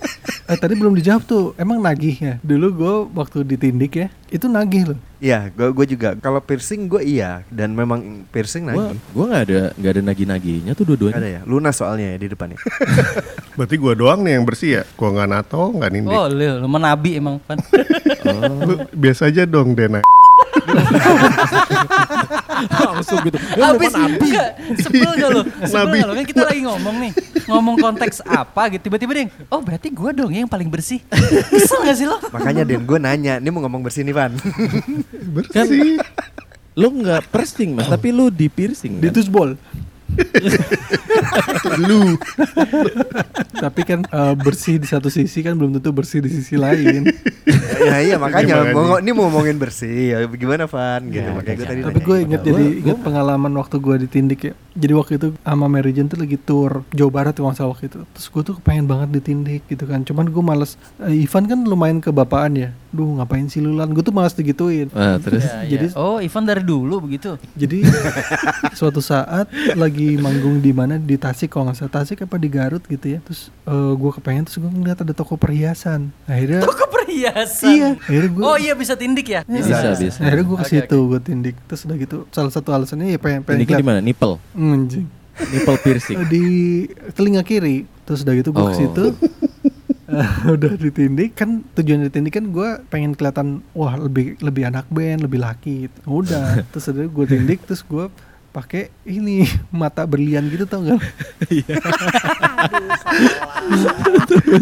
Eh 0.50 0.58
tadi 0.58 0.74
belum 0.74 0.98
dijawab 0.98 1.22
tuh. 1.30 1.54
Emang 1.62 1.78
nagih 1.78 2.18
ya? 2.18 2.34
Dulu 2.42 2.68
gue 2.74 2.94
waktu 3.14 3.46
ditindik 3.46 3.94
ya, 3.94 4.08
itu 4.34 4.50
nagih 4.50 4.94
loh. 4.94 5.00
Iya, 5.22 5.54
gue 5.54 5.70
gue 5.70 5.86
juga. 5.94 6.18
Kalau 6.18 6.42
piercing 6.42 6.90
gue 6.90 7.06
iya 7.06 7.46
dan 7.54 7.78
memang 7.78 8.26
piercing 8.34 8.66
nagih. 8.66 8.98
gua 9.14 9.26
nggak 9.30 9.44
ada 9.46 9.62
nggak 9.78 9.92
ada 9.94 10.02
nagi-naginya 10.10 10.74
tuh 10.74 10.90
dua-duanya. 10.90 11.22
Ada 11.22 11.30
ya, 11.30 11.42
lunas 11.46 11.76
soalnya 11.78 12.08
ya 12.16 12.18
di 12.18 12.28
depannya. 12.34 12.58
Berarti 13.62 13.76
gua 13.78 13.94
doang 13.94 14.26
nih 14.26 14.42
yang 14.42 14.46
bersih 14.50 14.82
ya. 14.82 14.84
Gua 14.98 15.14
nggak 15.14 15.30
nato, 15.30 15.70
nggak 15.70 15.92
nindik. 15.94 16.18
Oh, 16.18 16.26
lu, 16.26 16.66
lu 16.66 16.68
menabi 16.68 17.22
emang 17.22 17.38
kan. 17.46 17.62
Lu 18.66 18.90
biasa 18.90 19.30
aja 19.30 19.46
dong 19.46 19.78
Dena. 19.78 20.02
Langsung 22.68 23.20
gitu. 23.22 23.38
Habis 23.56 23.94
enggak 23.94 24.50
sebel 24.78 25.12
gak 25.14 25.30
lo? 25.30 25.42
Sebel 25.72 25.92
gak 25.96 26.08
lo? 26.08 26.14
Kan 26.14 26.26
kita 26.26 26.44
lagi 26.44 26.62
ngomong 26.62 26.96
nih. 27.00 27.12
Ngomong 27.46 27.76
konteks 27.78 28.22
apa 28.22 28.70
gitu. 28.70 28.88
Tiba-tiba 28.88 29.12
dia, 29.14 29.26
oh 29.48 29.60
berarti 29.60 29.88
gua 29.90 30.12
dong 30.12 30.32
yang 30.32 30.46
paling 30.46 30.68
bersih. 30.68 31.00
Kesel 31.50 31.80
gak 31.84 31.98
sih 31.98 32.06
lo? 32.06 32.20
Makanya 32.30 32.64
Den, 32.64 32.84
gue 32.84 33.00
nanya, 33.00 33.38
ini 33.38 33.50
mau 33.50 33.62
ngomong 33.62 33.82
bersih 33.82 34.04
nih 34.04 34.14
Van. 34.14 34.32
Kan 34.36 35.66
Bersih. 35.66 35.98
lu 36.74 36.88
nggak 36.96 37.28
piercing 37.28 37.76
mas, 37.76 37.88
tapi 37.88 38.10
lu 38.10 38.32
di 38.32 38.48
piercing. 38.48 39.04
Di 39.04 39.10
Kan? 39.10 39.16
tusbol. 39.16 39.50
Lu. 41.80 42.16
Tapi 43.52 43.82
kan 43.84 44.00
eh, 44.04 44.34
bersih 44.36 44.78
di 44.78 44.88
satu 44.88 45.08
sisi 45.08 45.40
kan 45.40 45.54
belum 45.54 45.76
tentu 45.76 45.92
bersih 45.92 46.20
di 46.20 46.30
sisi 46.30 46.56
lain. 46.56 47.08
ya 47.82 47.98
iya 48.00 48.16
makanya, 48.16 48.64
Gimana 48.64 48.72
mau, 48.72 48.86
nih? 48.94 49.02
ini 49.02 49.12
mau 49.12 49.24
ngomongin 49.26 49.58
bersih, 49.58 49.96
ya 50.10 50.28
gimana 50.28 50.66
Van? 50.66 51.02
Gitu, 51.06 51.20
Ya, 51.20 51.32
makanya 51.32 51.56
gue 51.56 51.64
ya. 51.64 51.70
tadi 51.70 51.82
Tapi 51.84 52.00
gue 52.00 52.18
inget 52.22 52.42
jadi 52.42 52.54
gua- 52.64 52.78
inget 52.80 52.98
pengalaman 53.00 53.52
waktu 53.54 53.76
gue 53.78 53.96
ditindik 54.00 54.42
ya. 54.44 54.54
Jadi 54.74 54.94
waktu 54.94 55.14
itu 55.16 55.28
sama 55.38 55.66
Mary 55.68 55.92
Jane 55.92 56.08
tuh 56.08 56.18
lagi 56.18 56.38
tour 56.38 56.88
Jawa 56.90 57.12
Barat 57.12 57.34
kalau 57.34 57.50
nggak 57.50 57.58
salah 57.58 57.72
waktu 57.74 57.86
itu. 57.88 58.00
Terus 58.10 58.28
gue 58.30 58.44
tuh 58.46 58.56
pengen 58.60 58.86
banget 58.86 59.10
ditindik 59.14 59.68
gitu 59.68 59.84
kan. 59.84 60.02
Cuman 60.02 60.26
gue 60.26 60.40
males. 60.42 60.80
Eh, 61.00 61.24
Ivan 61.24 61.46
kan 61.46 61.60
lumayan 61.62 62.00
kebapaan 62.00 62.56
ya. 62.56 62.70
Duh 62.92 63.06
ngapain 63.16 63.46
sih 63.46 63.60
lulan? 63.60 63.88
Gue 63.88 64.02
tuh 64.02 64.10
malas 64.10 64.34
digituin. 64.34 64.90
Ah, 64.92 65.16
terus 65.16 65.42
Ya, 65.42 65.62
ya. 65.62 65.70
Jadi- 65.78 65.94
Oh, 65.94 66.18
Ivan 66.18 66.44
dari 66.44 66.62
dulu 66.62 67.02
begitu. 67.02 67.38
Jadi 67.54 67.86
suatu 68.74 69.00
saat 69.00 69.46
lagi 69.74 70.16
manggung 70.16 70.58
di 70.58 70.72
mana 70.72 70.96
di 70.96 71.16
Tasik 71.16 71.50
kalau 71.50 71.68
nggak 71.68 71.78
salah 71.78 71.94
Tasik 71.96 72.22
apa 72.22 72.36
di 72.36 72.48
Garut 72.48 72.82
gitu 72.84 73.06
ya. 73.08 73.20
Terus 73.22 73.54
gue 73.70 74.12
kepengen 74.12 74.44
terus 74.44 74.58
gue 74.58 74.68
ngeliat 74.68 75.00
ada 75.00 75.14
toko 75.14 75.36
perhiasan. 75.36 76.10
Akhirnya 76.26 76.62
Toko 76.62 76.86
perhiasan. 76.88 77.70
iya. 77.70 77.90
Akhirnya 77.96 78.30
gue 78.32 78.42
Oh 78.44 78.58
iya 78.58 78.74
bisa 78.74 78.94
tindik 78.96 79.28
ya? 79.28 79.42
bisa 79.46 79.94
bisa. 79.94 80.20
Akhirnya 80.20 80.46
gue 80.46 80.58
ke 80.58 80.68
situ 80.68 80.98
gue 81.08 81.20
tindik. 81.20 81.56
Terus 81.66 81.82
udah 81.84 81.96
gitu 81.96 82.18
salah 82.30 82.50
satu 82.50 82.70
alasannya 82.72 83.06
ya 83.08 83.18
pengen 83.18 83.42
pengen 83.44 83.64
Ini 83.64 83.74
di 83.76 83.86
mana? 83.86 84.00
Nipple. 84.00 84.42
Anjing. 84.52 85.06
Nipple 85.40 85.78
piercing. 85.80 86.18
Eh, 86.18 86.28
di 86.28 86.44
telinga 87.14 87.42
kiri 87.42 87.86
terus 88.04 88.26
udah 88.26 88.34
gitu 88.34 88.50
gue 88.50 88.60
ke 88.60 88.66
Oh. 88.66 88.74
situ 88.76 89.06
Eh, 90.10 90.30
udah 90.58 90.74
ditindik 90.74 91.38
kan 91.38 91.62
tujuan 91.78 92.10
ditindik 92.10 92.34
kan 92.34 92.50
gue 92.50 92.70
pengen 92.90 93.14
kelihatan 93.14 93.62
wah 93.78 93.94
lebih 93.94 94.42
lebih 94.42 94.66
anak 94.66 94.90
band 94.90 95.22
lebih 95.22 95.40
laki 95.40 95.86
gitu. 95.86 96.00
udah 96.10 96.60
terus 96.74 96.90
udah 96.90 97.06
gue 97.06 97.26
tindik 97.30 97.62
terus 97.70 97.86
gue 97.86 98.10
pakai 98.50 98.84
ini 99.04 99.46
mata 99.72 100.04
berlian 100.04 100.46
gitu 100.46 100.66
tau 100.66 100.82
gak 100.84 100.98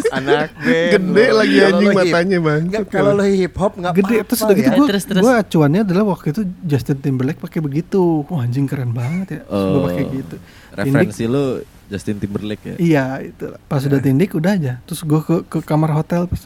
anak 0.10 0.50
band 0.58 0.92
Gede 0.94 1.26
lo. 1.26 1.38
lagi 1.38 1.58
anjing 1.62 1.88
lo 1.88 1.96
matanya 1.96 2.38
bang. 2.40 2.62
Kalau 2.86 3.12
lo 3.14 3.24
hip 3.24 3.56
hop 3.56 3.74
nggak 3.76 3.94
gede 3.94 4.06
apa-apa 4.14 4.28
terus 4.28 4.42
udah 4.42 4.56
gitu 4.56 4.68
ya. 4.68 4.76
gue 4.76 4.88
Terus, 4.88 5.04
terus. 5.06 5.22
gue 5.22 5.34
acuannya 5.34 5.82
adalah 5.84 6.04
waktu 6.08 6.28
itu 6.30 6.42
Justin 6.62 6.98
Timberlake 7.00 7.40
pakai 7.40 7.60
begitu 7.60 8.02
wah 8.24 8.42
anjing 8.42 8.66
keren 8.66 8.92
banget 8.92 9.28
ya 9.30 9.42
gue 9.44 9.56
Oh. 9.78 9.86
pakai 9.86 10.04
gitu 10.14 10.36
Referensi 10.70 11.24
lu 11.26 11.46
Justin 11.88 12.18
Timberlake 12.18 12.64
ya. 12.66 12.76
Iya 12.78 13.06
itu 13.26 13.46
pas 13.66 13.82
udah 13.82 13.98
tindik 13.98 14.32
udah 14.32 14.52
aja 14.54 14.74
terus 14.84 15.02
gue 15.02 15.20
ke 15.20 15.36
ke 15.48 15.58
kamar 15.62 15.92
hotel 15.94 16.28
pas 16.28 16.42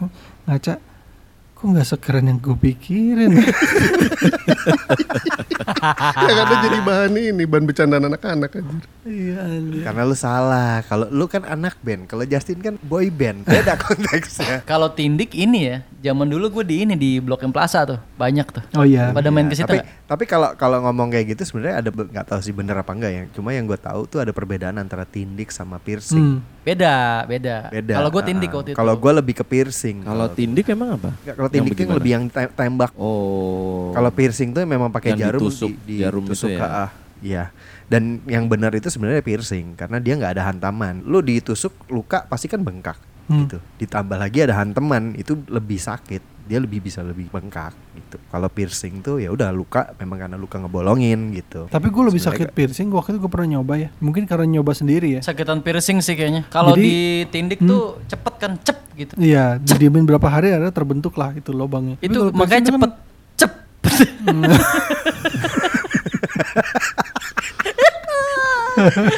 ngaca 0.45 0.77
kok 1.61 1.69
nggak 1.69 1.85
sekeren 1.85 2.25
yang 2.25 2.41
gue 2.41 2.57
pikirin 2.57 3.37
Ya 5.81 6.33
karena 6.37 6.55
jadi 6.61 6.77
bahan 6.81 7.13
ini, 7.17 7.43
bahan 7.45 7.65
bercandaan 7.65 8.05
anak-anak 8.05 8.53
anjir. 8.53 8.85
iya 9.05 9.37
anjir. 9.41 9.81
Karena 9.81 10.01
lu 10.05 10.13
salah. 10.13 10.85
Kalau 10.85 11.09
lu 11.09 11.25
kan 11.25 11.41
anak 11.45 11.77
band, 11.81 12.05
kalau 12.05 12.21
Justin 12.25 12.61
kan 12.61 12.75
boy 12.81 13.09
band. 13.09 13.45
Beda 13.49 13.73
konteksnya. 13.81 14.61
Kalau 14.61 14.93
tindik 14.93 15.33
ini 15.33 15.73
ya, 15.73 15.77
zaman 16.05 16.29
dulu 16.29 16.61
gue 16.61 16.65
di 16.69 16.75
ini 16.85 16.93
di 16.93 17.17
Blok 17.17 17.41
M 17.41 17.53
Plaza 17.53 17.85
tuh, 17.85 17.99
banyak 18.17 18.47
tuh. 18.53 18.63
oh 18.77 18.85
iya 18.85 19.09
Pada 19.09 19.33
main 19.33 19.49
ke 19.49 19.57
situ 19.57 19.65
tapi 19.65 19.81
tapi 20.05 20.23
kalau 20.27 20.53
kalau 20.53 20.83
ngomong 20.85 21.09
kayak 21.09 21.33
gitu 21.33 21.49
sebenarnya 21.49 21.81
ada 21.81 21.89
nggak 21.89 22.25
tahu 22.29 22.39
sih 22.43 22.53
bener 22.53 22.77
apa 22.77 22.91
enggak 22.93 23.11
ya. 23.13 23.23
Cuma 23.33 23.49
yang 23.53 23.65
gue 23.65 23.79
tahu 23.79 24.05
tuh 24.05 24.19
ada 24.21 24.29
perbedaan 24.33 24.77
antara 24.77 25.05
tindik 25.05 25.49
sama 25.49 25.81
piercing. 25.81 26.37
Hmm. 26.37 26.60
Beda, 26.61 27.25
beda. 27.25 27.73
Beda. 27.73 27.93
Kalau 27.97 28.09
gue 28.09 28.23
tindik 28.23 28.49
Ah, 28.49 28.55
waktu 28.55 28.69
itu. 28.69 28.77
Kalau 28.77 28.93
gue 28.93 29.11
lebih 29.17 29.33
ke 29.33 29.43
piercing. 29.43 30.05
Kalau 30.05 30.29
tindik 30.29 30.65
emang 30.69 30.89
apa? 30.93 31.09
Kalau 31.27 31.49
tindik 31.49 31.73
yang 31.73 31.91
lebih 31.91 32.11
yang 32.11 32.25
te- 32.29 32.53
tembak. 32.53 32.93
Oh. 32.95 33.89
Kalau 33.91 34.13
piercing 34.13 34.53
tuh 34.53 34.61
memang 34.63 34.93
pakai 34.93 35.17
jarum 35.17 35.41
ditusuk, 35.41 35.73
di, 35.83 35.99
jarum 35.99 36.21
itu 36.21 36.37
ditusuk 36.37 36.49
ya? 36.51 36.59
ke 36.59 36.67
ah. 36.67 36.89
Iya. 37.21 37.43
Dan 37.85 38.21
yang 38.25 38.45
benar 38.45 38.71
itu 38.71 38.87
sebenarnya 38.87 39.19
piercing 39.19 39.73
karena 39.73 39.97
dia 39.97 40.13
nggak 40.15 40.37
ada 40.37 40.43
hantaman. 40.47 41.01
Lu 41.01 41.19
ditusuk 41.19 41.73
luka 41.87 42.25
pasti 42.25 42.45
kan 42.45 42.61
bengkak 42.61 42.97
Hmm. 43.25 43.45
gitu. 43.45 43.57
Ditambah 43.77 44.17
lagi 44.17 44.43
ada 44.43 44.57
hantaman 44.57 45.15
itu 45.15 45.39
lebih 45.47 45.77
sakit. 45.77 46.19
Dia 46.51 46.59
lebih 46.59 46.83
bisa 46.83 46.99
lebih 46.99 47.31
bengkak 47.31 47.71
gitu. 47.95 48.19
Kalau 48.27 48.45
piercing 48.45 48.99
tuh 48.99 49.17
ya 49.17 49.31
udah 49.31 49.49
luka 49.49 49.87
memang 49.95 50.19
karena 50.19 50.35
luka 50.35 50.59
ngebolongin 50.59 51.31
gitu. 51.31 51.63
tapi 51.71 51.87
gue 51.87 52.03
lebih 52.03 52.19
Sebenarnya 52.19 52.43
sakit 52.43 52.47
piercing 52.51 52.91
waktu 52.91 53.15
itu 53.15 53.19
gue 53.23 53.31
pernah 53.31 53.47
nyoba 53.55 53.73
ya 53.77 53.87
mungkin 53.97 54.27
karena 54.27 54.45
nyoba 54.51 54.75
sendiri 54.75 55.15
ya 55.15 55.21
Sakitan 55.23 55.63
piercing 55.63 56.03
sih 56.03 56.11
kayaknya. 56.11 56.43
Kalau 56.51 56.75
ditindik 56.75 57.63
tuh 57.63 58.03
cepet 58.03 58.33
kan, 58.35 58.51
cep 58.59 58.77
gitu. 58.93 59.15
iya 59.15 59.55
didiemin 59.55 60.03
berapa 60.03 60.27
hari 60.27 60.51
ada 60.51 60.67
terbentuk 60.69 61.15
lah 61.15 61.31
itu 61.31 61.49
lubangnya 61.49 61.95
Itu 62.03 62.35
makanya 62.35 62.67
cepet, 62.67 62.81
kan- 62.83 62.99
cep. 63.39 63.51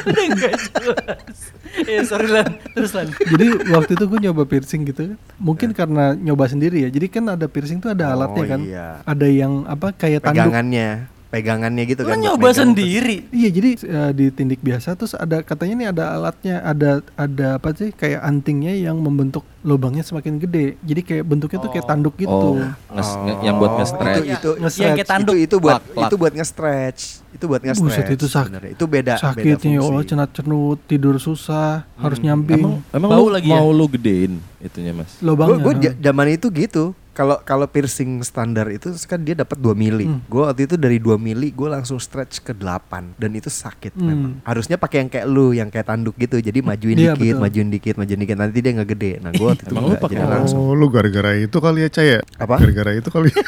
Udah 0.04 0.24
enggak 0.24 0.54
jelas. 0.60 1.43
Ya 1.86 2.02
sorry 2.02 2.28
lan, 2.28 2.48
terus 2.72 2.90
lan. 2.90 3.08
jadi 3.12 3.46
waktu 3.68 3.92
itu 3.92 4.04
gue 4.04 4.18
nyoba 4.20 4.42
piercing 4.44 4.82
gitu 4.84 5.12
kan. 5.12 5.18
Mungkin 5.36 5.70
karena 5.70 6.12
nyoba 6.12 6.44
sendiri 6.46 6.80
ya. 6.80 6.88
Jadi 6.88 7.06
kan 7.06 7.24
ada 7.28 7.44
piercing 7.44 7.78
tuh 7.78 7.90
ada 7.90 8.08
Oh, 8.08 8.14
alatnya 8.16 8.44
kan. 8.46 8.60
iya. 8.60 8.86
ada 9.02 9.26
yang 9.26 9.64
apa 9.64 9.90
kayak 9.90 10.22
tanduk. 10.22 10.40
Pegangannya, 10.40 10.88
pegangannya 11.34 11.84
gitu 11.84 12.00
Lu 12.00 12.06
kan. 12.06 12.16
buat 12.16 12.24
nyoba 12.30 12.48
sendiri. 12.52 13.26
Iya 13.28 13.48
jadi 13.50 13.70
eh, 13.76 14.10
di 14.12 14.26
tindik 14.30 14.60
biasa 14.60 14.94
terus 14.94 15.12
ada 15.12 15.40
katanya 15.40 15.74
nih 15.76 15.88
ada 15.90 16.04
alatnya 16.12 16.56
ada 16.60 16.90
ada 17.14 17.58
apa 17.58 17.72
sih 17.72 17.90
kayak 17.90 18.22
antingnya 18.22 18.70
yang 18.72 18.94
membentuk 18.96 19.42
lubangnya 19.60 20.00
semakin 20.00 20.38
gede 20.38 20.76
jadi 20.80 21.00
kayak 21.00 21.24
bentuknya 21.24 21.58
tuh 21.58 21.70
kayak 21.70 21.84
tanduk 21.84 22.14
gitu. 22.14 22.30
Oh, 22.30 22.62
nges- 22.90 23.18
nge- 23.18 23.40
yang 23.42 23.56
buat 23.56 23.72
Oh, 23.72 23.76
nge-stretch. 23.76 24.14
Itu 24.14 24.30
itu 24.30 24.50
Nge-stretch. 24.56 24.84
Yang 24.84 24.96
kayak 24.96 25.10
tanduk. 25.10 25.34
Itu, 25.34 25.44
itu 25.44 25.56
buat 25.58 25.72
Plak, 25.74 25.82
plak. 25.90 26.04
itu 26.04 26.14
buat 26.14 26.32
nge-stretch. 26.32 27.00
Itu 27.32 27.44
buat 27.44 27.60
nge-stretch. 27.60 27.96
Buset 27.98 28.14
itu 28.14 28.26
sak. 28.26 28.46
Itu 28.68 28.84
beda 28.86 29.12
sakitnya 29.16 29.42
ya 29.50 29.58
beda 29.58 29.80
Allah 29.80 29.90
fungsi. 29.98 30.10
cenat 30.10 30.30
cenut 30.30 30.78
tidur 30.84 31.16
susah 31.18 31.82
harus 31.96 32.18
nyamping 32.20 32.62
Emang 32.62 32.78
emang 32.92 33.10
Bau 33.10 33.26
lu 33.26 33.32
lagi 33.32 33.48
ya? 33.48 33.56
mau 33.56 33.68
lu 33.68 33.86
gedein 33.86 34.32
itunya 34.58 34.92
mas? 34.92 35.18
lubangnya. 35.18 35.58
Gue 35.58 35.74
zaman 35.98 36.26
itu 36.30 36.46
gitu. 36.48 36.94
Kalau 37.14 37.38
kalau 37.40 37.64
piercing 37.64 38.18
standar 38.20 38.66
itu 38.68 38.90
kan 39.06 39.22
dia 39.22 39.32
dapat 39.32 39.54
2 39.56 39.70
mili. 39.72 40.02
Hmm. 40.04 40.18
Gue 40.26 40.42
waktu 40.42 40.66
itu 40.66 40.74
dari 40.74 40.98
2 40.98 41.14
mili 41.14 41.48
gue 41.48 41.68
langsung 41.70 41.96
stretch 41.96 42.42
ke 42.42 42.50
8 42.50 43.14
dan 43.14 43.30
itu 43.30 43.46
sakit 43.46 43.94
Hmm. 43.94 44.02
memang. 44.04 44.32
Harusnya 44.42 44.74
pakai 44.74 44.98
yang 45.00 45.08
kayak 45.08 45.26
lu 45.26 45.50
yang 45.50 45.70
kayak 45.70 45.86
tanduk 45.86 46.18
gitu. 46.18 46.36
Jadi 46.36 46.58
majuin 46.58 46.98
Iya, 46.98 47.14
dikit, 47.14 47.38
betul. 47.38 47.42
majuin 47.46 47.68
dikit, 47.70 47.94
majuin 47.94 48.18
dikit 48.18 48.34
nanti 48.34 48.58
dia 48.58 48.72
nggak 48.74 48.90
gede. 48.90 49.12
Nah, 49.22 49.30
gue 49.30 49.46
waktu 49.46 49.62
itu 49.62 49.70
Emang 49.70 49.78
lu 49.80 49.88
nggak, 49.88 50.02
pakai 50.02 50.16
jadi 50.18 50.26
langsung. 50.28 50.58
Oh, 50.58 50.74
lu 50.74 50.86
gara-gara 50.90 51.30
itu 51.34 51.56
kali 51.56 51.80
ya, 51.80 51.88
Caya? 51.88 52.18
Apa? 52.34 52.54
Gara-gara 52.58 52.90
itu 52.92 53.08
kali. 53.08 53.30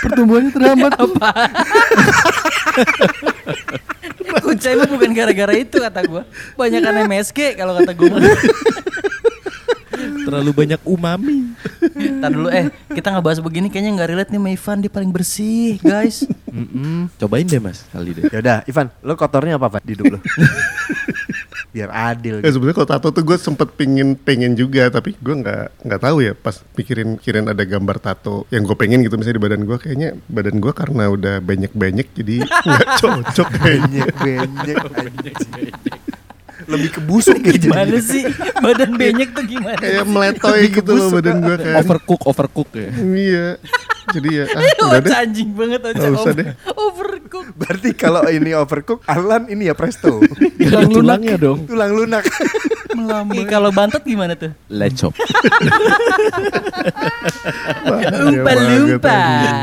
Pertumbuhannya 0.00 0.50
terhambat. 0.50 0.92
Kucai 4.40 4.74
mah 4.74 4.88
bukan 4.88 5.10
gara-gara 5.12 5.52
itu 5.52 5.76
kata 5.76 6.00
gua. 6.06 6.22
Banyak 6.54 6.80
kan 6.80 6.94
MSG 7.04 7.38
kalau 7.54 7.76
kata 7.76 7.92
gua. 7.92 8.16
Terlalu 10.26 10.50
banyak 10.50 10.80
umami. 10.82 11.54
Ntar 11.94 12.30
dulu 12.34 12.50
eh 12.50 12.66
kita 12.90 13.14
nggak 13.14 13.24
bahas 13.24 13.38
begini 13.38 13.70
kayaknya 13.70 14.02
nggak 14.02 14.10
relate 14.10 14.30
nih 14.34 14.40
sama 14.42 14.50
Ivan 14.50 14.78
dia 14.82 14.90
paling 14.90 15.10
bersih 15.14 15.78
guys. 15.78 16.26
Mm-mm. 16.50 17.06
Cobain 17.14 17.46
deh 17.46 17.62
mas 17.62 17.86
kali 17.94 18.10
deh. 18.10 18.26
Ya 18.34 18.42
udah, 18.42 18.58
Ivan, 18.66 18.90
lo 19.06 19.14
kotornya 19.14 19.54
apa, 19.54 19.78
Pak, 19.78 19.86
di 19.86 19.94
hidup 19.94 20.18
lo? 20.18 20.18
Biar 21.76 21.92
adil. 21.92 22.40
Ya 22.40 22.50
sebenarnya 22.50 22.76
kalau 22.80 22.88
tato 22.88 23.08
tuh 23.12 23.20
gue 23.20 23.36
sempet 23.36 23.68
pingin 23.76 24.16
pengen 24.16 24.56
juga 24.56 24.88
tapi 24.88 25.12
gue 25.12 25.34
nggak 25.44 25.84
nggak 25.84 26.00
tahu 26.00 26.24
ya 26.24 26.32
pas 26.32 26.56
pikirin 26.72 27.20
pikirin 27.20 27.52
ada 27.52 27.60
gambar 27.68 28.00
tato 28.00 28.48
yang 28.48 28.64
gue 28.64 28.72
pengen 28.72 29.04
gitu 29.04 29.20
misalnya 29.20 29.36
di 29.36 29.44
badan 29.44 29.62
gue 29.68 29.76
kayaknya 29.76 30.16
badan 30.24 30.56
gue 30.56 30.72
karena 30.72 31.04
udah 31.12 31.44
banyak 31.44 31.72
banyak 31.76 32.08
jadi 32.16 32.48
nggak 32.48 32.88
cocok 33.04 33.48
kayaknya. 33.60 34.04
Benyek, 34.16 34.78
anjing. 34.96 35.36
Lebih 36.66 36.88
ke 36.92 37.00
busuk 37.02 37.38
ya 37.40 37.54
Gimana 37.54 37.98
sih 37.98 38.26
badan 38.58 38.98
benyek 38.98 39.30
tuh 39.32 39.44
gimana? 39.46 39.78
Kayak 39.78 40.06
meletoy 40.06 40.60
gitu 40.70 40.90
loh 40.92 41.08
badan 41.10 41.36
gue 41.40 41.56
kan. 41.56 41.74
Overcook, 41.80 42.22
overcook 42.26 42.70
ya. 42.74 42.88
Iya. 42.92 43.46
Jadi 44.06 44.28
ya 44.30 44.44
ah, 44.46 44.62
Oh, 44.86 44.90
udah 44.98 45.02
deh. 45.02 45.14
anjing 45.18 45.50
banget. 45.50 45.80
Nggak 45.82 46.12
usah 46.14 46.32
deh. 46.34 46.46
Overcook. 46.70 47.46
Berarti 47.58 47.90
kalau 47.94 48.22
ini 48.26 48.50
overcook, 48.54 49.02
Alan 49.06 49.46
ini 49.46 49.66
ya 49.66 49.74
presto. 49.74 50.22
Tulang 50.58 50.90
tulangnya 50.90 51.34
dong. 51.38 51.66
Tulang 51.66 51.90
lunak. 51.90 52.22
Ih, 53.36 53.46
kalau 53.46 53.70
bantet 53.74 54.02
gimana 54.02 54.32
tuh? 54.34 54.52
Lecop. 54.72 55.12
Banget, 57.86 58.10
lumpa. 58.16 59.10
anjing. 59.10 59.58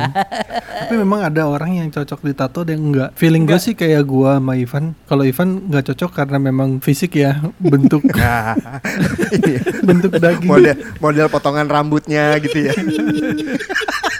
Tapi 0.83 0.93
memang 0.99 1.19
ada 1.25 1.47
orang 1.47 1.79
yang 1.83 1.87
cocok 1.89 2.19
ditato 2.23 2.61
dan 2.67 2.79
enggak. 2.79 3.09
Feeling 3.17 3.49
gue 3.49 3.59
sih 3.59 3.73
kayak 3.73 4.03
gua 4.05 4.37
sama 4.39 4.55
Ivan. 4.55 4.93
Kalau 5.07 5.23
Ivan 5.25 5.67
nggak 5.69 5.93
cocok 5.93 6.11
karena 6.13 6.37
memang 6.39 6.79
fisik 6.79 7.17
ya, 7.17 7.39
bentuk 7.59 8.03
iya. 8.13 9.61
bentuk 9.81 10.11
daging. 10.19 10.49
model 10.49 10.75
model 10.99 11.27
potongan 11.31 11.67
rambutnya 11.67 12.37
gitu 12.39 12.69
ya. 12.69 12.73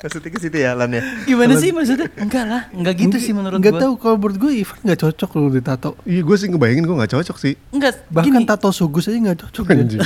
Maksudnya 0.00 0.30
ke 0.30 0.38
situ 0.38 0.56
ya, 0.56 0.72
Lan 0.72 0.90
ya. 0.90 1.02
Gimana 1.22 1.52
sih 1.54 1.70
maksudnya? 1.70 2.08
Enggak 2.14 2.44
lah, 2.44 2.62
enggak 2.72 2.94
gitu 2.96 3.16
sih 3.16 3.32
menurut 3.32 3.58
Nggak 3.58 3.74
gua. 3.74 3.82
tahu 3.82 3.92
kalau 3.96 4.16
menurut 4.16 4.36
gue 4.38 4.52
Ivan 4.56 4.78
nggak 4.80 4.98
cocok 4.98 5.30
loh 5.34 5.48
ditato. 5.50 5.90
Iya 6.02 6.20
gue 6.20 6.36
sih 6.36 6.46
ngebayangin 6.48 6.84
gue 6.84 6.96
nggak 6.96 7.12
cocok 7.14 7.36
sih. 7.36 7.54
Enggak, 7.70 7.94
Bahkan 8.08 8.26
gini. 8.26 8.44
tato 8.44 8.68
sugus 8.70 9.04
aja 9.06 9.18
nggak 9.20 9.38
cocok. 9.42 9.64
Anjing. 9.70 10.00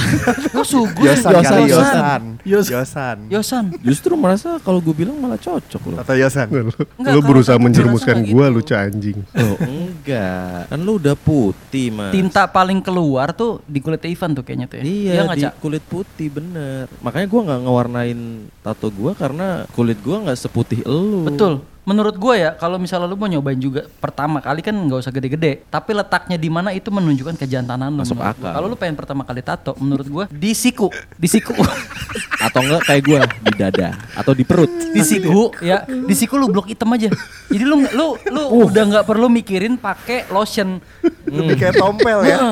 Oh, 0.53 0.66
sugus. 0.74 1.05
Yosan, 1.05 1.30
Yosan. 1.30 1.45
kali 1.45 1.62
Yosan. 1.68 2.22
Yos. 2.42 2.66
Yosan. 2.68 3.18
Yosan. 3.28 3.64
Justru 3.80 4.12
merasa 4.14 4.59
kalau 4.59 4.78
gue 4.78 4.90
bilang 4.92 5.14
malah 5.16 5.38
cocok 5.38 5.82
loh. 5.86 5.99
Atau 6.01 6.16
Yosan. 6.16 6.49
Lu, 6.51 6.72
Enggak, 6.99 7.12
lu 7.12 7.20
berusaha 7.22 7.55
tato 7.55 7.64
menjerumuskan 7.64 8.16
gue 8.20 8.34
nggak 8.34 8.51
lucu 8.51 8.74
anjing. 8.74 9.18
Oh 9.32 9.57
enggak. 9.61 10.68
Kan 10.68 10.80
lu 10.80 10.99
udah 10.99 11.14
putih 11.14 11.88
mas. 11.88 12.11
Tinta 12.11 12.47
paling 12.47 12.80
keluar 12.80 13.30
tuh 13.30 13.61
di 13.64 13.78
kulit 13.78 14.03
Ivan 14.03 14.32
tuh 14.32 14.42
kayaknya 14.42 14.66
tuh 14.66 14.76
ya. 14.80 14.84
Iya 14.84 15.20
nggak, 15.24 15.36
di 15.36 15.45
kulit 15.61 15.84
putih 15.84 16.28
bener. 16.28 16.90
Makanya 16.99 17.26
gua 17.26 17.40
nggak 17.45 17.61
ngewarnain 17.62 18.20
tato 18.61 18.88
gua 18.88 19.12
karena 19.12 19.68
kulit 19.70 19.84
gua 20.01 20.16
nggak 20.24 20.39
seputih 20.41 20.80
elu. 20.89 21.28
Betul. 21.28 21.61
Menurut 21.85 22.16
gue 22.16 22.41
ya, 22.41 22.57
kalau 22.57 22.80
misalnya 22.80 23.05
lu 23.05 23.12
mau 23.12 23.28
nyobain 23.28 23.61
juga 23.61 23.85
pertama 24.01 24.41
kali 24.41 24.64
kan 24.64 24.72
nggak 24.72 25.05
usah 25.05 25.12
gede-gede, 25.12 25.68
tapi 25.68 25.93
letaknya 25.93 26.41
di 26.41 26.49
mana 26.49 26.72
itu 26.72 26.89
menunjukkan 26.89 27.37
kejantanan 27.37 27.93
lu. 27.93 28.01
Masuk 28.01 28.16
gua. 28.16 28.32
akal. 28.32 28.53
Kalau 28.57 28.66
lu 28.72 28.76
pengen 28.80 28.97
pertama 28.97 29.20
kali 29.20 29.45
tato, 29.45 29.76
menurut 29.76 30.09
gue 30.09 30.24
di 30.32 30.57
siku, 30.57 30.89
di 31.20 31.28
siku, 31.28 31.53
Atau 32.49 32.64
enggak 32.64 32.89
kayak 32.89 33.03
gua 33.05 33.20
di 33.28 33.53
dada 33.53 33.89
atau 34.16 34.32
di 34.32 34.49
perut. 34.49 34.72
di 34.97 35.05
siku 35.05 35.53
ya, 35.61 35.85
di 35.85 36.14
siku 36.16 36.41
lu 36.41 36.49
blok 36.49 36.72
hitam 36.72 36.89
aja. 36.97 37.12
Jadi 37.53 37.64
lu 37.68 37.76
lu 37.93 38.16
lu 38.32 38.43
Uh. 38.49 38.64
udah 38.64 38.85
nggak 38.89 39.05
perlu 39.05 39.28
mikirin 39.28 39.76
pakai 39.76 40.24
lotion 40.32 40.80
Lebih 41.28 41.57
kayak 41.61 41.76
tompel 41.76 42.24
ya. 42.24 42.49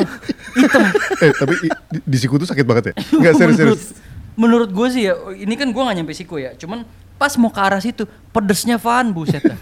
Hitam. 0.61 0.93
Eh 1.24 1.33
tapi 1.33 1.55
di, 1.57 1.68
di 2.05 2.16
siku 2.20 2.37
tuh 2.37 2.45
sakit 2.45 2.68
banget 2.68 2.93
ya? 2.93 2.95
Enggak 3.16 3.33
serius 3.41 3.97
menurut, 4.33 4.72
gue 4.72 4.89
sih 4.89 5.03
ya, 5.09 5.14
ini 5.37 5.55
kan 5.61 5.68
gue 5.68 5.83
gak 5.83 5.93
nyampe 5.93 6.16
siku 6.16 6.41
ya, 6.41 6.57
cuman 6.57 6.89
pas 7.15 7.33
mau 7.37 7.49
ke 7.49 7.59
arah 7.59 7.79
situ 7.79 8.03
pedesnya 8.29 8.77
Van 8.77 9.09
buset 9.09 9.41
dah. 9.41 9.59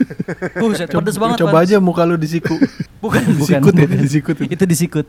buset 0.57 0.89
pedes 0.89 1.17
banget 1.17 1.37
Coba 1.39 1.61
Van. 1.61 1.65
aja 1.65 1.77
muka 1.77 2.03
lu 2.03 2.15
di 2.15 2.27
siku. 2.27 2.57
bukan 2.99 3.23
bukan 3.37 3.61
Disikut 3.61 3.75
ya, 3.75 3.85
bukan. 3.85 4.01
disikut 4.01 4.37
ya. 4.37 4.47
itu 4.49 4.65
disikut 4.65 5.07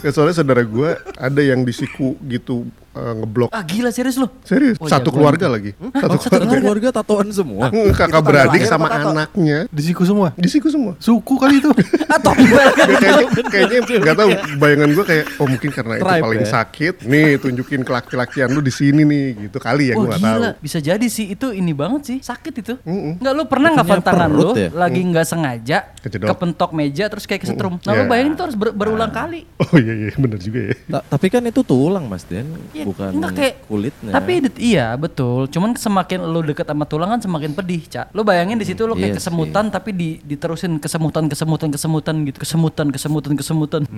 Ya, 0.00 0.10
soalnya 0.10 0.34
saudara 0.34 0.62
gue 0.62 0.90
ada 1.14 1.40
yang 1.40 1.62
di 1.62 1.70
siku 1.70 2.18
gitu 2.22 2.66
eh, 2.94 3.12
ngeblok. 3.14 3.50
ah 3.50 3.60
gila 3.60 3.90
serius 3.90 4.14
lu 4.14 4.30
Serius, 4.40 4.76
Oh, 4.76 4.86
satu 4.86 5.08
jagoan 5.08 5.14
keluarga 5.34 5.44
itu. 5.44 5.52
lagi. 5.52 5.70
Oh, 5.74 5.90
Satu 5.92 6.16
satu 6.18 6.30
keluarga. 6.38 6.56
Keluarga 6.56 6.88
tatoan 6.92 7.28
semua. 7.28 7.66
Kakak 7.90 8.08
Itu 8.14 8.24
beradik 8.24 8.62
sama 8.64 8.86
anaknya 8.88 9.58
Di 9.68 9.82
siku 9.82 10.02
semua. 10.02 10.30
di 10.34 10.46
siku 10.46 10.68
semua. 10.68 10.92
Suku 10.96 11.34
kali 11.34 11.58
itu. 11.58 11.70
atau 12.14 12.32
enggak 12.32 12.64
Nggak, 12.64 12.98
kayaknya 13.00 13.26
kayaknya 13.44 13.98
nggak 14.00 14.16
tahu 14.16 14.28
bayangan 14.56 14.88
gue 14.90 15.04
kayak 15.04 15.24
oh 15.34 15.46
mungkin 15.46 15.70
karena 15.70 15.94
itu 15.94 16.04
Tribe 16.04 16.22
paling 16.22 16.40
ya. 16.40 16.50
sakit 16.50 16.94
nih 17.02 17.28
tunjukin 17.36 17.80
ke 17.80 17.92
laki-lakian 17.92 18.48
lu 18.48 18.60
di 18.60 18.70
sini 18.70 19.02
nih 19.02 19.24
gitu 19.44 19.58
kali 19.58 19.90
ya 19.90 19.94
Wah 19.94 19.98
gue 19.98 20.08
nggak 20.08 20.22
tahu 20.22 20.38
gila, 20.38 20.50
bisa 20.58 20.78
jadi 20.78 21.06
sih 21.06 21.26
itu 21.30 21.46
ini 21.50 21.72
banget 21.72 22.02
sih 22.04 22.18
sakit 22.20 22.54
itu. 22.56 22.74
Mm-mm. 22.80 23.18
Enggak 23.18 23.32
lu 23.32 23.44
pernah 23.44 23.68
nggak 23.72 23.82
Bukannya 23.82 24.04
Van 24.04 24.10
tangan 24.10 24.30
lu 24.32 24.50
ya? 24.54 24.68
lagi 24.70 25.00
nggak 25.02 25.26
sengaja 25.26 25.78
Kejedot. 26.04 26.28
kepentok 26.28 26.70
meja 26.70 27.08
terus 27.08 27.24
kayak 27.24 27.40
kesetrum. 27.40 27.80
Nah 27.80 27.92
lu 27.94 28.04
Ya. 28.04 28.08
bayangin 28.12 28.32
itu 28.36 28.42
harus 28.44 28.52
ber- 28.54 28.76
berulang 28.76 29.08
kali. 29.08 29.48
oh 29.56 29.76
iya 29.76 29.94
iya 29.96 30.12
benar 30.14 30.36
juga 30.36 30.60
ya 30.68 30.74
Ta- 30.84 31.04
tapi 31.08 31.26
kan 31.28 31.40
itu 31.40 31.64
tulang 31.64 32.04
mas 32.04 32.28
Den, 32.28 32.44
Ya, 32.70 32.84
bukan 32.84 33.08
enggak 33.10 33.32
kayak 33.32 33.54
kulitnya. 33.64 34.12
Tapi 34.12 34.32
iya 34.60 34.86
betul. 34.94 35.48
Cuman 35.48 35.72
semakin 35.72 36.20
lu 36.22 36.44
deket 36.44 36.68
sama 36.68 36.84
tulang 36.84 37.08
kan 37.08 37.20
semakin 37.20 37.56
pedih, 37.56 37.80
Cak. 37.88 38.12
Lu 38.12 38.20
bayangin 38.20 38.60
di 38.60 38.68
situ 38.68 38.84
lu 38.84 38.92
kayak 38.92 39.16
Iya 39.16 39.18
kesemutan 39.18 39.64
tapi 39.72 39.90
di, 39.90 40.08
diterusin 40.20 40.76
kesemutan 40.76 41.24
kesemutan 41.24 41.68
kesemutan 41.72 42.14
gitu. 42.22 42.38
Kesemutan 42.38 42.86
kesemutan 42.92 43.32
kesemutan. 43.32 43.82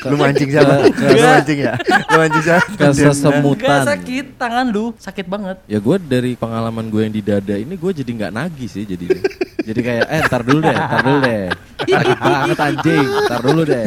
Lu 0.00 0.16
mancing 0.16 0.48
siapa? 0.48 0.80
Lu 0.88 1.20
mancing 1.20 1.58
ya? 1.60 1.74
Lu 2.08 2.16
mancing 2.16 2.42
siapa? 2.42 2.64
kesemutan. 2.96 3.60
Gak 3.60 3.80
sakit 3.86 4.26
tangan 4.36 4.66
lu, 4.72 4.96
sakit 4.96 5.26
banget. 5.28 5.56
Ya 5.68 5.76
gue 5.76 5.96
dari 6.00 6.32
pengalaman 6.34 6.88
gue 6.88 7.04
yang 7.04 7.12
di 7.12 7.20
dada 7.20 7.54
ini 7.54 7.76
gue 7.76 7.90
jadi 7.92 8.08
nggak 8.08 8.32
nagih 8.32 8.68
sih 8.70 8.88
jadinya. 8.88 9.20
jadi 9.68 9.80
kayak 9.80 10.04
eh 10.08 10.20
ntar 10.24 10.40
dulu 10.40 10.58
deh, 10.62 10.72
ntar 10.72 11.00
dulu 11.04 11.09
deh. 11.18 11.44
Sakit 11.90 12.18
banget 12.20 12.58
anjing, 12.60 13.06
ntar 13.24 13.40
dulu 13.40 13.62
deh. 13.64 13.84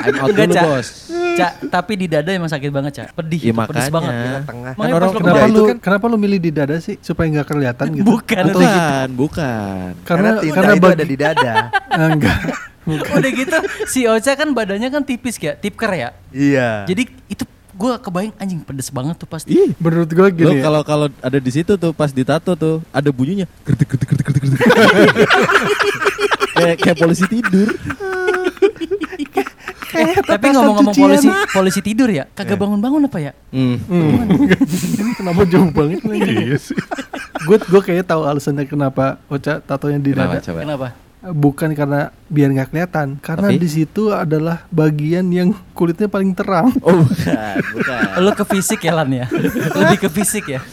I'm 0.00 0.14
out 0.16 0.30
Enggak, 0.30 0.46
dulu 0.46 0.54
Cak. 0.54 0.64
bos. 0.64 0.88
Cak, 1.34 1.52
tapi 1.68 1.92
di 1.94 2.06
dada 2.06 2.30
emang 2.30 2.48
sakit 2.48 2.70
banget, 2.70 2.92
Cak. 2.94 3.06
Pedih, 3.12 3.40
Ya, 3.42 3.46
itu, 3.46 3.58
makanya. 3.58 3.90
banget. 3.90 4.12
Tengah. 4.46 4.72
Makanya 4.74 4.94
orang 4.96 5.10
Kenapa 5.10 5.36
Ya, 5.36 5.46
lu 5.46 5.62
kan- 5.66 5.80
kenapa 5.82 6.04
lu 6.06 6.16
milih 6.16 6.40
di 6.40 6.50
dada 6.50 6.76
sih 6.78 6.96
supaya 6.98 7.26
nggak 7.28 7.46
kelihatan 7.46 7.86
gitu? 7.92 8.06
Bukan, 8.06 8.36
Atau 8.40 8.48
itu 8.48 8.58
Bukan, 8.62 9.08
bukan. 9.12 9.88
Karena 10.02 10.28
karena 10.38 10.54
karena 10.54 10.72
itu 10.72 10.80
bagi 10.80 10.94
ada 10.94 11.04
di 11.04 11.16
dada. 11.16 11.54
Ah, 11.90 12.08
enggak. 12.08 12.38
Udah 12.86 13.30
gitu, 13.34 13.56
si 13.84 14.06
Ocha 14.06 14.32
kan 14.32 14.54
badannya 14.54 14.88
kan 14.88 15.02
tipis 15.02 15.36
ya, 15.36 15.52
tipker 15.52 15.90
ya. 15.90 16.08
Iya. 16.30 16.86
Jadi 16.86 17.02
itu 17.26 17.44
gua 17.78 17.94
kebayang 17.96 18.34
anjing 18.36 18.58
pedes 18.58 18.90
banget 18.90 19.14
tuh 19.14 19.24
pasti. 19.24 19.54
Ih, 19.54 19.70
Menurut 19.78 20.10
gua 20.10 20.26
lo 20.26 20.34
gini. 20.34 20.58
ya, 20.58 20.66
kalau 20.66 20.82
kalau 20.82 21.06
ada 21.22 21.38
di 21.38 21.50
situ 21.50 21.78
tuh 21.78 21.94
pas 21.94 22.10
ditato 22.10 22.52
tuh 22.52 22.82
ada 22.90 23.08
bunyinya 23.08 23.46
gertik 23.62 23.86
gertik 23.86 24.08
gertik 24.10 24.26
gertik. 24.26 24.60
kayak 26.58 26.76
kayak 26.76 26.96
polisi 26.98 27.24
tidur. 27.24 27.68
Eh, 29.88 30.14
tapi 30.20 30.52
ngomong-ngomong 30.52 30.94
polisi 30.94 31.28
polisi 31.48 31.80
tidur 31.80 32.12
ya, 32.12 32.28
kagak 32.36 32.60
bangun-bangun 32.60 33.08
apa 33.08 33.18
ya? 33.18 33.32
Hmm. 33.48 33.80
Hmm. 33.88 34.36
kenapa 35.18 35.48
jauh 35.48 35.72
banget 35.72 36.04
lagi? 36.04 36.28
iya 36.28 36.56
sih 36.60 36.76
Gue 37.48 37.56
gue 37.56 37.80
kayaknya 37.80 38.04
tahu 38.04 38.22
alasannya 38.28 38.68
kenapa 38.68 39.16
Ocha 39.32 39.62
tatonya 39.64 39.96
di 39.96 40.12
Kenapa 40.12 40.38
dada. 40.38 40.44
coba? 40.44 40.60
Kenapa? 40.60 40.86
Bukan 41.20 41.74
karena 41.74 42.00
biar 42.24 42.48
nggak 42.48 42.68
kelihatan, 42.68 43.18
karena 43.18 43.50
di 43.50 43.66
situ 43.66 44.08
adalah 44.08 44.62
bagian 44.68 45.26
yang 45.26 45.50
kulitnya 45.72 46.06
paling 46.06 46.30
terang. 46.30 46.70
Oh 46.78 46.94
bukan, 46.96 47.54
bukan. 47.74 48.00
Lu 48.18 48.30
ke 48.32 48.44
fisik 48.46 48.80
ya 48.80 48.94
Lan 48.94 49.10
ya? 49.10 49.26
Lebih 49.74 49.98
ke 49.98 50.08
fisik 50.08 50.46
ya? 50.48 50.62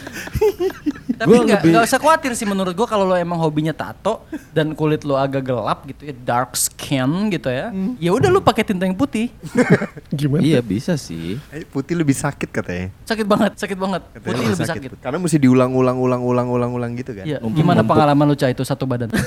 Tapi 1.16 1.26
Gua 1.26 1.42
nggak 1.42 1.60
lebih- 1.60 1.72
nggak 1.72 1.84
usah 1.86 1.96
khawatir 1.96 2.30
sih 2.32 2.44
menurut 2.44 2.70
gua 2.72 2.84
kalau 2.84 3.02
lo 3.02 3.16
emang 3.16 3.40
hobinya 3.40 3.72
tato 3.72 4.22
dan 4.52 4.70
kulit 4.70 5.00
lo 5.00 5.16
agak 5.16 5.42
gelap 5.42 5.82
gitu 5.82 6.04
ya 6.04 6.14
dark 6.14 6.52
skin 6.52 7.08
gitu 7.26 7.48
ya 7.48 7.72
ya 7.96 8.12
udah 8.12 8.28
lu 8.28 8.38
pakai 8.38 8.60
tinta 8.62 8.84
yang 8.84 8.92
putih 8.92 9.32
gimana 10.12 10.44
Iya 10.44 10.60
bisa 10.60 10.92
sih. 10.94 11.40
Eh, 11.48 11.64
Putih 11.64 11.96
lebih 11.96 12.12
sakit 12.12 12.52
katanya. 12.52 12.92
sakit 13.02 13.24
banget 13.24 13.56
sakit 13.56 13.78
banget 13.78 14.02
Katanya 14.12 14.28
putih 14.28 14.44
lebih 14.52 14.68
sakit, 14.68 14.90
Karena 15.00 15.16
mesti 15.16 15.38
diulang-ulang-ulang-ulang-ulang 15.40 16.90
gitu 16.94 17.10
kan. 17.14 17.24
Iya, 17.24 17.38
Um- 17.40 17.56
gimana 17.56 17.80
pengalaman 17.80 18.24
lu 18.26 18.36
Cah 18.36 18.52
itu 18.52 18.60
satu 18.60 18.84
badan? 18.84 19.08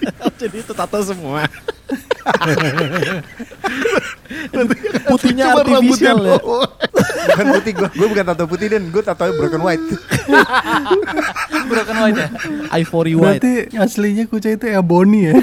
Jadi 0.40 0.56
itu 0.62 0.72
tato 0.74 0.98
semua. 1.02 1.46
Putihnya 5.06 5.54
Cuma 5.54 5.62
rambutnya 5.62 6.10
artifisial 6.12 6.18
ya. 6.18 6.36
doang. 6.42 6.70
bukan 7.30 7.46
putih 7.58 7.72
gua, 7.76 7.88
gua 7.94 8.06
bukan 8.10 8.24
tato 8.26 8.44
putih 8.48 8.66
dan 8.72 8.82
gua 8.90 9.02
tato 9.04 9.24
broken 9.36 9.62
white. 9.62 9.86
Broken 11.70 11.96
white 12.02 12.18
ya? 12.18 12.28
Ivory 12.74 13.14
white. 13.14 13.40
Berarti 13.42 13.52
aslinya 13.78 14.24
kucai 14.26 14.58
itu 14.58 14.66
ebony 14.66 15.30
ya. 15.30 15.34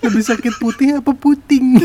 Lebih 0.00 0.22
sakit 0.24 0.54
putih 0.56 1.04
apa 1.04 1.12
puting? 1.12 1.76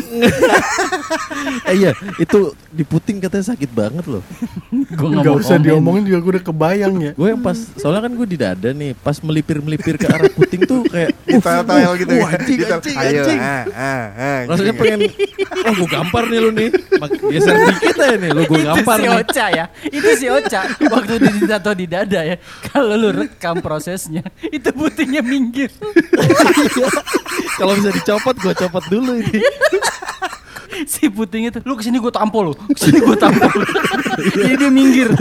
eh 1.68 1.76
iya, 1.76 1.92
itu 2.16 2.56
di 2.76 2.84
puting 2.84 3.24
katanya 3.24 3.56
sakit 3.56 3.72
banget 3.72 4.06
loh. 4.06 4.20
Gue 5.00 5.08
nggak 5.16 5.24
Gak 5.24 5.34
mau 5.34 5.40
usah 5.40 5.58
diomongin 5.58 6.04
juga 6.06 6.20
gue 6.22 6.32
udah 6.38 6.46
kebayang 6.46 6.94
ya. 7.00 7.12
Gue 7.16 7.28
yang 7.32 7.42
pas, 7.42 7.58
soalnya 7.80 8.06
kan 8.06 8.12
gue 8.14 8.28
di 8.28 8.38
dada 8.38 8.70
nih, 8.76 8.92
pas 9.00 9.16
melipir-melipir 9.24 9.96
ke 9.96 10.08
arah 10.12 10.28
puting 10.30 10.68
tuh 10.68 10.84
kayak 10.92 11.16
gitu 11.26 12.14
uh, 12.14 12.28
kan. 12.28 12.40
anjing, 12.40 12.58
Ditoel. 12.60 12.80
anjing, 12.80 12.98
Ayo, 13.00 13.24
anjing. 13.24 13.40
ah, 13.40 13.64
ah, 13.72 14.06
ah, 14.14 14.40
Rasanya 14.52 14.74
gitu. 14.76 14.82
pengen, 14.84 15.00
oh 15.66 15.74
gue 15.74 15.90
gampar 15.90 16.24
nih 16.28 16.40
lu 16.44 16.50
nih, 16.52 16.70
geser 17.32 17.56
dikit 17.56 17.98
aja 17.98 18.16
nih, 18.20 18.30
lu 18.36 18.42
gue 18.46 18.60
gampar 18.62 18.98
itu 19.00 19.04
si 19.04 19.08
nih. 19.08 19.20
Ocha 19.24 19.46
ya 19.50 19.66
itu 19.88 20.10
si 20.20 20.28
Ocha 20.30 20.62
waktu 20.92 21.14
dia 21.18 21.32
ditato 21.32 21.72
di 21.74 21.86
dada 21.88 22.22
ya 22.22 22.36
kalau 22.70 22.94
lu 23.00 23.10
rekam 23.16 23.60
prosesnya 23.64 24.22
itu 24.52 24.70
putihnya 24.76 25.24
minggir 25.24 25.72
Kalau 27.56 27.72
bisa 27.80 27.92
dicopot, 27.92 28.36
gue 28.36 28.52
copot 28.52 28.84
dulu 28.92 29.16
ini. 29.16 29.40
si 30.92 31.08
puting 31.08 31.50
itu 31.50 31.60
lu 31.64 31.74
ke 31.78 31.84
sini 31.86 31.98
gue 32.00 32.14
tampol 32.14 32.52
lu 32.52 32.56
ke 32.56 32.80
sini 32.80 33.00
gue 33.02 33.18
tampol 33.18 33.50
lu. 33.50 33.66
Jadi 34.36 34.56
dia 34.60 34.70
minggir. 34.72 35.10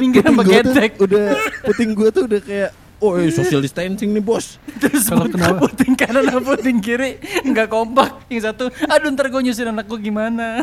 Minggir 0.00 0.22
sama 0.24 0.42
getek 0.46 0.98
udah, 0.98 1.36
puting 1.68 1.90
gue 1.92 2.08
tuh 2.14 2.24
udah 2.24 2.40
kayak, 2.42 2.70
oh 3.02 3.18
eh, 3.18 3.28
social 3.34 3.60
distancing 3.60 4.14
nih 4.14 4.22
bos. 4.24 4.56
terus 4.78 5.10
Kalau 5.10 5.26
kenapa? 5.28 5.68
puting 5.68 5.92
kanan 5.98 6.26
sama 6.30 6.42
puting 6.54 6.78
kiri 6.80 7.18
nggak 7.44 7.68
kompak. 7.70 8.24
Yang 8.30 8.50
satu 8.50 8.64
aduh 8.88 9.10
ntar 9.12 9.28
gue 9.28 9.42
nyusin 9.42 9.70
anak 9.70 9.86
gue 9.90 9.98
gimana 10.00 10.62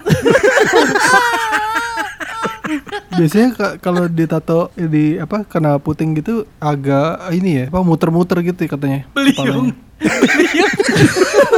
Biasanya 3.12 3.48
ka- 3.52 3.76
kalau 3.78 4.06
ditato 4.06 4.60
di 4.74 5.16
apa 5.16 5.44
kena 5.44 5.78
puting 5.78 6.14
gitu 6.16 6.36
agak 6.58 7.32
ini 7.32 7.52
ya, 7.58 7.66
apa 7.68 7.82
muter-muter 7.82 8.40
gitu 8.42 8.60
ya 8.60 8.70
katanya. 8.70 9.00
beliung 9.12 9.74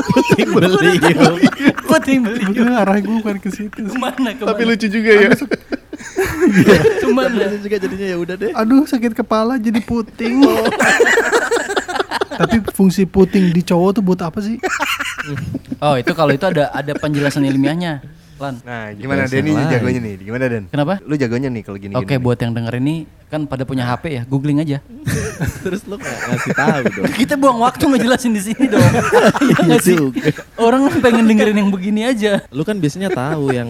Puting 0.03 0.49
beliung. 0.49 1.37
puting 1.83 2.19
beliung 2.21 2.53
Gue 2.57 2.73
arah 2.73 2.97
gue 2.97 3.13
bukan 3.13 3.37
ke 3.37 3.49
situ. 3.49 3.81
ke 3.83 3.95
mana 3.95 4.31
ke 4.31 4.41
mana 4.41 4.49
Tapi 4.49 4.61
lucu 4.65 4.87
juga 4.87 5.11
ya. 5.11 5.29
ke 6.97 7.07
mana 7.07 7.29
juga 7.53 7.75
jadinya 7.77 8.07
ya 8.07 8.17
udah 8.17 8.35
deh. 8.35 8.51
Aduh 8.51 8.83
sakit 8.83 9.13
kepala 9.13 9.55
jadi 9.55 9.77
puting. 9.79 10.41
Tapi 12.31 12.65
fungsi 12.71 13.05
puting 13.05 13.51
di 13.51 13.61
cowok 13.61 13.89
tuh 13.93 14.03
buat 14.03 14.19
apa 14.19 14.39
sih? 14.39 14.57
oh 15.79 15.93
itu 15.93 16.09
kalau 16.11 16.31
itu 16.31 16.41
ada 16.43 16.71
ada 16.71 16.93
penjelasan 16.95 17.45
ilmiahnya 17.45 18.01
Lan 18.41 18.55
Nah, 18.61 18.89
gimana 18.91 19.19
Bahasa 19.23 19.33
Den 19.33 19.45
ini 19.45 19.51
lain. 19.53 19.69
jagonya 19.69 19.99
nih? 20.01 20.13
Gimana 20.19 20.43
Den? 20.47 20.63
Kenapa? 20.67 20.93
Lu 21.05 21.13
jagonya 21.13 21.47
nih 21.47 21.61
kalau 21.61 21.77
gini. 21.77 21.93
Oke, 21.93 22.17
buat 22.17 22.37
yang 22.37 22.51
denger 22.51 22.73
ini 22.75 22.95
kan 23.29 23.45
pada 23.45 23.63
punya 23.63 23.85
HP 23.85 24.03
ya, 24.11 24.21
googling 24.25 24.59
aja. 24.59 24.81
Terus 25.63 25.85
lu 25.85 25.95
nggak 25.95 26.17
ngasih 26.27 26.51
tahu 26.51 26.81
dong. 26.91 27.05
Kita 27.21 27.33
buang 27.37 27.61
waktu 27.61 27.83
ngejelasin 27.85 28.33
di 28.33 28.41
sini 28.41 28.65
dong. 28.65 28.81
Iya 29.41 29.57
nggak 29.63 29.81
sih? 29.81 29.95
Orang 30.57 30.89
kan 30.89 30.97
pengen 30.99 31.25
dengerin 31.25 31.53
yang 31.55 31.69
begini 31.69 32.01
aja. 32.03 32.41
Lu 32.49 32.65
kan 32.65 32.75
biasanya 32.75 33.09
tahu 33.09 33.53
yang 33.53 33.69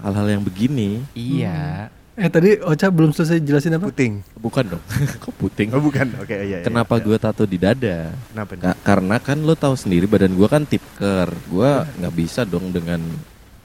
hal-hal 0.00 0.26
yang 0.26 0.42
begini. 0.42 1.04
Iya. 1.12 1.92
Eh 2.16 2.32
tadi 2.32 2.56
Ocha 2.58 2.88
belum 2.88 3.12
selesai 3.12 3.44
jelasin 3.44 3.76
apa? 3.76 3.92
puting. 3.92 4.24
Bukan 4.34 4.64
dong. 4.66 4.82
Kok 5.20 5.36
puting? 5.36 5.68
Oh, 5.70 5.84
bukan. 5.84 6.08
Oke, 6.16 6.32
iya, 6.32 6.58
iya. 6.58 6.64
Kenapa 6.64 6.96
iya. 6.96 7.04
gue 7.04 7.16
tato 7.20 7.44
di 7.44 7.60
dada? 7.60 8.08
Kenapa? 8.32 8.56
Ka- 8.56 8.80
karena 8.80 9.16
kan 9.20 9.36
lo 9.36 9.52
tahu 9.52 9.76
sendiri 9.76 10.08
badan 10.08 10.32
gue 10.32 10.48
kan 10.48 10.64
tipker. 10.64 11.28
Gue 11.46 11.68
nggak 12.00 12.14
bisa 12.16 12.42
dong 12.42 12.72
dengan 12.72 13.04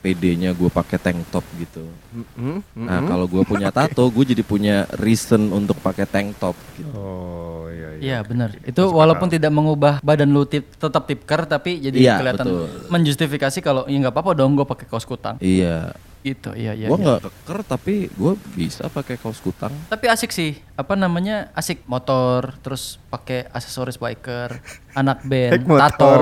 PD-nya 0.01 0.57
gue 0.57 0.65
pakai 0.67 0.97
tank 0.97 1.29
top 1.29 1.45
gitu. 1.55 1.85
Mm-mm, 2.11 2.65
Nah 2.73 2.97
mm-mm. 2.97 3.07
kalau 3.07 3.25
gue 3.29 3.45
punya 3.45 3.69
tato, 3.69 4.01
gue 4.09 4.25
jadi 4.33 4.41
punya 4.41 4.89
reason 4.97 5.53
untuk 5.53 5.77
pakai 5.77 6.09
tank 6.09 6.41
top. 6.41 6.57
Gitu. 6.73 6.89
Oh, 6.91 7.69
iya 7.69 7.89
iya. 7.95 8.01
Iya 8.01 8.17
benar. 8.25 8.49
Itu 8.65 8.89
walaupun 8.89 9.29
tidak 9.29 9.53
mengubah 9.53 10.01
badan 10.01 10.33
lu 10.33 10.43
tip, 10.43 10.73
tetap 10.73 11.05
tipker 11.05 11.45
tapi 11.45 11.77
jadi 11.77 11.93
Iya, 11.93 12.15
kelihatan 12.17 12.45
betul. 12.49 12.67
menjustifikasi 12.89 13.59
kalau 13.61 13.85
ya 13.85 13.97
nggak 14.01 14.13
apa-apa 14.13 14.33
dong 14.33 14.57
gue 14.57 14.65
pakai 14.65 14.89
kaos 14.89 15.05
kutang. 15.05 15.37
Iya. 15.37 15.93
Itu 16.21 16.53
iya 16.53 16.77
iya. 16.77 16.85
gue 16.85 16.93
iya. 16.93 17.05
nggak 17.17 17.21
keker 17.25 17.59
tapi 17.65 17.93
gue 18.07 18.33
bisa 18.53 18.85
pakai 18.87 19.17
kaos 19.17 19.41
kutang. 19.41 19.73
Tapi 19.89 20.05
asik 20.05 20.29
sih. 20.29 20.61
Apa 20.77 20.93
namanya? 20.93 21.49
Asik 21.53 21.81
motor, 21.89 22.53
terus 22.61 23.01
pakai 23.09 23.49
aksesoris 23.49 23.97
biker, 23.97 24.61
anak 24.99 25.25
band, 25.25 25.65
motor, 25.65 25.89
tato. 25.89 26.13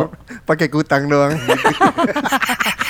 pakai 0.47 0.67
kutang 0.71 1.07
doang. 1.07 1.35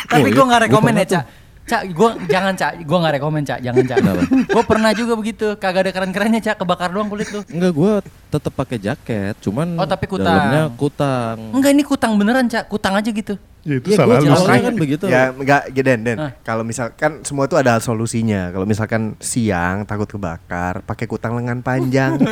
Tapi 0.10 0.26
Oh, 0.26 0.26
gue 0.26 0.34
iya. 0.34 0.46
nggak 0.46 0.62
Gua 0.62 0.66
rekomen 0.70 0.94
ya, 0.98 1.06
Cak. 1.06 1.26
Cak, 1.70 1.82
gue 1.86 2.10
jangan 2.26 2.54
Cak, 2.58 2.82
gue 2.82 2.98
nggak 2.98 3.14
rekomen 3.22 3.44
Cak, 3.46 3.60
jangan 3.62 3.84
Cak. 3.86 3.98
Gue 4.50 4.64
pernah 4.66 4.90
juga 4.90 5.14
begitu, 5.14 5.54
kagak 5.54 5.86
ada 5.86 5.92
keren-kerennya 5.94 6.42
Cak, 6.42 6.66
kebakar 6.66 6.90
doang 6.90 7.14
kulit 7.14 7.30
lu. 7.30 7.46
Enggak, 7.46 7.72
gue 7.78 7.92
tetap 8.34 8.54
pakai 8.58 8.78
jaket, 8.82 9.38
cuman 9.38 9.78
Oh, 9.78 9.86
tapi 9.86 10.10
kutang. 10.10 10.34
dalamnya 10.34 10.74
kutang. 10.74 11.38
Enggak 11.54 11.72
ini 11.78 11.84
kutang 11.86 12.18
beneran 12.18 12.50
Cak, 12.50 12.66
kutang 12.66 12.98
aja 12.98 13.10
gitu. 13.14 13.38
Ya 13.60 13.76
itu 13.76 13.92
Iya, 13.92 13.98
salah 14.00 14.18
lu. 14.18 14.32
sih. 14.32 14.60
kan 14.64 14.74
begitu. 14.74 15.06
ya 15.06 15.30
enggak 15.30 15.62
Den 15.74 16.02
Den. 16.02 16.18
Hah. 16.18 16.32
Kalau 16.42 16.64
misalkan 16.64 17.22
semua 17.22 17.44
itu 17.44 17.60
ada 17.60 17.76
solusinya. 17.78 18.50
Kalau 18.50 18.64
misalkan 18.64 19.20
siang 19.20 19.84
takut 19.84 20.08
kebakar, 20.08 20.80
pakai 20.84 21.06
kutang 21.06 21.36
lengan 21.36 21.60
panjang. 21.60 22.16